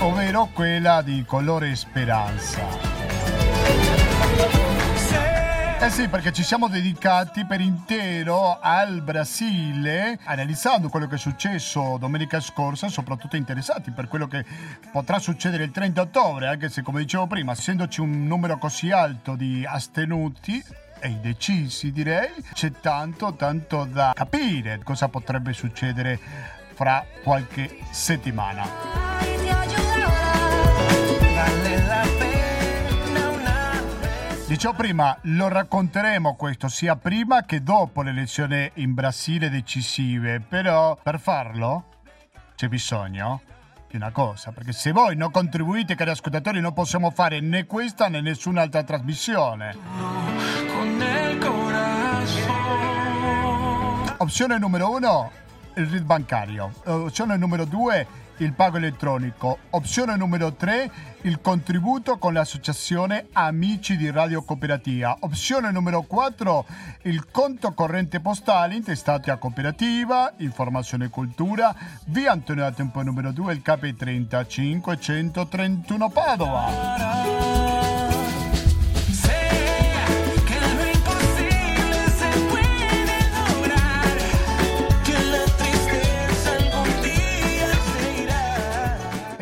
Ovvero 0.00 0.48
quella 0.52 1.00
di 1.00 1.24
colore 1.24 1.74
speranza. 1.74 2.66
Eh 5.88 5.90
sì, 5.90 6.08
perché 6.08 6.34
ci 6.34 6.42
siamo 6.42 6.68
dedicati 6.68 7.46
per 7.46 7.62
intero 7.62 8.58
al 8.60 9.00
Brasile, 9.00 10.18
analizzando 10.24 10.90
quello 10.90 11.06
che 11.06 11.14
è 11.14 11.18
successo 11.18 11.96
domenica 11.98 12.40
scorsa, 12.40 12.88
soprattutto 12.88 13.36
interessati 13.36 13.90
per 13.90 14.06
quello 14.06 14.26
che 14.26 14.44
potrà 14.92 15.18
succedere 15.18 15.64
il 15.64 15.70
30 15.70 15.98
ottobre, 16.02 16.46
anche 16.46 16.68
se 16.68 16.82
come 16.82 17.00
dicevo 17.00 17.26
prima, 17.26 17.52
essendoci 17.52 18.02
un 18.02 18.26
numero 18.26 18.58
così 18.58 18.90
alto 18.90 19.34
di 19.34 19.64
astenuti, 19.66 20.62
e 21.00 21.08
indecisi 21.08 21.90
direi, 21.90 22.34
c'è 22.52 22.70
tanto, 22.70 23.32
tanto 23.32 23.84
da 23.90 24.12
capire 24.14 24.80
cosa 24.84 25.08
potrebbe 25.08 25.54
succedere 25.54 26.20
fra 26.74 27.02
qualche 27.22 27.78
settimana. 27.92 29.07
Dicevo 34.48 34.72
prima, 34.72 35.14
lo 35.24 35.48
racconteremo 35.48 36.34
questo 36.34 36.68
sia 36.68 36.96
prima 36.96 37.44
che 37.44 37.62
dopo 37.62 38.00
le 38.00 38.08
elezioni 38.08 38.70
in 38.76 38.94
Brasile 38.94 39.50
decisive, 39.50 40.40
però 40.40 40.98
per 41.02 41.20
farlo 41.20 41.84
c'è 42.54 42.66
bisogno 42.66 43.42
di 43.90 43.96
una 43.96 44.10
cosa, 44.10 44.50
perché 44.50 44.72
se 44.72 44.90
voi 44.90 45.16
non 45.16 45.30
contribuite, 45.30 45.94
cari 45.94 46.10
ascoltatori, 46.10 46.60
non 46.60 46.72
possiamo 46.72 47.10
fare 47.10 47.40
né 47.40 47.66
questa 47.66 48.08
né 48.08 48.22
nessun'altra 48.22 48.82
trasmissione. 48.84 49.76
Opzione 54.16 54.58
numero 54.58 54.90
uno, 54.90 55.30
il 55.74 55.86
RID 55.86 56.04
bancario. 56.04 56.72
Opzione 56.84 57.36
numero 57.36 57.66
due, 57.66 58.06
il 58.38 58.52
pago 58.52 58.76
elettronico. 58.76 59.58
Opzione 59.70 60.16
numero 60.16 60.52
3, 60.52 60.90
il 61.22 61.40
contributo 61.40 62.18
con 62.18 62.32
l'associazione 62.32 63.26
Amici 63.32 63.96
di 63.96 64.10
Radio 64.10 64.42
Cooperativa. 64.42 65.16
Opzione 65.20 65.70
numero 65.70 66.02
4, 66.02 66.66
il 67.02 67.26
conto 67.30 67.72
corrente 67.72 68.20
postale 68.20 68.74
intestato 68.74 69.32
a 69.32 69.36
cooperativa, 69.36 70.32
informazione 70.38 71.06
e 71.06 71.10
cultura, 71.10 71.74
via 72.06 72.32
Antonio 72.32 72.62
da 72.62 72.72
Tempo 72.72 73.02
numero 73.02 73.32
2, 73.32 73.52
il 73.52 73.62
KP 73.62 73.94
3531 73.94 76.10
Padova. 76.10 77.77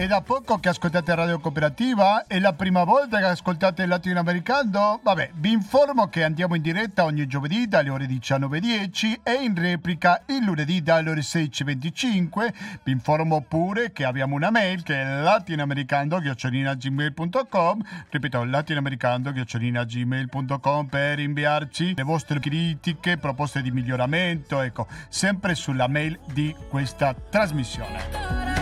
Da 0.06 0.20
poco 0.20 0.58
che 0.58 0.68
ascoltate 0.68 1.16
Radio 1.16 1.40
Cooperativa? 1.40 2.26
È 2.28 2.38
la 2.38 2.52
prima 2.52 2.84
volta 2.84 3.18
che 3.18 3.24
ascoltate 3.24 3.82
il 3.82 3.88
latinoamericano? 3.88 5.00
Vabbè, 5.02 5.32
vi 5.34 5.50
informo 5.50 6.06
che 6.06 6.22
andiamo 6.22 6.54
in 6.54 6.62
diretta 6.62 7.02
ogni 7.02 7.26
giovedì 7.26 7.66
dalle 7.66 7.90
ore 7.90 8.06
19.10 8.06 9.22
e 9.24 9.32
in 9.32 9.56
replica 9.56 10.22
il 10.26 10.44
lunedì 10.44 10.80
dalle 10.80 11.10
ore 11.10 11.22
16.25. 11.22 12.52
Vi 12.84 12.92
informo 12.92 13.44
pure 13.46 13.90
che 13.90 14.04
abbiamo 14.04 14.36
una 14.36 14.50
mail 14.50 14.84
che 14.84 14.94
è 14.94 15.04
latinoamericando-gmail.com 15.04 17.82
Ripeto, 18.08 18.44
latinoamericando-gmail.com 18.44 20.86
per 20.86 21.18
inviarci 21.18 21.94
le 21.96 22.04
vostre 22.04 22.38
critiche, 22.38 23.18
proposte 23.18 23.60
di 23.60 23.72
miglioramento, 23.72 24.60
ecco, 24.60 24.86
sempre 25.08 25.56
sulla 25.56 25.88
mail 25.88 26.16
di 26.32 26.54
questa 26.68 27.12
trasmissione. 27.12 28.55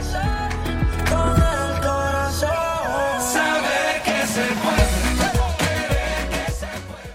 Oh. 1.16 1.43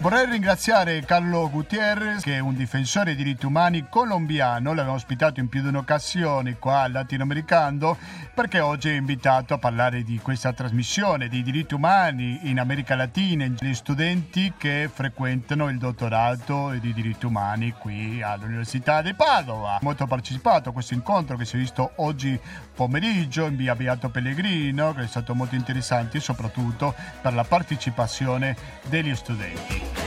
Vorrei 0.02 0.28
ringraziare 0.28 1.04
Carlo 1.04 1.50
Gutierrez, 1.50 2.24
che 2.24 2.36
è 2.36 2.39
un 2.39 2.56
difensore 2.56 3.16
dei 3.16 3.16
diritti 3.16 3.45
umani 3.45 3.88
colombiano, 3.89 4.70
l'abbiamo 4.70 4.93
ospitato 4.93 5.41
in 5.41 5.50
più 5.50 5.62
di 5.62 5.68
un'occasione 5.68 6.58
qua 6.58 6.84
al 6.84 6.93
Latinoamericano, 6.93 7.97
perché 8.34 8.62
oggi 8.62 8.88
è 8.88 8.93
invitato 8.93 9.54
a 9.54 9.58
parlare 9.58 10.04
di 10.04 10.18
questa 10.20 10.54
trasmissione 10.54 11.28
dei 11.28 11.43
diritti 11.43 11.74
umani 11.74 12.39
in 12.43 12.62
America 12.62 12.95
Latina, 12.95 13.45
gli 13.45 13.74
studenti 13.74 14.54
che 14.58 14.89
frequentano 14.91 15.68
il 15.68 15.78
dottorato 15.78 16.70
di 16.80 16.93
diritti 16.93 17.26
umani 17.26 17.74
qui 17.74 18.22
all'Università 18.22 19.02
di 19.02 19.14
Padova. 19.14 19.80
Molto 19.82 20.08
partecipato 20.08 20.70
a 20.70 20.72
questo 20.72 20.93
incontro 20.93 21.36
che 21.36 21.43
si 21.43 21.58
è 21.58 21.60
visto 21.60 21.91
oggi 21.97 22.39
pomeriggio 22.74 23.47
in 23.47 23.58
via 23.58 23.76
Beato 23.76 24.08
Pellegrino, 24.08 24.93
che 24.93 25.02
è 25.02 25.08
stato 25.08 25.36
molto 25.36 25.56
interessante 25.56 26.22
soprattutto 26.22 26.95
per 27.22 27.34
la 27.34 27.43
partecipazione 27.43 28.56
degli 28.88 29.14
studenti. 29.14 29.99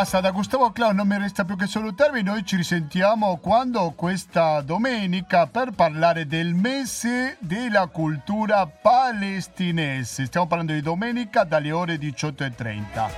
Basta, 0.00 0.20
da 0.20 0.30
Gustavo 0.30 0.70
Clown 0.70 0.96
non 0.96 1.06
mi 1.06 1.18
resta 1.18 1.44
più 1.44 1.56
che 1.56 1.66
salutarvi, 1.66 2.22
noi 2.22 2.42
ci 2.42 2.56
risentiamo 2.56 3.36
quando 3.36 3.92
questa 3.94 4.62
domenica 4.62 5.46
per 5.46 5.72
parlare 5.72 6.26
del 6.26 6.54
mese 6.54 7.36
della 7.38 7.86
cultura 7.88 8.66
palestinese. 8.66 10.24
Stiamo 10.24 10.46
parlando 10.46 10.72
di 10.72 10.80
domenica 10.80 11.44
dalle 11.44 11.70
ore 11.70 11.96
18.30. 11.96 13.10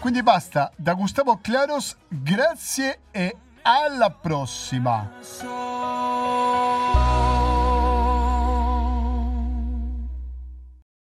Quindi 0.00 0.22
basta, 0.22 0.70
da 0.76 0.92
Gustavo 0.92 1.38
Claros, 1.40 1.96
grazie 2.08 2.98
e 3.10 3.34
alla 3.62 4.10
prossima. 4.10 5.12